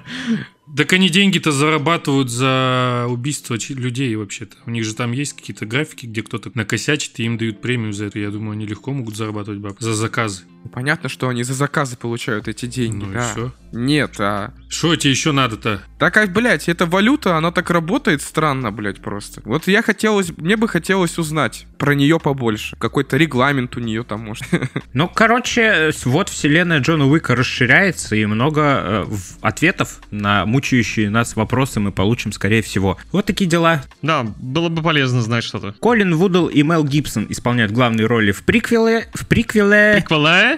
Так 0.77 0.92
они 0.92 1.09
деньги-то 1.09 1.51
зарабатывают 1.51 2.31
за 2.31 3.07
убийство 3.09 3.57
людей 3.70 4.14
вообще-то. 4.14 4.57
У 4.66 4.70
них 4.70 4.85
же 4.85 4.94
там 4.94 5.11
есть 5.11 5.33
какие-то 5.33 5.66
графики, 5.66 6.07
где 6.07 6.23
кто-то 6.23 6.53
накосячит, 6.55 7.18
и 7.18 7.25
им 7.25 7.38
дают 7.38 7.61
премию 7.61 7.92
за 7.92 8.05
это. 8.05 8.20
Я 8.20 8.31
думаю, 8.31 8.53
они 8.53 8.66
легко 8.66 8.92
могут 8.92 9.16
зарабатывать 9.16 9.59
бабки 9.59 9.83
за 9.83 9.94
заказы. 9.94 10.42
Понятно, 10.73 11.09
что 11.09 11.29
они 11.29 11.42
за 11.42 11.55
заказы 11.55 11.96
получают 11.96 12.49
эти 12.49 12.66
деньги, 12.66 13.05
Ну 13.05 13.11
и 13.11 13.14
да. 13.14 13.29
все. 13.33 13.53
Нет, 13.73 14.16
а... 14.18 14.53
Что 14.68 14.94
тебе 14.96 15.11
еще 15.11 15.33
надо-то? 15.33 15.83
Такая, 15.99 16.27
блядь, 16.27 16.68
эта 16.68 16.87
валюта, 16.87 17.37
она 17.37 17.51
так 17.51 17.70
работает 17.70 18.23
странно, 18.23 18.70
блядь, 18.70 19.01
просто. 19.01 19.42
Вот 19.44 19.66
я 19.66 19.83
хотелось, 19.83 20.37
мне 20.37 20.57
бы 20.57 20.68
хотелось 20.68 21.18
узнать 21.18 21.66
про 21.79 21.94
нее 21.94 22.18
побольше. 22.20 22.77
Какой-то 22.77 23.16
регламент 23.16 23.77
у 23.77 23.81
нее 23.81 24.03
там, 24.05 24.20
может. 24.20 24.44
Ну, 24.92 25.09
короче, 25.09 25.92
вот 26.05 26.29
вселенная 26.29 26.81
Джона 26.81 27.07
Уика 27.07 27.37
расширяется, 27.37 28.16
и 28.16 28.27
много 28.27 28.61
э, 28.62 29.07
ответов 29.40 30.01
на 30.11 30.44
мучающие 30.46 31.11
нас 31.11 31.37
вопросы 31.37 31.79
мы 31.81 31.92
получим, 31.92 32.33
скорее 32.33 32.62
всего. 32.62 32.99
Вот 33.12 33.27
такие 33.27 33.49
дела. 33.49 33.85
Да, 34.03 34.25
было 34.38 34.68
бы 34.68 34.83
полезно 34.83 35.23
знать 35.23 35.44
что-то. 35.44 35.75
Колин 35.81 36.14
Вудл 36.16 36.49
и 36.49 36.62
Мел 36.62 36.85
Гибсон 36.85 37.27
исполняют 37.31 37.73
главные 37.73 38.07
роли 38.07 38.33
в 38.33 38.42
приквеле. 38.42 39.09
В 39.14 39.27
приквеле. 39.27 39.94
Приквеле? 40.01 40.50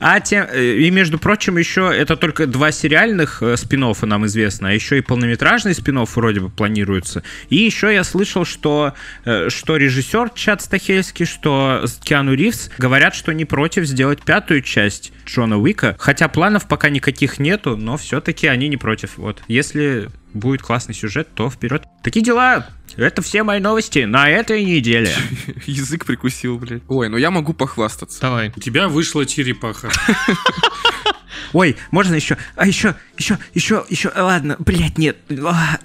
А 0.00 0.20
тем, 0.20 0.46
э, 0.50 0.76
и 0.76 0.90
между 0.90 1.18
прочим, 1.18 1.58
еще 1.58 1.92
это 1.94 2.16
только 2.16 2.46
два 2.46 2.72
сериальных 2.72 3.42
э, 3.42 3.56
спин 3.56 3.80
нам 4.02 4.26
известно, 4.26 4.70
а 4.70 4.72
еще 4.72 4.98
и 4.98 5.02
полнометражный 5.02 5.74
спин 5.74 5.98
вроде 6.04 6.40
бы 6.40 6.48
планируется. 6.48 7.22
И 7.50 7.56
еще 7.56 7.92
я 7.92 8.02
слышал, 8.02 8.44
что, 8.46 8.94
э, 9.24 9.50
что 9.50 9.76
режиссер 9.76 10.30
Чад 10.34 10.62
Стахельский, 10.62 11.26
что 11.26 11.84
Киану 12.02 12.34
Ривз 12.34 12.70
говорят, 12.78 13.14
что 13.14 13.32
не 13.32 13.44
против 13.44 13.84
сделать 13.84 14.22
пятую 14.22 14.62
часть 14.62 15.12
Джона 15.26 15.58
Уика, 15.58 15.96
хотя 15.98 16.28
планов 16.28 16.66
пока 16.66 16.88
никаких 16.88 17.38
нету, 17.38 17.76
но 17.76 17.96
все-таки 17.96 18.46
они 18.46 18.68
не 18.68 18.76
против. 18.78 19.18
Вот, 19.18 19.42
если 19.48 20.08
будет 20.32 20.62
классный 20.62 20.94
сюжет, 20.94 21.28
то 21.34 21.50
вперед. 21.50 21.84
Такие 22.02 22.24
дела. 22.24 22.66
Это 22.96 23.22
все 23.22 23.42
мои 23.42 23.60
новости 23.60 24.00
на 24.00 24.28
этой 24.28 24.64
неделе. 24.64 25.12
Язык 25.66 26.04
прикусил, 26.04 26.58
блядь. 26.58 26.82
Ой, 26.88 27.08
ну 27.08 27.16
я 27.16 27.30
могу 27.30 27.52
похвастаться. 27.52 28.20
Давай. 28.20 28.52
У 28.56 28.60
тебя 28.60 28.88
вышла 28.88 29.26
черепаха. 29.26 29.90
Ой, 31.52 31.76
можно 31.90 32.14
еще? 32.14 32.36
А 32.56 32.66
еще, 32.66 32.94
еще, 33.16 33.38
еще, 33.54 33.84
еще, 33.88 34.12
ладно, 34.14 34.56
блядь, 34.58 34.98
нет. 34.98 35.16
А, 35.44 35.78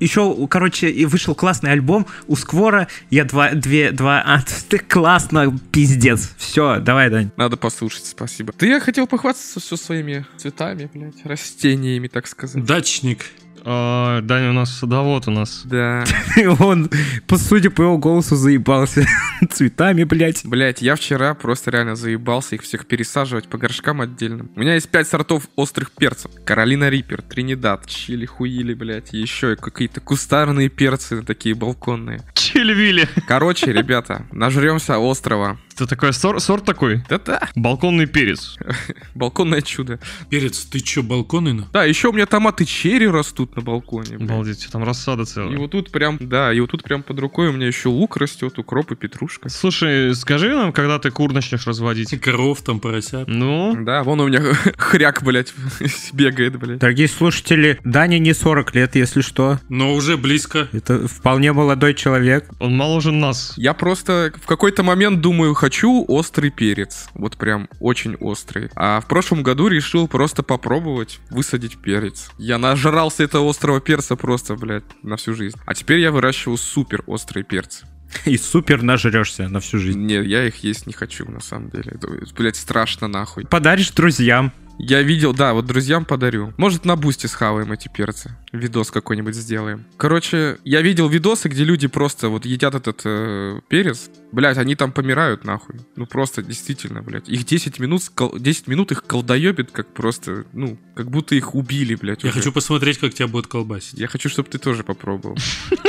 еще, 0.00 0.46
короче, 0.48 0.90
и 0.90 1.04
вышел 1.04 1.34
классный 1.34 1.72
альбом 1.72 2.06
у 2.26 2.36
Сквора. 2.36 2.88
Я 3.10 3.24
два, 3.24 3.50
две, 3.52 3.92
два, 3.92 4.22
а, 4.24 4.42
ты 4.68 4.78
классно, 4.78 5.56
пиздец. 5.70 6.34
Все, 6.36 6.80
давай, 6.80 7.10
Дань. 7.10 7.30
Надо 7.36 7.56
послушать, 7.56 8.06
спасибо. 8.06 8.52
Ты 8.52 8.68
я 8.68 8.80
хотел 8.80 9.06
похвастаться 9.06 9.60
все 9.60 9.76
своими 9.76 10.26
цветами, 10.36 10.90
блядь, 10.92 11.24
растениями, 11.24 12.08
так 12.08 12.26
сказать. 12.26 12.64
Дачник. 12.64 13.24
А, 13.66 14.20
Даня 14.20 14.50
у 14.50 14.52
нас 14.52 14.70
садовод 14.78 15.26
у 15.28 15.30
нас. 15.30 15.62
Да. 15.64 16.04
Он, 16.60 16.90
по 17.26 17.38
судя 17.38 17.70
по 17.70 17.82
его 17.82 17.98
голосу, 17.98 18.36
заебался 18.36 19.06
цветами, 19.50 20.04
блядь. 20.04 20.44
Блять, 20.44 20.82
я 20.82 20.96
вчера 20.96 21.34
просто 21.34 21.70
реально 21.70 21.96
заебался 21.96 22.56
их 22.56 22.62
всех 22.62 22.86
пересаживать 22.86 23.48
по 23.48 23.56
горшкам 23.56 24.00
отдельным. 24.00 24.50
У 24.54 24.60
меня 24.60 24.74
есть 24.74 24.90
пять 24.90 25.08
сортов 25.08 25.48
острых 25.56 25.92
перцев. 25.92 26.30
Каролина 26.44 26.90
Риппер, 26.90 27.22
Тринидад, 27.22 27.86
чили 27.86 28.26
хуили, 28.26 28.74
блять, 28.74 29.14
и 29.14 29.18
еще 29.18 29.56
какие-то 29.56 30.00
кустарные 30.00 30.68
перцы 30.68 31.22
такие 31.22 31.54
балконные. 31.54 32.20
Чили-вили. 32.34 33.08
Короче, 33.26 33.72
ребята, 33.72 34.26
нажремся 34.30 34.98
острова. 34.98 35.58
Это 35.74 35.86
такой 35.86 36.12
сор- 36.12 36.40
сорт 36.40 36.64
такой? 36.64 37.02
Да-да, 37.08 37.40
Балконный 37.56 38.06
перец. 38.06 38.56
балконное 39.14 39.60
чудо. 39.62 39.98
Перец, 40.30 40.64
ты 40.64 40.80
чё, 40.80 41.02
балконы 41.02 41.52
на? 41.52 41.68
Да, 41.72 41.84
еще 41.84 42.08
у 42.08 42.12
меня 42.12 42.26
томаты 42.26 42.64
черри 42.64 43.08
растут 43.08 43.56
на 43.56 43.62
балконе. 43.62 44.16
блядь. 44.18 44.30
Обалдеть, 44.30 44.68
там 44.70 44.84
рассада 44.84 45.22
И 45.22 45.26
целая. 45.26 45.58
вот 45.58 45.72
тут 45.72 45.90
прям, 45.90 46.16
да, 46.20 46.52
и 46.52 46.60
вот 46.60 46.70
тут 46.70 46.82
прям 46.84 47.02
под 47.02 47.18
рукой 47.18 47.48
у 47.48 47.52
меня 47.52 47.66
еще 47.66 47.88
лук 47.88 48.16
растет, 48.16 48.58
укроп 48.58 48.92
и 48.92 48.94
петрушка. 48.96 49.48
Слушай, 49.48 50.14
скажи 50.14 50.54
нам, 50.54 50.72
когда 50.72 50.98
ты 50.98 51.10
кур 51.10 51.32
начнешь 51.32 51.66
разводить? 51.66 52.18
Коров 52.20 52.62
там, 52.62 52.80
поросят. 52.80 53.26
Ну, 53.28 53.74
Да, 53.84 54.02
вон 54.04 54.20
у 54.20 54.28
меня 54.28 54.40
хряк, 54.78 55.22
блядь, 55.22 55.52
бегает, 56.12 56.56
блядь. 56.58 56.78
Дорогие 56.78 57.08
слушатели, 57.08 57.78
Дане 57.84 58.18
не 58.18 58.32
40 58.32 58.74
лет, 58.74 58.94
если 58.96 59.20
что. 59.22 59.58
Но 59.68 59.94
уже 59.94 60.16
близко. 60.16 60.68
Это 60.72 61.08
вполне 61.08 61.52
молодой 61.52 61.94
человек. 61.94 62.48
он 62.60 62.76
моложе 62.76 63.10
нас. 63.12 63.54
Я 63.56 63.74
просто 63.74 64.32
в 64.42 64.46
какой-то 64.46 64.82
момент 64.82 65.20
думаю, 65.20 65.54
хочу 65.64 66.04
острый 66.08 66.50
перец. 66.50 67.08
Вот 67.14 67.38
прям 67.38 67.70
очень 67.80 68.16
острый. 68.16 68.68
А 68.76 69.00
в 69.00 69.08
прошлом 69.08 69.42
году 69.42 69.68
решил 69.68 70.06
просто 70.08 70.42
попробовать 70.42 71.20
высадить 71.30 71.78
перец. 71.78 72.28
Я 72.36 72.58
нажрался 72.58 73.22
этого 73.24 73.48
острого 73.48 73.80
перца 73.80 74.14
просто, 74.14 74.56
блядь, 74.56 74.84
на 75.02 75.16
всю 75.16 75.32
жизнь. 75.32 75.56
А 75.64 75.72
теперь 75.72 76.00
я 76.00 76.12
выращиваю 76.12 76.58
супер 76.58 77.02
острые 77.06 77.44
перцы. 77.44 77.86
И 78.26 78.36
супер 78.36 78.82
нажрешься 78.82 79.48
на 79.48 79.60
всю 79.60 79.78
жизнь. 79.78 80.00
Не, 80.00 80.22
я 80.22 80.46
их 80.46 80.56
есть 80.62 80.86
не 80.86 80.92
хочу, 80.92 81.24
на 81.30 81.40
самом 81.40 81.70
деле. 81.70 81.92
Это, 81.94 82.08
блядь, 82.36 82.56
страшно 82.56 83.08
нахуй. 83.08 83.46
Подаришь 83.46 83.90
друзьям. 83.90 84.52
Я 84.78 85.02
видел, 85.02 85.32
да, 85.32 85.54
вот 85.54 85.66
друзьям 85.66 86.04
подарю. 86.04 86.52
Может, 86.56 86.84
на 86.84 86.96
бусте 86.96 87.28
схаваем 87.28 87.72
эти 87.72 87.88
перцы. 87.88 88.36
Видос 88.52 88.90
какой-нибудь 88.90 89.34
сделаем. 89.34 89.84
Короче, 89.96 90.58
я 90.64 90.82
видел 90.82 91.08
видосы, 91.08 91.48
где 91.48 91.64
люди 91.64 91.86
просто 91.86 92.28
вот 92.28 92.44
едят 92.44 92.74
этот 92.74 93.02
э, 93.04 93.60
перец. 93.68 94.10
Блять, 94.32 94.58
они 94.58 94.74
там 94.74 94.92
помирают 94.92 95.44
нахуй. 95.44 95.76
Ну 95.96 96.06
просто, 96.06 96.42
действительно, 96.42 97.02
блядь. 97.02 97.28
Их 97.28 97.44
10 97.44 97.78
минут, 97.78 98.02
скол- 98.02 98.38
10 98.38 98.66
минут 98.66 98.92
их 98.92 99.04
колдоебит, 99.04 99.70
как 99.70 99.94
просто, 99.94 100.44
ну, 100.52 100.78
как 100.94 101.10
будто 101.10 101.34
их 101.34 101.54
убили, 101.54 101.94
блядь. 101.94 102.22
Я 102.24 102.30
уже. 102.30 102.38
хочу 102.40 102.52
посмотреть, 102.52 102.98
как 102.98 103.14
тебя 103.14 103.28
будет 103.28 103.46
колбасить. 103.46 103.98
Я 103.98 104.08
хочу, 104.08 104.28
чтобы 104.28 104.48
ты 104.50 104.58
тоже 104.58 104.82
попробовал. 104.82 105.36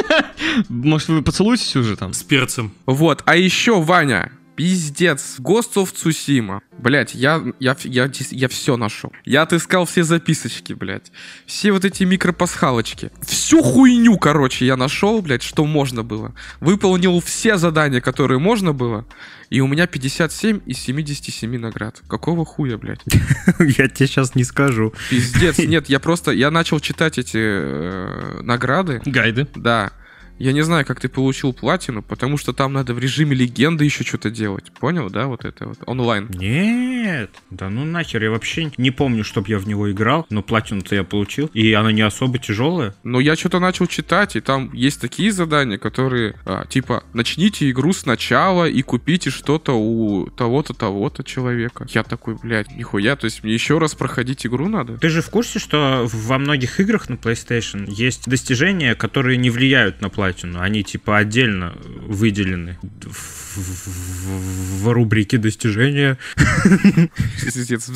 Может, 0.69 1.09
вы 1.09 1.21
поцелуетесь 1.21 1.75
уже 1.75 1.97
там? 1.97 2.13
С 2.13 2.23
перцем. 2.23 2.71
Вот, 2.86 3.23
а 3.25 3.36
еще, 3.36 3.81
Ваня, 3.81 4.31
пиздец, 4.56 5.38
Ghost 5.39 5.76
of 5.76 5.93
Tsushima. 5.93 6.62
Блять, 6.78 7.16
я, 7.16 7.43
я, 7.60 7.76
я, 7.84 8.10
я 8.32 8.47
все 8.49 8.78
нашел. 8.78 9.12
Я 9.26 9.43
отыскал 9.43 9.86
все 9.86 10.03
записочки, 10.03 10.74
блядь. 10.74 11.12
Все 11.45 11.72
вот 11.72 11.86
эти 11.86 12.03
микропасхалочки. 12.03 13.12
Всю 13.22 13.62
хуйню, 13.62 14.18
короче, 14.18 14.66
я 14.66 14.78
нашел, 14.78 15.22
блядь, 15.22 15.43
что 15.43 15.66
можно 15.66 16.03
было. 16.03 16.34
Выполнил 16.60 17.20
все 17.22 17.58
задания, 17.58 18.01
которые 18.01 18.39
можно 18.39 18.74
было. 18.74 19.06
И 19.49 19.62
у 19.62 19.68
меня 19.68 19.88
57 19.88 20.62
из 20.66 20.80
77 20.80 21.58
наград. 21.58 22.01
Какого 22.08 22.45
хуя, 22.45 22.78
блядь? 22.78 23.01
Я 23.60 23.88
тебе 23.88 24.08
сейчас 24.08 24.36
не 24.36 24.43
скажу. 24.43 24.93
Пиздец. 25.10 25.58
Нет, 25.76 25.88
я 25.88 25.99
просто... 25.99 26.32
Я 26.32 26.51
начал 26.51 26.80
читать 26.80 27.18
эти 27.20 27.38
э, 27.38 28.41
награды. 28.41 29.01
Гайды. 29.06 29.47
Да. 29.56 29.91
Я 30.38 30.51
не 30.51 30.63
знаю, 30.63 30.86
как 30.86 30.99
ты 30.99 31.07
получил 31.07 31.53
платину, 31.53 32.01
потому 32.01 32.38
что 32.38 32.51
там 32.53 32.73
надо 32.73 32.93
в 32.93 32.99
режиме 32.99 33.36
легенды 33.36 33.86
еще 33.86 34.03
что-то 34.03 34.29
делать. 34.29 34.71
Понял, 34.79 35.09
да, 35.09 35.27
вот 35.27 35.45
это 35.45 35.67
вот? 35.67 35.79
Онлайн. 35.86 36.29
Нет, 36.29 37.31
да 37.49 37.69
ну 37.69 37.86
нахер, 37.86 38.23
я 38.23 38.31
вообще 38.31 38.71
не 38.77 38.91
помню, 38.91 39.23
чтоб 39.23 39.47
я 39.47 39.59
в 39.59 39.67
него 39.67 39.89
играл, 39.91 40.25
но 40.29 40.41
платину-то 40.43 40.93
я 40.95 41.03
получил, 41.03 41.49
и 41.53 41.71
она 41.73 41.91
не 41.91 42.01
особо 42.01 42.38
тяжелая. 42.38 42.93
Но 43.03 43.19
я 43.19 43.36
что-то 43.36 43.59
начал 43.59 43.88
читать, 43.88 44.36
и 44.36 44.41
там 44.41 44.71
есть 44.73 44.99
такие 44.99 45.31
задания, 45.31 45.77
которые, 45.77 46.36
а, 46.45 46.65
типа, 46.65 47.03
начните 47.13 47.69
игру 47.71 47.93
сначала 47.93 48.67
и 48.67 48.81
купите 48.81 49.29
что-то 49.29 49.73
у 49.73 50.29
того-то, 50.29 50.73
того-то 50.73 51.23
человека. 51.23 51.88
Я 51.89 52.03
такой, 52.03 52.36
блядь, 52.36 52.75
нихуя, 52.75 53.15
то 53.15 53.25
есть 53.25 53.43
мне 53.43 53.53
еще 53.53 53.77
раз 53.77 53.95
проходить 53.95 54.45
игру 54.45 54.67
надо? 54.67 54.97
Ты 54.97 55.09
же 55.09 55.21
в 55.21 55.29
курсе, 55.29 55.59
что 55.59 56.07
во 56.11 56.38
многих 56.38 56.79
играх 56.79 57.07
на 57.09 57.13
PlayStation 57.15 57.86
есть 57.88 58.27
достижения, 58.27 58.95
которые 58.95 59.38
не 59.38 59.49
влияют 59.49 60.01
на 60.01 60.09
платину, 60.09 60.24
они 60.61 60.84
типа 60.84 61.17
отдельно 61.17 61.73
выделены 62.07 62.78
в, 63.01 63.57
в- 63.57 64.84
в 64.84 64.91
рубрике 64.91 65.38
достижения. 65.38 66.17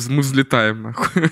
Мы 0.08 0.20
взлетаем, 0.22 0.82
нахуй. 0.82 1.22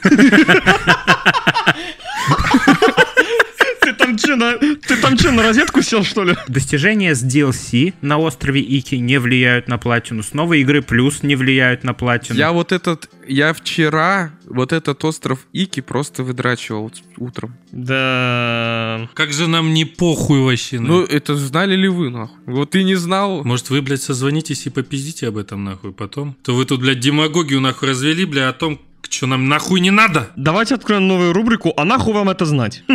Ты 4.19 4.27
там 4.29 4.37
что, 4.37 4.37
на, 4.37 4.77
ты 4.77 4.97
там 4.97 5.16
чё, 5.16 5.33
на 5.33 5.43
розетку 5.43 5.83
сел, 5.83 6.05
что 6.05 6.25
ли? 6.25 6.37
Достижения 6.49 7.14
с 7.14 7.25
DLC 7.25 7.95
на 8.01 8.19
острове 8.19 8.61
Ики 8.61 8.97
не 8.97 9.19
влияют 9.19 9.69
на 9.69 9.79
платину, 9.79 10.23
с 10.23 10.35
новой 10.35 10.61
игры 10.61 10.83
плюс 10.83 11.23
не 11.23 11.37
влияют 11.37 11.85
на 11.85 11.95
платину. 11.95 12.39
Я 12.39 12.53
вот 12.53 12.73
этот, 12.73 13.09
я 13.27 13.53
вчера 13.53 14.33
вот 14.47 14.73
этот 14.73 15.05
остров 15.05 15.47
Ики 15.53 15.81
просто 15.81 16.23
выдрачивал 16.23 16.91
утром. 17.16 17.55
Да. 17.73 19.09
Как 19.14 19.33
же 19.33 19.47
нам 19.47 19.75
не 19.75 19.85
похуй 19.85 20.41
вообще. 20.41 20.81
Ну, 20.81 21.01
Ну, 21.01 21.05
это 21.05 21.37
знали 21.37 21.77
ли 21.77 21.89
вы, 21.89 22.11
нахуй? 22.11 22.37
Вот 22.47 22.71
ты 22.71 22.83
не 22.83 22.95
знал. 22.95 23.45
может, 23.45 23.71
вы, 23.71 23.83
блядь, 23.83 24.03
созвонитесь 24.03 24.66
и 24.66 24.71
попиздите 24.71 25.29
об 25.29 25.37
этом, 25.37 25.64
нахуй, 25.64 25.93
потом? 25.93 26.37
То 26.43 26.55
вы 26.55 26.64
тут, 26.64 26.81
блядь, 26.81 27.01
демагогию, 27.01 27.61
нахуй, 27.61 27.89
развели, 27.91 28.25
бля, 28.25 28.49
о 28.49 28.53
том, 28.53 28.81
что 29.11 29.26
нам 29.26 29.48
нахуй 29.48 29.80
не 29.80 29.90
надо. 29.90 30.30
Давайте 30.36 30.74
откроем 30.74 31.09
новую 31.09 31.32
рубрику, 31.32 31.72
а 31.76 31.84
нахуй 31.84 32.14
вам 32.14 32.30
это 32.30 32.44
знать? 32.44 32.82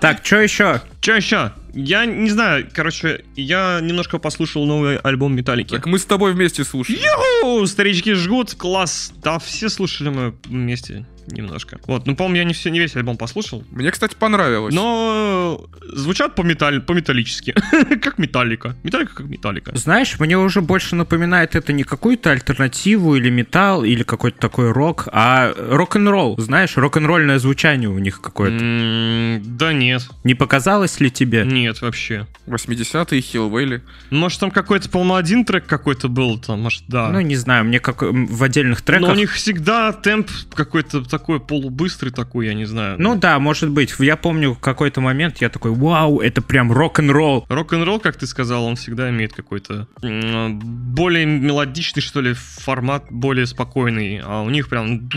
Так, 0.00 0.24
что 0.24 0.40
еще? 0.40 0.82
Че 1.00 1.16
еще? 1.16 1.52
Я 1.74 2.04
не 2.04 2.30
знаю, 2.30 2.68
короче, 2.72 3.24
я 3.36 3.80
немножко 3.80 4.18
послушал 4.18 4.66
новый 4.66 4.96
альбом 4.96 5.34
Металлики. 5.34 5.70
Так 5.70 5.86
мы 5.86 5.98
с 5.98 6.04
тобой 6.04 6.32
вместе 6.32 6.64
слушаем. 6.64 7.00
О, 7.44 7.66
старички 7.66 8.14
жгут, 8.14 8.54
класс. 8.54 9.12
Да, 9.22 9.38
все 9.38 9.68
слушали 9.68 10.08
мы 10.08 10.34
вместе 10.44 11.06
немножко. 11.32 11.78
Вот, 11.86 12.06
ну, 12.06 12.16
по-моему, 12.16 12.36
я 12.36 12.44
не, 12.44 12.54
все, 12.54 12.70
не 12.70 12.78
весь 12.78 12.96
альбом 12.96 13.16
послушал. 13.16 13.64
Мне, 13.70 13.90
кстати, 13.90 14.14
понравилось. 14.18 14.74
Но 14.74 15.64
звучат 15.92 16.34
по 16.34 16.42
металл, 16.42 16.80
по-металлически. 16.80 17.54
как 18.02 18.18
металлика. 18.18 18.76
Металлика 18.82 19.14
как 19.14 19.26
металлика. 19.26 19.76
Знаешь, 19.76 20.18
мне 20.18 20.38
уже 20.38 20.60
больше 20.60 20.96
напоминает 20.96 21.54
это 21.54 21.72
не 21.72 21.84
какую-то 21.84 22.30
альтернативу 22.30 23.16
или 23.16 23.30
металл, 23.30 23.84
или 23.84 24.02
какой-то 24.02 24.38
такой 24.38 24.72
рок, 24.72 25.08
а 25.12 25.52
рок-н-ролл. 25.56 26.38
Знаешь, 26.38 26.76
рок-н-ролльное 26.76 27.38
звучание 27.38 27.88
у 27.88 27.98
них 27.98 28.20
какое-то. 28.20 28.62
М, 28.64 29.42
Да 29.56 29.72
нет, 29.72 30.08
Не 30.24 30.34
показалось 30.34 31.00
ли 31.00 31.10
тебе? 31.10 31.44
нет 31.44 31.80
вообще. 31.82 32.26
80-е 32.46 33.20
Хиллвейли. 33.20 33.82
Может, 34.10 34.40
там 34.40 34.50
какой-то, 34.50 34.88
по-моему, 34.88 35.14
один 35.14 35.44
трек 35.44 35.66
какой-то 35.66 36.08
был, 36.08 36.38
там, 36.38 36.60
может, 36.62 36.84
да. 36.88 37.08
Ну, 37.10 37.20
не 37.20 37.36
знаю, 37.36 37.64
мне 37.64 37.80
как 37.80 38.02
в 38.02 38.42
отдельных 38.42 38.82
треках... 38.82 39.08
Но 39.08 39.12
у 39.14 39.16
них 39.16 39.32
всегда 39.32 39.92
темп 39.92 40.28
какой-то 40.54 41.02
такой 41.04 41.19
такой 41.20 41.38
полубыстрый 41.38 42.10
такой, 42.12 42.46
я 42.46 42.54
не 42.54 42.64
знаю. 42.64 42.96
Ну 42.98 43.14
да, 43.14 43.38
может 43.38 43.70
быть. 43.70 43.94
Я 43.98 44.16
помню 44.16 44.54
какой-то 44.54 45.00
момент 45.00 45.38
я 45.40 45.48
такой, 45.48 45.70
вау, 45.72 46.20
это 46.20 46.42
прям 46.42 46.72
рок-н-ролл. 46.72 47.46
Рок-н-ролл, 47.48 48.00
как 48.00 48.16
ты 48.16 48.26
сказал, 48.26 48.64
он 48.64 48.76
всегда 48.76 49.10
имеет 49.10 49.32
какой-то 49.32 49.86
более 50.00 51.26
мелодичный, 51.26 52.02
что 52.02 52.20
ли, 52.20 52.34
формат, 52.34 53.04
более 53.10 53.46
спокойный. 53.46 54.20
А 54.24 54.42
у 54.42 54.50
них 54.50 54.68
прям 54.68 55.08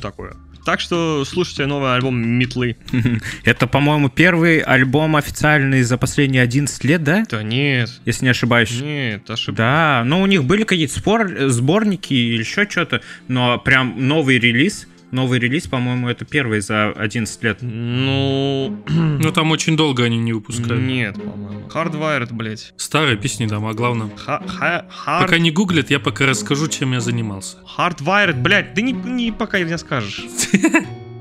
такое. 0.00 0.34
Так 0.64 0.80
что 0.80 1.24
слушайте 1.24 1.66
новый 1.66 1.94
альбом 1.94 2.20
Метлы. 2.20 2.76
Это, 3.44 3.66
по-моему, 3.66 4.08
первый 4.08 4.60
альбом 4.60 5.16
официальный 5.16 5.82
за 5.82 5.96
последние 5.98 6.42
11 6.42 6.84
лет, 6.84 7.02
да? 7.02 7.24
Да 7.30 7.42
нет, 7.42 7.90
Если 8.04 8.24
не 8.24 8.30
ошибаюсь. 8.30 8.80
нет, 8.80 9.28
ошибаюсь. 9.30 9.56
Да, 9.56 10.02
ну 10.04 10.20
у 10.20 10.26
них 10.26 10.44
были 10.44 10.64
какие-то 10.64 10.98
спор, 10.98 11.30
сборники 11.48 12.12
или 12.14 12.40
еще 12.40 12.68
что-то, 12.68 13.00
но 13.28 13.58
прям 13.58 14.06
новый 14.06 14.38
релиз, 14.38 14.86
новый 15.10 15.38
релиз, 15.38 15.66
по-моему, 15.66 16.08
это 16.08 16.24
первый 16.24 16.60
за 16.60 16.90
11 16.90 17.42
лет. 17.42 17.58
Ну, 17.62 18.82
Ну 18.88 19.32
там 19.32 19.50
очень 19.50 19.76
долго 19.76 20.04
они 20.04 20.18
не 20.18 20.32
выпускали. 20.32 20.80
нет, 20.80 21.14
по-моему. 21.14 21.68
Hardwired, 21.68 22.32
блядь. 22.32 22.72
Старые 22.76 23.16
песни, 23.16 23.46
да, 23.46 23.56
а 23.56 23.72
главное. 23.74 24.10
Ха- 24.16 24.42
ха- 24.46 24.86
Пока 25.20 25.36
hard- 25.36 25.40
не 25.40 25.50
гуглят, 25.50 25.90
я 25.90 26.00
пока 26.00 26.26
расскажу, 26.26 26.68
чем 26.68 26.92
я 26.92 27.00
занимался. 27.00 27.58
Hardwired, 27.78 28.40
блядь, 28.40 28.74
да 28.74 28.82
не, 28.82 28.92
не 28.92 29.30
пока 29.32 29.60
не 29.60 29.78
скажешь. 29.78 30.24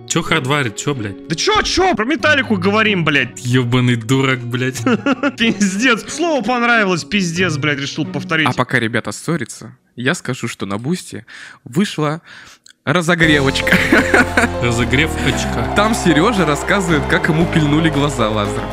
Чё 0.10 0.24
Hardwired, 0.24 0.76
чё, 0.76 0.96
блядь? 0.96 1.28
Да 1.28 1.36
чё, 1.36 1.62
чё, 1.62 1.94
про 1.94 2.04
металлику 2.04 2.58
говорим, 2.58 3.06
блядь. 3.06 3.46
Ёбаный 3.46 3.96
дурак, 3.96 4.40
блядь. 4.40 4.82
Пиздец. 5.38 6.04
Слово 6.12 6.42
понравилось, 6.44 7.04
пиздец, 7.04 7.58
блядь, 7.58 7.78
решил 7.80 8.06
повторить. 8.08 8.48
А 8.48 8.54
пока 8.54 8.80
ребята 8.80 9.12
ссорятся, 9.12 9.78
я 9.96 10.16
скажу, 10.16 10.48
что 10.48 10.66
на 10.66 10.80
Бусти 10.80 11.28
вышла 11.64 12.24
разогревочка. 12.94 13.78
Разогрев 14.64 15.12
очка. 15.26 15.74
Там 15.76 15.94
Сережа 15.94 16.46
рассказывает, 16.46 17.06
как 17.06 17.30
ему 17.30 17.46
пильнули 17.46 17.90
глаза 17.90 18.30
лазером. 18.30 18.66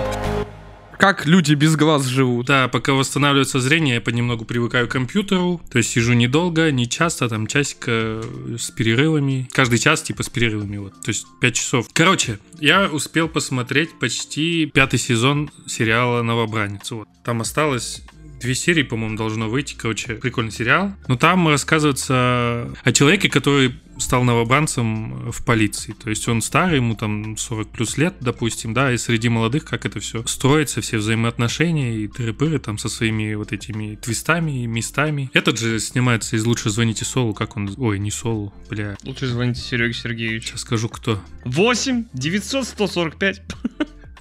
Как 0.99 1.27
люди 1.27 1.53
без 1.53 1.77
глаз 1.77 2.07
живут. 2.07 2.47
Да, 2.47 2.69
пока 2.69 2.95
восстанавливается 2.95 3.61
зрение, 3.61 3.97
я 3.97 4.01
понемногу 4.01 4.47
привыкаю 4.47 4.89
к 4.89 4.93
компьютеру. 4.93 5.61
То 5.71 5.79
есть 5.79 5.91
сижу 5.91 6.15
недолго, 6.15 6.71
не 6.71 6.89
часто, 6.89 7.29
там 7.29 7.47
часика 7.47 8.23
с 8.59 8.71
перерывами. 8.71 9.47
Каждый 9.53 9.79
час 9.79 10.03
типа 10.03 10.23
с 10.23 10.31
перерывами 10.31 10.79
вот. 10.79 10.95
То 11.03 11.11
есть 11.11 11.27
5 11.43 11.55
часов. 11.55 11.89
Короче, 11.93 12.39
я 12.59 12.87
успел 12.87 13.29
посмотреть 13.29 13.91
почти 13.99 14.67
пятый 14.73 14.99
сезон 14.99 15.51
сериала 15.67 16.23
«Новобранец». 16.23 16.91
Вот. 16.91 17.09
Там 17.23 17.43
осталось 17.43 18.03
Две 18.41 18.55
серии, 18.55 18.83
по-моему, 18.83 19.17
должно 19.17 19.49
выйти. 19.49 19.75
Короче, 19.75 20.15
прикольный 20.15 20.53
сериал. 20.53 20.93
Но 21.09 21.17
там 21.17 21.49
рассказывается 21.49 22.71
о 22.85 22.93
человеке, 22.93 23.29
который 23.29 23.75
стал 23.99 24.25
новобранцем 24.25 25.31
в 25.31 25.45
полиции. 25.45 25.93
То 25.93 26.11
есть 26.11 26.27
он 26.29 26.43
старый, 26.43 26.77
ему 26.77 26.95
там 26.95 27.37
40 27.37 27.69
плюс 27.69 27.97
лет, 27.97 28.15
допустим, 28.21 28.75
да, 28.75 28.93
и 28.93 28.97
среди 28.97 29.29
молодых 29.29 29.65
как 29.65 29.87
это 29.87 30.01
все 30.01 30.25
строится, 30.27 30.81
все 30.81 30.99
взаимоотношения 30.99 31.97
и 31.97 32.09
тыры 32.09 32.59
там 32.59 32.79
со 32.79 32.89
своими 32.89 33.35
вот 33.35 33.53
этими 33.53 33.97
твистами 33.97 34.63
и 34.63 34.67
местами. 34.67 35.31
Этот 35.33 35.59
же 35.59 35.79
снимается 35.81 36.37
из 36.37 36.45
«Лучше 36.45 36.71
звоните 36.71 37.05
Солу», 37.05 37.35
как 37.35 37.57
он... 37.57 37.73
Ой, 37.77 37.99
не 37.99 38.11
Солу, 38.11 38.53
бля. 38.69 38.97
Лучше 39.05 39.27
звоните 39.27 39.61
Сереге 39.61 39.95
Сергеевичу. 39.95 40.49
Сейчас 40.49 40.61
скажу, 40.61 40.89
кто. 40.89 41.21
8 41.45 42.07
900 42.13 42.67
145. 42.67 43.43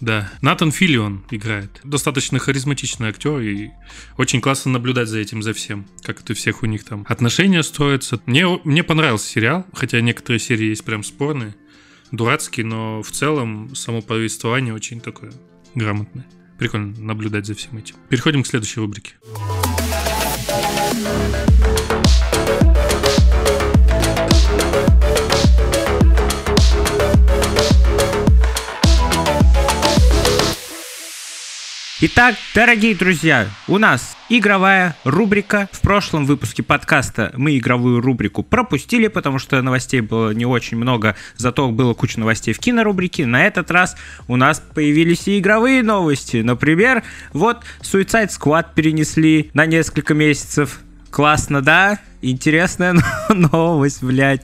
Да, 0.02 0.32
Натан 0.41 0.72
Филлион 0.72 1.24
играет. 1.32 1.80
Достаточно 1.84 2.39
харизматичный 2.39 3.10
актер, 3.10 3.39
и 3.39 3.72
очень 4.18 4.41
классно 4.41 4.72
наблюдать 4.72 5.08
за 5.08 5.20
этим, 5.20 5.41
за 5.41 5.54
всем. 5.54 5.86
Как 6.04 6.22
это 6.22 6.34
всех 6.34 6.64
у 6.64 6.66
них 6.66 6.84
там 6.84 7.06
отношения 7.08 7.64
строятся. 7.64 8.20
Мне, 8.26 8.46
мне 8.64 8.84
понравился 8.84 9.28
сериал, 9.28 9.66
хотя 9.74 10.02
некоторые 10.02 10.39
серии 10.39 10.68
есть 10.68 10.84
прям 10.84 11.04
спорные, 11.04 11.56
дурацкие, 12.12 12.66
но 12.66 13.02
в 13.02 13.12
целом 13.12 13.74
само 13.76 14.02
повествование 14.02 14.74
очень 14.74 15.00
такое 15.00 15.32
грамотное. 15.76 16.26
Прикольно 16.58 16.98
наблюдать 17.00 17.46
за 17.46 17.54
всем 17.54 17.78
этим. 17.78 17.96
Переходим 18.10 18.43
к 18.43 18.48
следующей 18.48 18.80
рубрике. 18.80 19.14
Итак, 32.08 32.36
дорогие 32.53 32.93
друзья, 32.93 33.47
у 33.68 33.80
нас 33.80 34.16
игровая 34.30 34.95
рубрика. 35.06 35.68
В 35.72 35.82
прошлом 35.82 36.28
выпуске 36.28 36.62
подкаста 36.62 37.32
мы 37.36 37.58
игровую 37.58 37.99
рубрику 37.99 38.43
пропустили, 38.43 39.08
потому 39.08 39.39
что 39.39 39.60
новостей 39.64 40.01
было 40.01 40.30
не 40.30 40.45
очень 40.45 40.78
много, 40.78 41.16
зато 41.36 41.72
было 41.72 41.95
куча 41.95 42.20
новостей 42.20 42.53
в 42.53 42.60
кинорубрике. 42.60 43.26
На 43.26 43.47
этот 43.47 43.72
раз 43.72 43.97
у 44.28 44.36
нас 44.36 44.62
появились 44.76 45.28
и 45.28 45.39
игровые 45.39 45.82
новости. 45.82 46.38
Например, 46.38 47.01
вот 47.34 47.64
Suicide 47.82 48.30
Squad 48.30 48.68
перенесли 48.76 49.49
на 49.56 49.66
несколько 49.66 50.14
месяцев. 50.14 50.82
Классно, 51.16 51.61
да? 51.61 51.99
Интересная 52.22 52.93
новость, 53.30 54.03
блядь. 54.03 54.41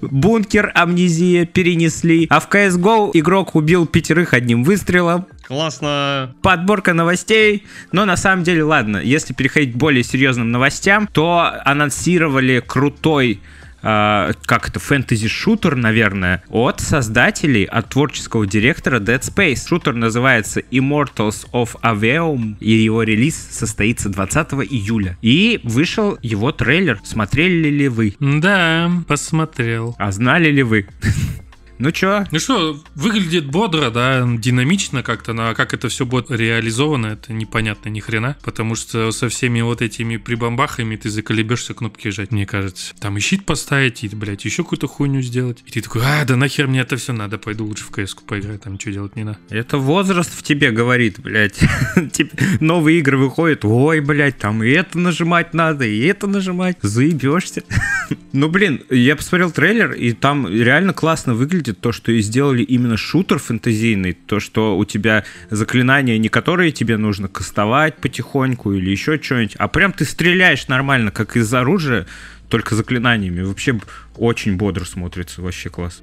Бункер 0.00 0.72
Амнезия 0.74 1.46
перенесли. 1.46 2.26
А 2.30 2.40
в 2.40 2.48
CSGO 2.48 3.12
игрок 3.14 3.54
убил 3.54 3.86
пятерых 3.86 4.34
одним 4.34 4.64
выстрелом. 4.64 5.26
Классно. 5.46 6.34
Подборка 6.42 6.94
новостей. 6.94 7.64
Но 7.92 8.06
на 8.06 8.16
самом 8.16 8.42
деле, 8.42 8.64
ладно, 8.64 8.96
если 8.96 9.34
переходить 9.34 9.74
к 9.74 9.76
более 9.76 10.02
серьезным 10.02 10.50
новостям, 10.50 11.06
то 11.06 11.48
анонсировали 11.64 12.58
крутой 12.58 13.40
э, 13.82 14.32
как 14.44 14.68
это, 14.68 14.80
фэнтези-шутер, 14.80 15.76
наверное, 15.76 16.42
от 16.48 16.80
создателей, 16.80 17.64
от 17.64 17.88
творческого 17.90 18.46
директора 18.46 19.00
Dead 19.00 19.20
Space. 19.20 19.68
Шутер 19.68 19.94
называется 19.94 20.60
Immortals 20.60 21.48
of 21.52 21.80
Aveum, 21.82 22.56
и 22.60 22.70
его 22.70 23.02
релиз 23.02 23.36
состоится 23.36 24.08
20 24.08 24.52
июля. 24.70 25.16
И 25.22 25.60
вышел 25.64 26.18
его 26.22 26.52
трейлер. 26.52 27.00
Смотрели 27.04 27.68
ли 27.68 27.88
вы? 27.88 28.14
Да, 28.20 28.90
посмотрел. 29.06 29.94
А 29.98 30.12
знали 30.12 30.50
ли 30.50 30.62
вы? 30.62 30.86
Ну 31.80 31.92
чё, 31.92 32.26
Ну 32.30 32.38
что, 32.38 32.78
выглядит 32.94 33.46
бодро, 33.46 33.90
да, 33.90 34.28
динамично 34.36 35.02
как-то, 35.02 35.32
но 35.32 35.54
как 35.54 35.72
это 35.72 35.88
все 35.88 36.04
будет 36.04 36.30
реализовано, 36.30 37.06
это 37.06 37.32
непонятно 37.32 37.88
ни 37.88 38.00
хрена, 38.00 38.36
потому 38.42 38.74
что 38.74 39.10
со 39.12 39.30
всеми 39.30 39.62
вот 39.62 39.80
этими 39.80 40.18
прибамбахами 40.18 40.96
ты 40.96 41.08
заколебешься 41.08 41.72
кнопки 41.72 42.08
жать, 42.08 42.32
мне 42.32 42.44
кажется. 42.44 42.92
Там 43.00 43.16
и 43.16 43.20
щит 43.20 43.46
поставить, 43.46 44.04
и, 44.04 44.08
блядь, 44.08 44.44
еще 44.44 44.62
какую-то 44.62 44.88
хуйню 44.88 45.22
сделать. 45.22 45.64
И 45.64 45.70
ты 45.70 45.80
такой, 45.80 46.02
а, 46.04 46.22
да 46.26 46.36
нахер 46.36 46.66
мне 46.66 46.80
это 46.80 46.98
все 46.98 47.14
надо, 47.14 47.38
пойду 47.38 47.64
лучше 47.64 47.84
в 47.84 47.90
кс 47.90 48.14
поиграть, 48.14 48.60
там 48.60 48.78
что 48.78 48.92
делать 48.92 49.16
не 49.16 49.24
надо. 49.24 49.38
Это 49.48 49.78
возраст 49.78 50.38
в 50.38 50.42
тебе 50.42 50.72
говорит, 50.72 51.18
блядь. 51.18 51.60
Новые 52.60 52.98
игры 52.98 53.16
выходят, 53.16 53.64
ой, 53.64 54.00
блядь, 54.00 54.36
там 54.36 54.62
и 54.62 54.68
это 54.68 54.98
нажимать 54.98 55.54
надо, 55.54 55.86
и 55.86 56.04
это 56.04 56.26
нажимать. 56.26 56.76
Заебешься. 56.82 57.62
Ну, 58.32 58.48
блин, 58.48 58.82
я 58.90 59.16
посмотрел 59.16 59.50
трейлер, 59.50 59.92
и 59.92 60.12
там 60.12 60.46
реально 60.46 60.92
классно 60.92 61.34
выглядит 61.34 61.80
то, 61.80 61.90
что 61.90 62.12
и 62.12 62.20
сделали 62.20 62.62
именно 62.62 62.96
шутер 62.96 63.38
фэнтезийный, 63.38 64.12
то, 64.12 64.38
что 64.38 64.78
у 64.78 64.84
тебя 64.84 65.24
заклинания 65.50 66.16
не 66.16 66.28
которые 66.28 66.70
тебе 66.70 66.96
нужно 66.96 67.26
кастовать 67.26 67.96
потихоньку 67.96 68.72
или 68.72 68.90
еще 68.90 69.20
что-нибудь, 69.20 69.56
а 69.56 69.66
прям 69.66 69.92
ты 69.92 70.04
стреляешь 70.04 70.68
нормально, 70.68 71.10
как 71.10 71.36
из 71.36 71.52
оружия, 71.52 72.06
только 72.48 72.76
заклинаниями. 72.76 73.42
Вообще 73.42 73.80
очень 74.16 74.56
бодро 74.56 74.84
смотрится, 74.84 75.42
вообще 75.42 75.68
класс. 75.68 76.02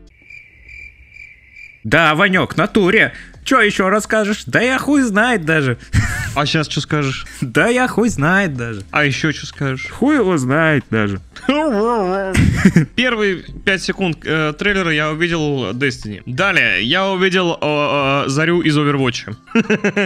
Да, 1.85 2.13
Ванек, 2.15 2.57
натуре. 2.57 3.13
Че 3.45 3.61
еще 3.61 3.87
расскажешь? 3.87 4.43
Да 4.45 4.59
я 4.59 4.77
хуй 4.77 5.01
знает 5.03 5.45
даже. 5.45 5.77
А 6.35 6.45
сейчас 6.45 6.69
что 6.69 6.81
скажешь? 6.81 7.25
Да 7.41 7.67
я 7.67 7.87
хуй 7.87 8.09
знает 8.09 8.55
даже. 8.55 8.83
А 8.91 9.05
еще 9.05 9.31
что 9.31 9.45
скажешь? 9.45 9.87
Хуй 9.91 10.15
его 10.15 10.37
знает 10.37 10.85
даже. 10.89 11.19
Первые 12.95 13.43
5 13.65 13.81
секунд 13.81 14.17
э, 14.23 14.53
трейлера 14.57 14.91
я 14.91 15.11
увидел 15.11 15.71
Destiny. 15.71 16.21
Далее 16.25 16.83
я 16.83 17.07
увидел 17.09 17.53
э, 17.53 18.25
э, 18.25 18.29
Зарю 18.29 18.61
из 18.61 18.77
Overwatch. 18.77 19.35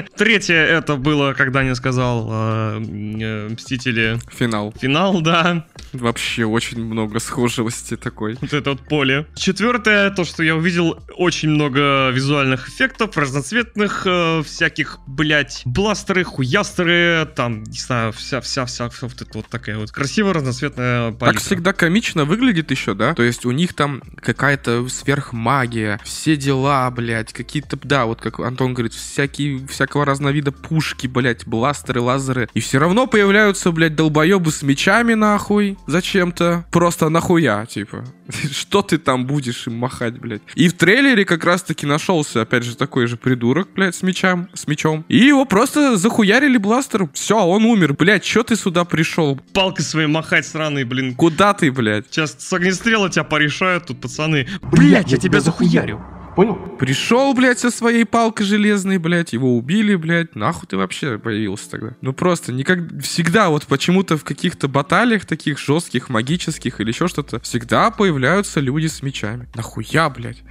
Третье 0.17 0.55
это 0.55 0.95
было, 0.95 1.33
когда 1.33 1.63
не 1.63 1.73
сказал 1.75 2.27
э, 2.31 2.81
э, 3.19 3.49
Мстители 3.49 4.19
Финал. 4.31 4.73
финал, 4.79 5.21
да. 5.21 5.65
Вообще 5.93 6.45
очень 6.45 6.83
много 6.83 7.19
схожести 7.19 7.97
такой. 7.97 8.37
Вот 8.41 8.53
это 8.53 8.71
вот 8.71 8.81
поле. 8.81 9.25
Четвертое, 9.35 10.09
то, 10.11 10.23
что 10.23 10.43
я 10.43 10.55
увидел 10.55 10.99
очень 11.15 11.49
много 11.49 12.09
визуальных 12.09 12.69
эффектов, 12.69 13.17
разноцветных, 13.17 14.03
э, 14.05 14.43
всяких, 14.43 14.99
блять, 15.07 15.61
бластеры 15.65 16.10
бластеры, 16.11 16.23
хуястеры, 16.23 17.27
там, 17.35 17.63
не 17.63 17.77
знаю, 17.77 18.11
вся-вся-вся 18.11 18.89
вот 19.01 19.21
это 19.21 19.31
вот 19.33 19.47
такая 19.47 19.77
вот 19.77 19.91
красивая 19.91 20.33
разноцветная 20.33 21.11
палитра. 21.11 21.33
Так 21.33 21.41
всегда 21.41 21.73
комично 21.73 22.25
выглядит 22.25 22.71
еще, 22.71 22.93
да? 22.93 23.13
То 23.13 23.23
есть 23.23 23.45
у 23.45 23.51
них 23.51 23.73
там 23.73 24.01
какая-то 24.17 24.87
сверхмагия, 24.89 25.99
все 26.03 26.35
дела, 26.35 26.89
блядь, 26.91 27.33
какие-то, 27.33 27.77
да, 27.83 28.05
вот 28.05 28.21
как 28.21 28.39
Антон 28.39 28.73
говорит, 28.73 28.93
всякие, 28.93 29.65
всякого 29.67 30.05
разного 30.05 30.33
вида 30.33 30.51
пушки, 30.51 31.07
блядь, 31.07 31.47
бластеры, 31.47 32.01
лазеры. 32.01 32.49
И 32.53 32.59
все 32.59 32.79
равно 32.79 33.07
появляются, 33.07 33.71
блядь, 33.71 33.95
долбоебы 33.95 34.51
с 34.51 34.61
мечами, 34.63 35.13
нахуй, 35.13 35.77
зачем-то. 35.87 36.65
Просто 36.71 37.09
нахуя, 37.09 37.65
типа. 37.65 38.03
Что 38.51 38.81
ты 38.81 38.97
там 38.97 39.25
будешь 39.25 39.67
им 39.67 39.75
махать, 39.75 40.19
блядь? 40.19 40.41
И 40.55 40.67
в 40.67 40.73
трейлере 40.73 41.25
как 41.25 41.43
раз-таки 41.43 41.85
нашелся, 41.85 42.41
опять 42.41 42.63
же, 42.63 42.75
такой 42.75 43.07
же 43.07 43.17
придурок, 43.17 43.69
блядь, 43.75 43.95
с 43.95 44.01
мечом, 44.01 44.49
с 44.53 44.67
мечом. 44.67 45.05
И 45.07 45.17
его 45.17 45.45
просто 45.45 45.97
захуярили 46.01 46.57
бластером. 46.57 47.09
Все, 47.13 47.37
он 47.37 47.63
умер. 47.63 47.93
Блядь, 47.93 48.25
что 48.25 48.43
ты 48.43 48.55
сюда 48.55 48.83
пришел? 48.83 49.39
Палкой 49.53 49.85
своей 49.85 50.07
махать 50.07 50.45
сраный, 50.45 50.83
блин. 50.83 51.15
Куда 51.15 51.53
ты, 51.53 51.71
блядь? 51.71 52.07
Сейчас 52.09 52.35
с 52.37 52.53
огнестрела 52.53 53.09
тебя 53.09 53.23
порешают 53.23 53.85
тут, 53.85 54.01
пацаны. 54.01 54.47
Блядь, 54.61 55.11
я 55.11 55.17
тебя 55.17 55.39
захуярю. 55.39 56.01
Понял? 56.35 56.55
Пришел, 56.79 57.33
блядь, 57.33 57.59
со 57.59 57.71
своей 57.71 58.05
палкой 58.05 58.45
железной, 58.45 58.97
блядь, 58.97 59.33
его 59.33 59.57
убили, 59.57 59.95
блядь. 59.95 60.35
Нахуй 60.35 60.67
ты 60.67 60.77
вообще 60.77 61.19
появился 61.19 61.69
тогда? 61.69 61.95
Ну 62.01 62.13
просто 62.13 62.53
никак... 62.53 62.79
Всегда 63.01 63.49
вот 63.49 63.67
почему-то 63.67 64.17
в 64.17 64.23
каких-то 64.23 64.67
баталиях 64.67 65.25
таких 65.25 65.59
жестких, 65.59 66.09
магических 66.09 66.79
или 66.79 66.89
еще 66.89 67.07
что-то, 67.07 67.39
всегда 67.41 67.91
появляются 67.91 68.61
люди 68.61 68.87
с 68.87 69.03
мечами. 69.03 69.49
Нахуя, 69.55 70.09
блядь? 70.09 70.41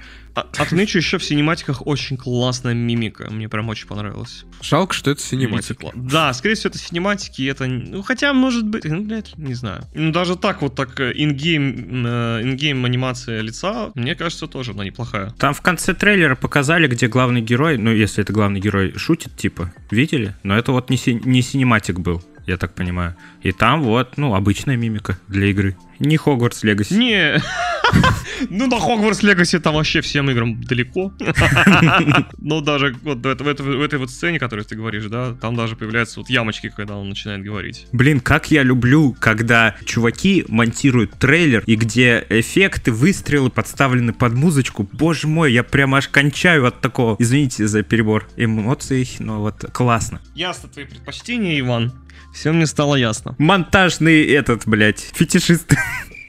А, 0.57 0.63
отмечу 0.63 0.99
еще 0.99 1.19
в 1.19 1.25
синематиках 1.25 1.87
очень 1.87 2.17
классная 2.17 2.75
мимика. 2.75 3.31
Мне 3.31 3.49
прям 3.49 3.69
очень 3.69 3.87
понравилось. 3.87 4.45
Жалко, 4.63 4.95
что 4.95 5.11
это 5.11 5.21
синематика. 5.21 5.91
Да, 5.95 6.33
скорее 6.33 6.55
всего, 6.55 6.71
это 6.71 6.79
синематики. 6.79 7.43
Это, 7.49 7.67
ну, 7.67 8.03
хотя, 8.03 8.33
может 8.33 8.67
быть, 8.67 8.85
ну, 8.85 9.03
блядь, 9.03 9.37
не 9.37 9.55
знаю. 9.55 9.83
Ну, 9.95 10.13
даже 10.13 10.37
так 10.37 10.63
вот 10.63 10.75
так 10.75 10.99
э, 11.01 11.13
in-game, 11.15 12.07
э, 12.07 12.43
in-game 12.43 12.85
анимация 12.85 13.41
лица, 13.41 13.91
мне 13.95 14.15
кажется, 14.15 14.47
тоже 14.47 14.73
она 14.73 14.85
неплохая. 14.85 15.31
Там 15.39 15.55
в 15.55 15.61
конце 15.61 15.95
трейлера 15.95 16.37
показали, 16.37 16.87
где 16.87 17.09
главный 17.09 17.41
герой, 17.41 17.79
ну, 17.79 17.91
если 17.91 18.23
это 18.23 18.33
главный 18.33 18.61
герой, 18.61 18.95
шутит, 18.97 19.37
типа, 19.37 19.73
видели? 19.91 20.35
Но 20.43 20.57
это 20.57 20.73
вот 20.73 20.91
не, 20.91 20.97
си- 20.97 21.21
не 21.25 21.43
синематик 21.43 21.99
был 21.99 22.23
я 22.47 22.57
так 22.57 22.75
понимаю. 22.75 23.15
И 23.43 23.53
там 23.53 23.83
вот, 23.83 24.17
ну, 24.17 24.35
обычная 24.35 24.77
мимика 24.77 25.19
для 25.29 25.47
игры. 25.47 25.77
Не 25.99 26.17
Хогвартс 26.17 26.65
Легаси. 26.65 26.95
Не. 26.95 27.41
Ну, 28.49 28.67
на 28.67 28.79
Хогвартс 28.79 29.23
Легаси 29.23 29.59
там 29.59 29.75
вообще 29.75 30.01
всем 30.01 30.31
играм 30.31 30.63
далеко. 30.63 31.13
Но 32.39 32.61
даже 32.61 32.97
вот 33.03 33.19
в, 33.19 33.83
этой 33.83 33.99
вот 33.99 34.11
сцене, 34.11 34.39
которую 34.39 34.65
ты 34.65 34.77
говоришь, 34.77 35.05
да, 35.07 35.35
там 35.35 35.57
даже 35.57 35.77
появляются 35.77 36.21
вот 36.21 36.31
ямочки, 36.31 36.73
когда 36.75 36.97
он 36.97 37.09
начинает 37.09 37.43
говорить. 37.43 37.87
Блин, 37.93 38.21
как 38.21 38.51
я 38.51 38.63
люблю, 38.63 39.15
когда 39.19 39.77
чуваки 39.85 40.45
монтируют 40.49 41.13
трейлер, 41.19 41.63
и 41.67 41.77
где 41.77 42.25
эффекты, 42.29 42.93
выстрелы 42.93 43.51
подставлены 43.51 44.13
под 44.13 44.35
музычку. 44.35 44.89
Боже 44.93 45.29
мой, 45.29 45.53
я 45.53 45.63
прямо 45.63 45.99
аж 45.99 46.09
кончаю 46.09 46.67
от 46.67 46.81
такого, 46.81 47.17
извините 47.19 47.67
за 47.67 47.83
перебор 47.83 48.29
эмоций, 48.37 49.09
но 49.19 49.41
вот 49.41 49.67
классно. 49.73 50.21
Ясно 50.35 50.69
твои 50.69 50.87
предпочтения, 50.87 51.59
Иван. 51.61 51.93
Все 52.33 52.53
мне 52.53 52.67
стало 52.67 52.95
ясно. 52.97 53.35
Монтажный 53.39 54.25
этот, 54.25 54.63
блядь, 54.67 55.01
фетишист. 55.15 55.75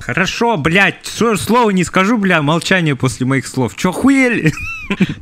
Хорошо, 0.00 0.56
блядь, 0.56 1.06
слово 1.06 1.70
не 1.70 1.84
скажу, 1.84 2.18
бля, 2.18 2.42
молчание 2.42 2.96
после 2.96 3.26
моих 3.26 3.46
слов. 3.46 3.76
Чё 3.76 3.92
хуели? 3.92 4.52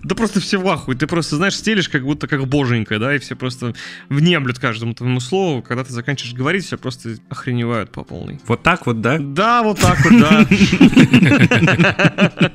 Да 0.03 0.17
просто 0.17 0.41
все 0.41 0.59
в 0.59 0.69
ахуе. 0.69 0.97
Ты 0.97 1.07
просто, 1.07 1.37
знаешь, 1.37 1.55
стелишь 1.57 1.89
как 1.89 2.03
будто 2.03 2.27
как 2.27 2.45
боженька, 2.49 2.99
да, 2.99 3.15
и 3.15 3.21
все 3.21 3.37
просто 3.37 3.75
внемлют 4.09 4.59
каждому 4.59 4.93
твоему 4.93 5.21
слову. 5.21 5.63
Когда 5.63 5.85
ты 5.85 5.93
заканчиваешь 5.93 6.35
говорить, 6.35 6.67
все 6.67 6.77
просто 6.77 7.15
охреневают 7.29 7.93
по 7.93 8.03
полной. 8.03 8.41
Вот 8.49 8.65
так 8.65 8.87
вот, 8.87 9.01
да? 9.01 9.19
Да, 9.21 9.63
вот 9.63 9.79
так 9.79 10.05
вот, 10.05 10.21
да. 10.21 10.45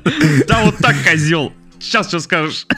Да, 0.46 0.64
вот 0.64 0.76
так, 0.76 0.96
козел. 1.02 1.54
Сейчас 1.78 2.08
что 2.08 2.20
скажешь? 2.20 2.66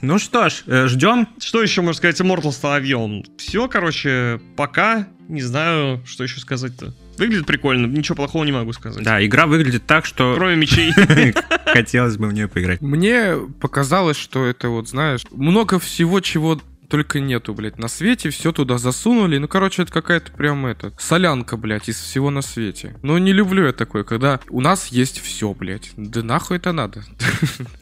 Ну 0.00 0.18
что 0.18 0.48
ж, 0.48 0.62
э, 0.66 0.86
ждем. 0.86 1.28
Что 1.40 1.62
еще 1.62 1.82
можно 1.82 1.98
сказать 1.98 2.20
Immortal 2.20 2.52
Соловьем? 2.52 3.24
Все, 3.36 3.68
короче, 3.68 4.40
пока. 4.56 5.08
Не 5.28 5.42
знаю, 5.42 6.02
что 6.06 6.24
еще 6.24 6.40
сказать-то. 6.40 6.94
Выглядит 7.18 7.46
прикольно, 7.46 7.86
ничего 7.86 8.14
плохого 8.14 8.44
не 8.44 8.52
могу 8.52 8.72
сказать. 8.72 9.02
Да, 9.02 9.24
игра 9.24 9.46
выглядит 9.46 9.86
так, 9.86 10.06
что... 10.06 10.34
Кроме 10.36 10.56
мечей. 10.56 10.92
Хотелось 11.66 12.16
бы 12.16 12.28
в 12.28 12.32
нее 12.32 12.48
поиграть. 12.48 12.80
Мне 12.80 13.34
показалось, 13.60 14.16
что 14.16 14.46
это 14.46 14.68
вот, 14.68 14.88
знаешь, 14.88 15.22
много 15.32 15.80
всего, 15.80 16.20
чего 16.20 16.60
только 16.88 17.20
нету, 17.20 17.54
блядь, 17.54 17.78
на 17.78 17.88
свете, 17.88 18.30
все 18.30 18.52
туда 18.52 18.78
засунули. 18.78 19.38
Ну, 19.38 19.48
короче, 19.48 19.82
это 19.82 19.92
какая-то 19.92 20.32
прям 20.32 20.66
это, 20.66 20.92
солянка, 20.98 21.56
блядь, 21.56 21.88
из 21.88 21.96
всего 21.96 22.30
на 22.30 22.42
свете. 22.42 22.96
Но 23.02 23.18
не 23.18 23.32
люблю 23.32 23.66
я 23.66 23.72
такое, 23.72 24.04
когда 24.04 24.40
у 24.48 24.60
нас 24.60 24.88
есть 24.88 25.20
все, 25.20 25.52
блядь. 25.52 25.90
Да 25.96 26.22
нахуй 26.22 26.56
это 26.56 26.72
надо? 26.72 27.04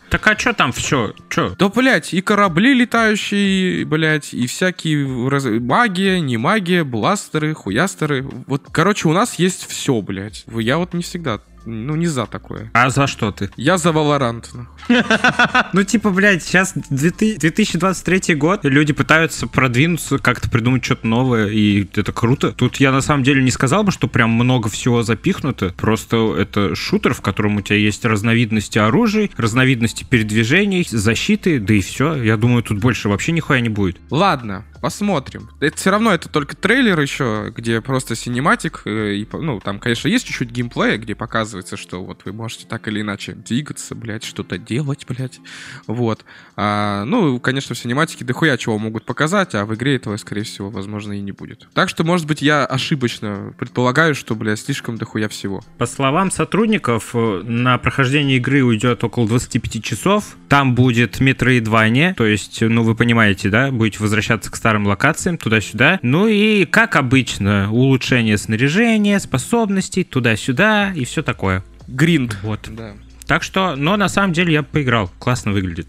Так 0.08 0.24
а 0.28 0.38
что 0.38 0.52
там 0.52 0.70
все? 0.70 1.14
Что? 1.28 1.56
Да, 1.58 1.68
блядь, 1.68 2.14
и 2.14 2.20
корабли 2.20 2.74
летающие, 2.74 3.84
блядь, 3.84 4.32
и 4.34 4.46
всякие 4.46 5.28
раз... 5.28 5.44
магия, 5.46 6.20
не 6.20 6.36
магия, 6.36 6.84
бластеры, 6.84 7.54
хуястеры. 7.54 8.22
Вот, 8.46 8.62
короче, 8.70 9.08
у 9.08 9.12
нас 9.12 9.34
есть 9.34 9.66
все, 9.66 10.00
блядь. 10.00 10.44
Я 10.46 10.78
вот 10.78 10.94
не 10.94 11.02
всегда 11.02 11.40
ну, 11.66 11.96
не 11.96 12.06
за 12.06 12.26
такое. 12.26 12.70
А 12.72 12.90
за 12.90 13.06
что 13.06 13.32
ты? 13.32 13.50
Я 13.56 13.78
за 13.78 13.90
Valorant. 13.90 14.46
Ну, 15.72 15.82
типа, 15.82 16.10
блядь, 16.10 16.42
сейчас 16.44 16.72
2023 16.74 18.34
год, 18.34 18.60
люди 18.64 18.92
пытаются 18.92 19.46
продвинуться, 19.46 20.18
как-то 20.18 20.48
придумать 20.48 20.84
что-то 20.84 21.06
новое, 21.06 21.48
и 21.48 21.86
это 21.94 22.12
круто. 22.12 22.52
Тут 22.52 22.76
я 22.76 22.92
на 22.92 23.00
самом 23.00 23.24
деле 23.24 23.42
не 23.42 23.50
сказал 23.50 23.82
бы, 23.82 23.90
что 23.90 24.06
прям 24.06 24.30
много 24.30 24.68
всего 24.68 25.02
запихнуто. 25.02 25.74
Просто 25.76 26.36
это 26.38 26.74
шутер, 26.74 27.14
в 27.14 27.20
котором 27.20 27.56
у 27.56 27.60
тебя 27.60 27.76
есть 27.76 28.04
разновидности 28.04 28.78
оружия, 28.78 29.28
разновидности 29.36 30.04
передвижений, 30.04 30.86
защиты, 30.88 31.58
да 31.58 31.74
и 31.74 31.80
все. 31.80 32.14
Я 32.22 32.36
думаю, 32.36 32.62
тут 32.62 32.78
больше 32.78 33.08
вообще 33.08 33.32
нихуя 33.32 33.60
не 33.60 33.68
будет. 33.68 33.98
Ладно, 34.10 34.64
Посмотрим. 34.86 35.50
Это 35.58 35.76
все 35.76 35.90
равно 35.90 36.14
это 36.14 36.28
только 36.28 36.54
трейлер 36.54 37.00
еще, 37.00 37.52
где 37.52 37.80
просто 37.80 38.14
синематик. 38.14 38.82
Э, 38.84 39.14
и, 39.14 39.26
ну, 39.32 39.58
там, 39.58 39.80
конечно, 39.80 40.06
есть 40.06 40.24
чуть-чуть 40.26 40.52
геймплея, 40.52 40.96
где 40.96 41.16
показывается, 41.16 41.76
что 41.76 42.04
вот 42.04 42.20
вы 42.24 42.32
можете 42.32 42.68
так 42.68 42.86
или 42.86 43.00
иначе 43.00 43.32
двигаться, 43.32 43.96
блядь, 43.96 44.22
что-то 44.22 44.58
делать, 44.58 45.04
блядь. 45.08 45.40
Вот. 45.88 46.24
А, 46.54 47.04
ну, 47.04 47.40
конечно, 47.40 47.74
в 47.74 47.78
синематике 47.78 48.24
дохуя 48.24 48.56
чего 48.56 48.78
могут 48.78 49.04
показать, 49.04 49.56
а 49.56 49.66
в 49.66 49.74
игре 49.74 49.96
этого, 49.96 50.16
скорее 50.18 50.44
всего, 50.44 50.70
возможно, 50.70 51.14
и 51.14 51.20
не 51.20 51.32
будет. 51.32 51.66
Так 51.74 51.88
что, 51.88 52.04
может 52.04 52.28
быть, 52.28 52.40
я 52.40 52.64
ошибочно 52.64 53.54
предполагаю, 53.58 54.14
что, 54.14 54.36
блядь, 54.36 54.60
слишком 54.60 54.98
дохуя 54.98 55.28
всего. 55.28 55.64
По 55.78 55.86
словам 55.86 56.30
сотрудников, 56.30 57.10
э, 57.12 57.42
на 57.42 57.76
прохождение 57.78 58.36
игры 58.36 58.62
уйдет 58.62 59.02
около 59.02 59.26
25 59.26 59.82
часов. 59.82 60.36
Там 60.48 60.76
будет 60.76 61.18
метроидвание, 61.18 62.14
то 62.14 62.24
есть, 62.24 62.62
ну, 62.62 62.84
вы 62.84 62.94
понимаете, 62.94 63.48
да, 63.48 63.72
будете 63.72 63.98
возвращаться 63.98 64.48
к 64.48 64.54
старым 64.76 64.86
локациям, 64.86 65.38
туда-сюда. 65.38 65.98
Ну 66.02 66.26
и, 66.26 66.66
как 66.66 66.96
обычно, 66.96 67.72
улучшение 67.72 68.36
снаряжения, 68.36 69.18
способностей, 69.18 70.04
туда-сюда 70.04 70.92
и 70.94 71.06
все 71.06 71.22
такое. 71.22 71.64
Гринд. 71.88 72.36
Вот. 72.42 72.68
Да. 72.70 72.92
Так 73.26 73.42
что, 73.42 73.74
но 73.74 73.96
на 73.96 74.08
самом 74.08 74.34
деле 74.34 74.52
я 74.52 74.62
поиграл. 74.62 75.10
Классно 75.18 75.52
выглядит. 75.52 75.88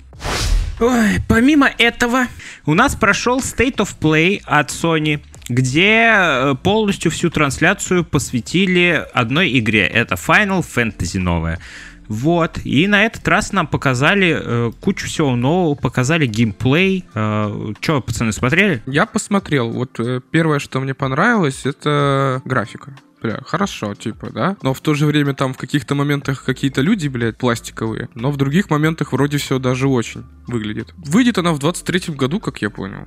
Ой, 0.79 1.17
помимо 1.27 1.69
этого, 1.77 2.27
у 2.65 2.75
нас 2.75 2.95
прошел 2.95 3.39
State 3.39 3.77
of 3.77 3.89
Play 3.99 4.41
от 4.45 4.69
Sony, 4.69 5.19
где 5.49 6.11
э, 6.13 6.55
полностью 6.63 7.11
всю 7.11 7.29
трансляцию 7.29 8.05
посвятили 8.05 9.05
одной 9.13 9.57
игре. 9.59 9.85
Это 9.85 10.15
Final 10.15 10.63
Fantasy 10.63 11.19
новая. 11.19 11.59
Вот. 12.07 12.59
И 12.63 12.87
на 12.87 13.05
этот 13.05 13.27
раз 13.27 13.51
нам 13.51 13.67
показали 13.67 14.37
э, 14.39 14.71
кучу 14.81 15.07
всего 15.07 15.35
нового, 15.35 15.75
показали 15.75 16.25
геймплей. 16.25 17.05
Э, 17.13 17.73
Че, 17.79 18.01
пацаны, 18.01 18.31
смотрели? 18.31 18.81
Я 18.85 19.05
посмотрел. 19.05 19.71
Вот 19.71 19.99
э, 19.99 20.21
первое, 20.31 20.59
что 20.59 20.79
мне 20.79 20.93
понравилось, 20.93 21.65
это 21.65 22.41
графика 22.45 22.93
бля, 23.21 23.41
хорошо, 23.45 23.95
типа, 23.95 24.29
да? 24.31 24.57
Но 24.61 24.73
в 24.73 24.81
то 24.81 24.93
же 24.93 25.05
время 25.05 25.33
там 25.33 25.53
в 25.53 25.57
каких-то 25.57 25.95
моментах 25.95 26.43
какие-то 26.43 26.81
люди, 26.81 27.07
блядь, 27.07 27.37
пластиковые, 27.37 28.09
но 28.15 28.31
в 28.31 28.37
других 28.37 28.69
моментах 28.69 29.13
вроде 29.13 29.37
все 29.37 29.59
даже 29.59 29.87
очень 29.87 30.23
выглядит. 30.47 30.93
Выйдет 30.97 31.37
она 31.37 31.53
в 31.53 31.59
23-м 31.59 32.15
году, 32.15 32.39
как 32.39 32.61
я 32.61 32.69
понял. 32.69 33.05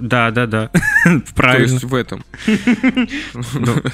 Да, 0.00 0.30
да, 0.30 0.46
да. 0.46 0.70
Правильно. 1.34 1.66
То 1.66 1.72
есть 1.72 1.84
в 1.84 1.94
этом. 1.94 2.24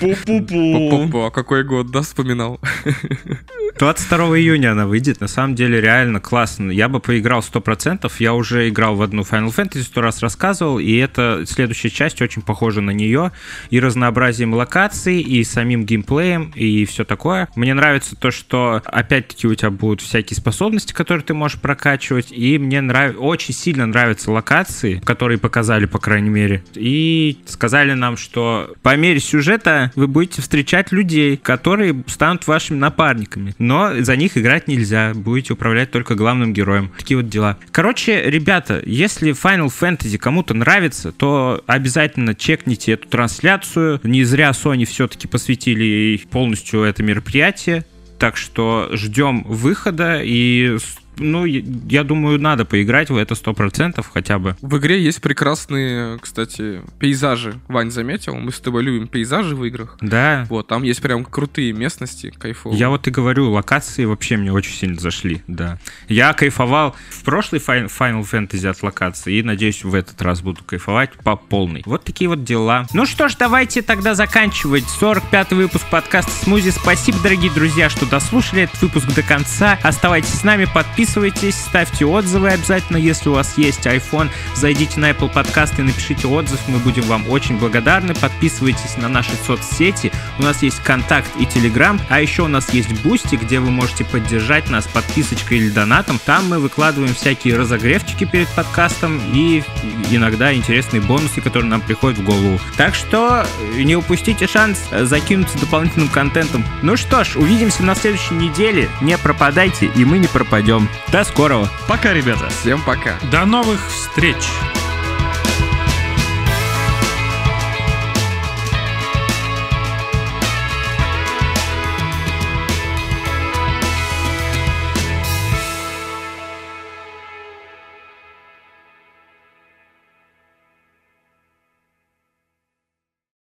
Пу-пу-пу. 0.01 1.27
А 1.27 1.31
какой 1.31 1.65
год, 1.65 1.91
да, 1.91 2.03
вспоминал? 2.03 2.61
22 3.79 4.39
июня 4.39 4.73
она 4.73 4.87
выйдет. 4.87 5.21
На 5.21 5.29
самом 5.29 5.55
деле 5.55 5.81
реально 5.81 6.21
классно. 6.21 6.71
Я 6.71 6.89
бы 6.89 7.01
поиграл 7.01 7.41
100%. 7.41 8.11
Я 8.19 8.35
уже 8.35 8.69
играл 8.69 8.95
в 8.97 9.03
одну 9.03 9.23
Final 9.23 9.55
Fantasy, 9.55 9.83
сто 9.83 10.01
раз 10.01 10.21
рассказывал, 10.21 10.79
и 10.79 10.95
это 10.97 11.45
следующая 11.47 11.91
часть 11.91 12.23
очень 12.23 12.43
похожа 12.43 12.81
на 12.81 12.93
нее. 12.93 13.33
И 13.71 13.81
разнообразием 14.05 14.53
локаций, 14.55 15.21
и 15.21 15.43
самим 15.45 15.85
геймплеем, 15.85 16.53
и 16.55 16.85
все 16.85 17.05
такое. 17.05 17.49
Мне 17.55 17.73
нравится 17.75 18.17
то, 18.17 18.31
что 18.31 18.83
опять-таки 18.85 19.47
у 19.47 19.55
тебя 19.55 19.71
будут 19.71 20.03
всякие 20.03 20.37
способности, 20.37 20.93
которые 20.93 21.25
ты 21.25 21.33
можешь 21.33 21.61
прокачивать, 21.61 22.31
и 22.31 22.59
мне 22.59 22.81
нрав... 22.81 23.15
очень 23.19 23.55
сильно 23.55 23.87
нравятся 23.87 24.31
локации, 24.31 25.01
которые 25.05 25.39
показали, 25.39 25.87
по 25.87 25.99
крайней 25.99 26.29
мере. 26.29 26.63
И 26.75 27.39
сказали 27.47 27.95
нам, 27.95 28.17
что 28.17 28.75
по 28.83 28.95
мере 28.97 29.21
сюжета 29.21 29.91
вы 29.95 30.07
будете 30.07 30.43
встречать 30.43 30.93
людей, 30.93 31.37
которые 31.37 32.05
станут 32.07 32.47
вашими 32.47 32.77
напарниками. 32.77 33.55
Но 33.59 34.03
за 34.03 34.17
них 34.17 34.37
играть 34.37 34.69
нельзя. 34.69 35.13
Будете 35.15 35.55
управлять 35.55 35.91
только 35.91 36.15
главным 36.15 36.53
героем. 36.53 36.93
Такие 36.99 37.17
вот 37.17 37.29
дела. 37.29 37.57
Короче, 37.71 38.23
ребята, 38.29 38.83
если 38.85 39.33
Final 39.33 39.69
Fantasy 39.69 40.19
кому-то 40.19 40.53
нравится, 40.55 41.13
то 41.13 41.63
обязательно 41.67 42.35
чекните 42.35 42.93
эту 42.93 43.09
трансляцию. 43.09 43.94
Не 44.03 44.25
зря 44.25 44.51
Sony 44.51 44.85
все-таки 44.85 45.29
посвятили 45.29 46.21
полностью 46.31 46.83
это 46.83 47.03
мероприятие. 47.03 47.85
Так 48.19 48.37
что 48.37 48.89
ждем 48.93 49.45
выхода 49.45 50.21
и 50.23 50.77
ну, 51.17 51.45
я 51.45 52.05
думаю, 52.05 52.41
надо 52.41 52.65
поиграть 52.65 53.11
в 53.11 53.17
это 53.17 53.35
сто 53.35 53.53
процентов 53.55 54.11
хотя 54.13 54.39
бы. 54.39 54.57
В 54.61 54.79
игре 54.79 55.03
есть 55.03 55.21
прекрасные, 55.21 56.19
кстати, 56.19 56.81
пейзажи. 56.99 57.55
Вань 57.69 57.91
заметил, 57.91 58.35
мы 58.35 58.53
с 58.53 58.61
тобой 58.61 58.83
любим 58.83 59.07
пейзажи 59.07 59.55
в 59.55 59.65
играх. 59.65 59.97
Да. 60.01 60.47
Вот, 60.49 60.69
там 60.69 60.83
есть 60.83 61.01
прям 61.03 61.25
крутые 61.25 61.73
местности, 61.73 62.33
кайфовые. 62.37 62.79
Я 62.79 62.89
вот 62.89 63.07
и 63.07 63.11
говорю, 63.11 63.51
локации 63.51 64.05
вообще 64.05 64.37
мне 64.37 64.53
очень 64.53 64.75
сильно 64.75 65.01
зашли, 65.01 65.43
да. 65.47 65.79
Я 66.09 66.33
кайфовал 66.33 66.97
в 67.11 67.23
прошлый 67.23 67.61
Final 67.61 67.89
Fantasy 67.89 68.67
от 68.67 68.83
локации 68.83 69.39
и, 69.39 69.43
надеюсь, 69.43 69.85
в 69.85 69.95
этот 69.95 70.21
раз 70.23 70.41
буду 70.43 70.65
кайфовать 70.65 71.13
по 71.13 71.37
полной. 71.37 71.83
Вот 71.87 72.05
такие 72.05 72.29
вот 72.29 72.45
дела. 72.45 72.87
Ну 72.93 73.07
что 73.07 73.29
ж, 73.29 73.37
давайте 73.39 73.83
тогда 73.83 74.15
заканчивать 74.15 74.85
45-й 75.01 75.55
выпуск 75.55 75.85
подкаста 75.91 76.33
Смузи. 76.33 76.71
Спасибо, 76.71 77.19
дорогие 77.23 77.53
друзья, 77.53 77.89
что 77.89 78.09
дослушали 78.09 78.63
этот 78.63 78.81
выпуск 78.83 79.07
до 79.15 79.23
конца. 79.23 79.79
Оставайтесь 79.83 80.35
с 80.35 80.45
нами, 80.45 80.65
подписывайтесь 80.65 81.04
подписывайтесь, 81.05 81.57
ставьте 81.57 82.07
отзывы 82.07 82.49
обязательно, 82.49 82.97
если 82.97 83.29
у 83.29 83.35
вас 83.35 83.59
есть 83.59 83.87
iPhone. 83.87 84.31
Зайдите 84.55 84.99
на 84.99 85.11
Apple 85.11 85.31
Podcast 85.31 85.79
и 85.79 85.83
напишите 85.83 86.27
отзыв, 86.27 86.61
мы 86.67 86.79
будем 86.79 87.03
вам 87.03 87.29
очень 87.29 87.59
благодарны. 87.59 88.15
Подписывайтесь 88.15 88.97
на 88.97 89.09
наши 89.09 89.33
соцсети, 89.47 90.11
у 90.39 90.43
нас 90.43 90.63
есть 90.63 90.83
Контакт 90.83 91.29
и 91.39 91.45
Телеграм, 91.45 92.01
а 92.09 92.23
еще 92.23 92.45
у 92.45 92.49
нас 92.49 92.73
есть 92.73 92.91
Бусти, 93.03 93.37
где 93.37 93.61
вы 93.61 93.71
можете 93.71 94.05
поддержать 94.05 94.71
нас 94.71 94.87
подписочкой 94.87 95.59
или 95.59 95.69
донатом. 95.69 96.19
Там 96.25 96.49
мы 96.49 96.59
выкладываем 96.59 97.15
всякие 97.15 97.59
разогревчики 97.59 98.25
перед 98.25 98.49
подкастом 98.49 99.21
и 99.35 99.63
иногда 100.11 100.55
интересные 100.55 101.03
бонусы, 101.03 101.43
которые 101.43 101.69
нам 101.69 101.83
приходят 101.83 102.19
в 102.19 102.25
голову. 102.25 102.59
Так 102.79 102.95
что 102.95 103.47
не 103.77 103.95
упустите 103.95 104.47
шанс 104.47 104.81
закинуться 104.91 105.59
дополнительным 105.59 106.09
контентом. 106.09 106.65
Ну 106.81 106.97
что 106.97 107.25
ж, 107.25 107.37
увидимся 107.37 107.83
на 107.83 107.95
следующей 107.95 108.35
неделе. 108.35 108.89
Не 109.03 109.19
пропадайте, 109.19 109.91
и 109.95 110.05
мы 110.07 110.19
не 110.19 110.29
пропадем. 110.29 110.89
До 111.09 111.25
скорого. 111.25 111.69
Пока, 111.87 112.13
ребята. 112.13 112.49
Всем 112.49 112.83
пока. 112.83 113.19
До 113.31 113.45
новых 113.45 113.81
встреч. 113.89 114.51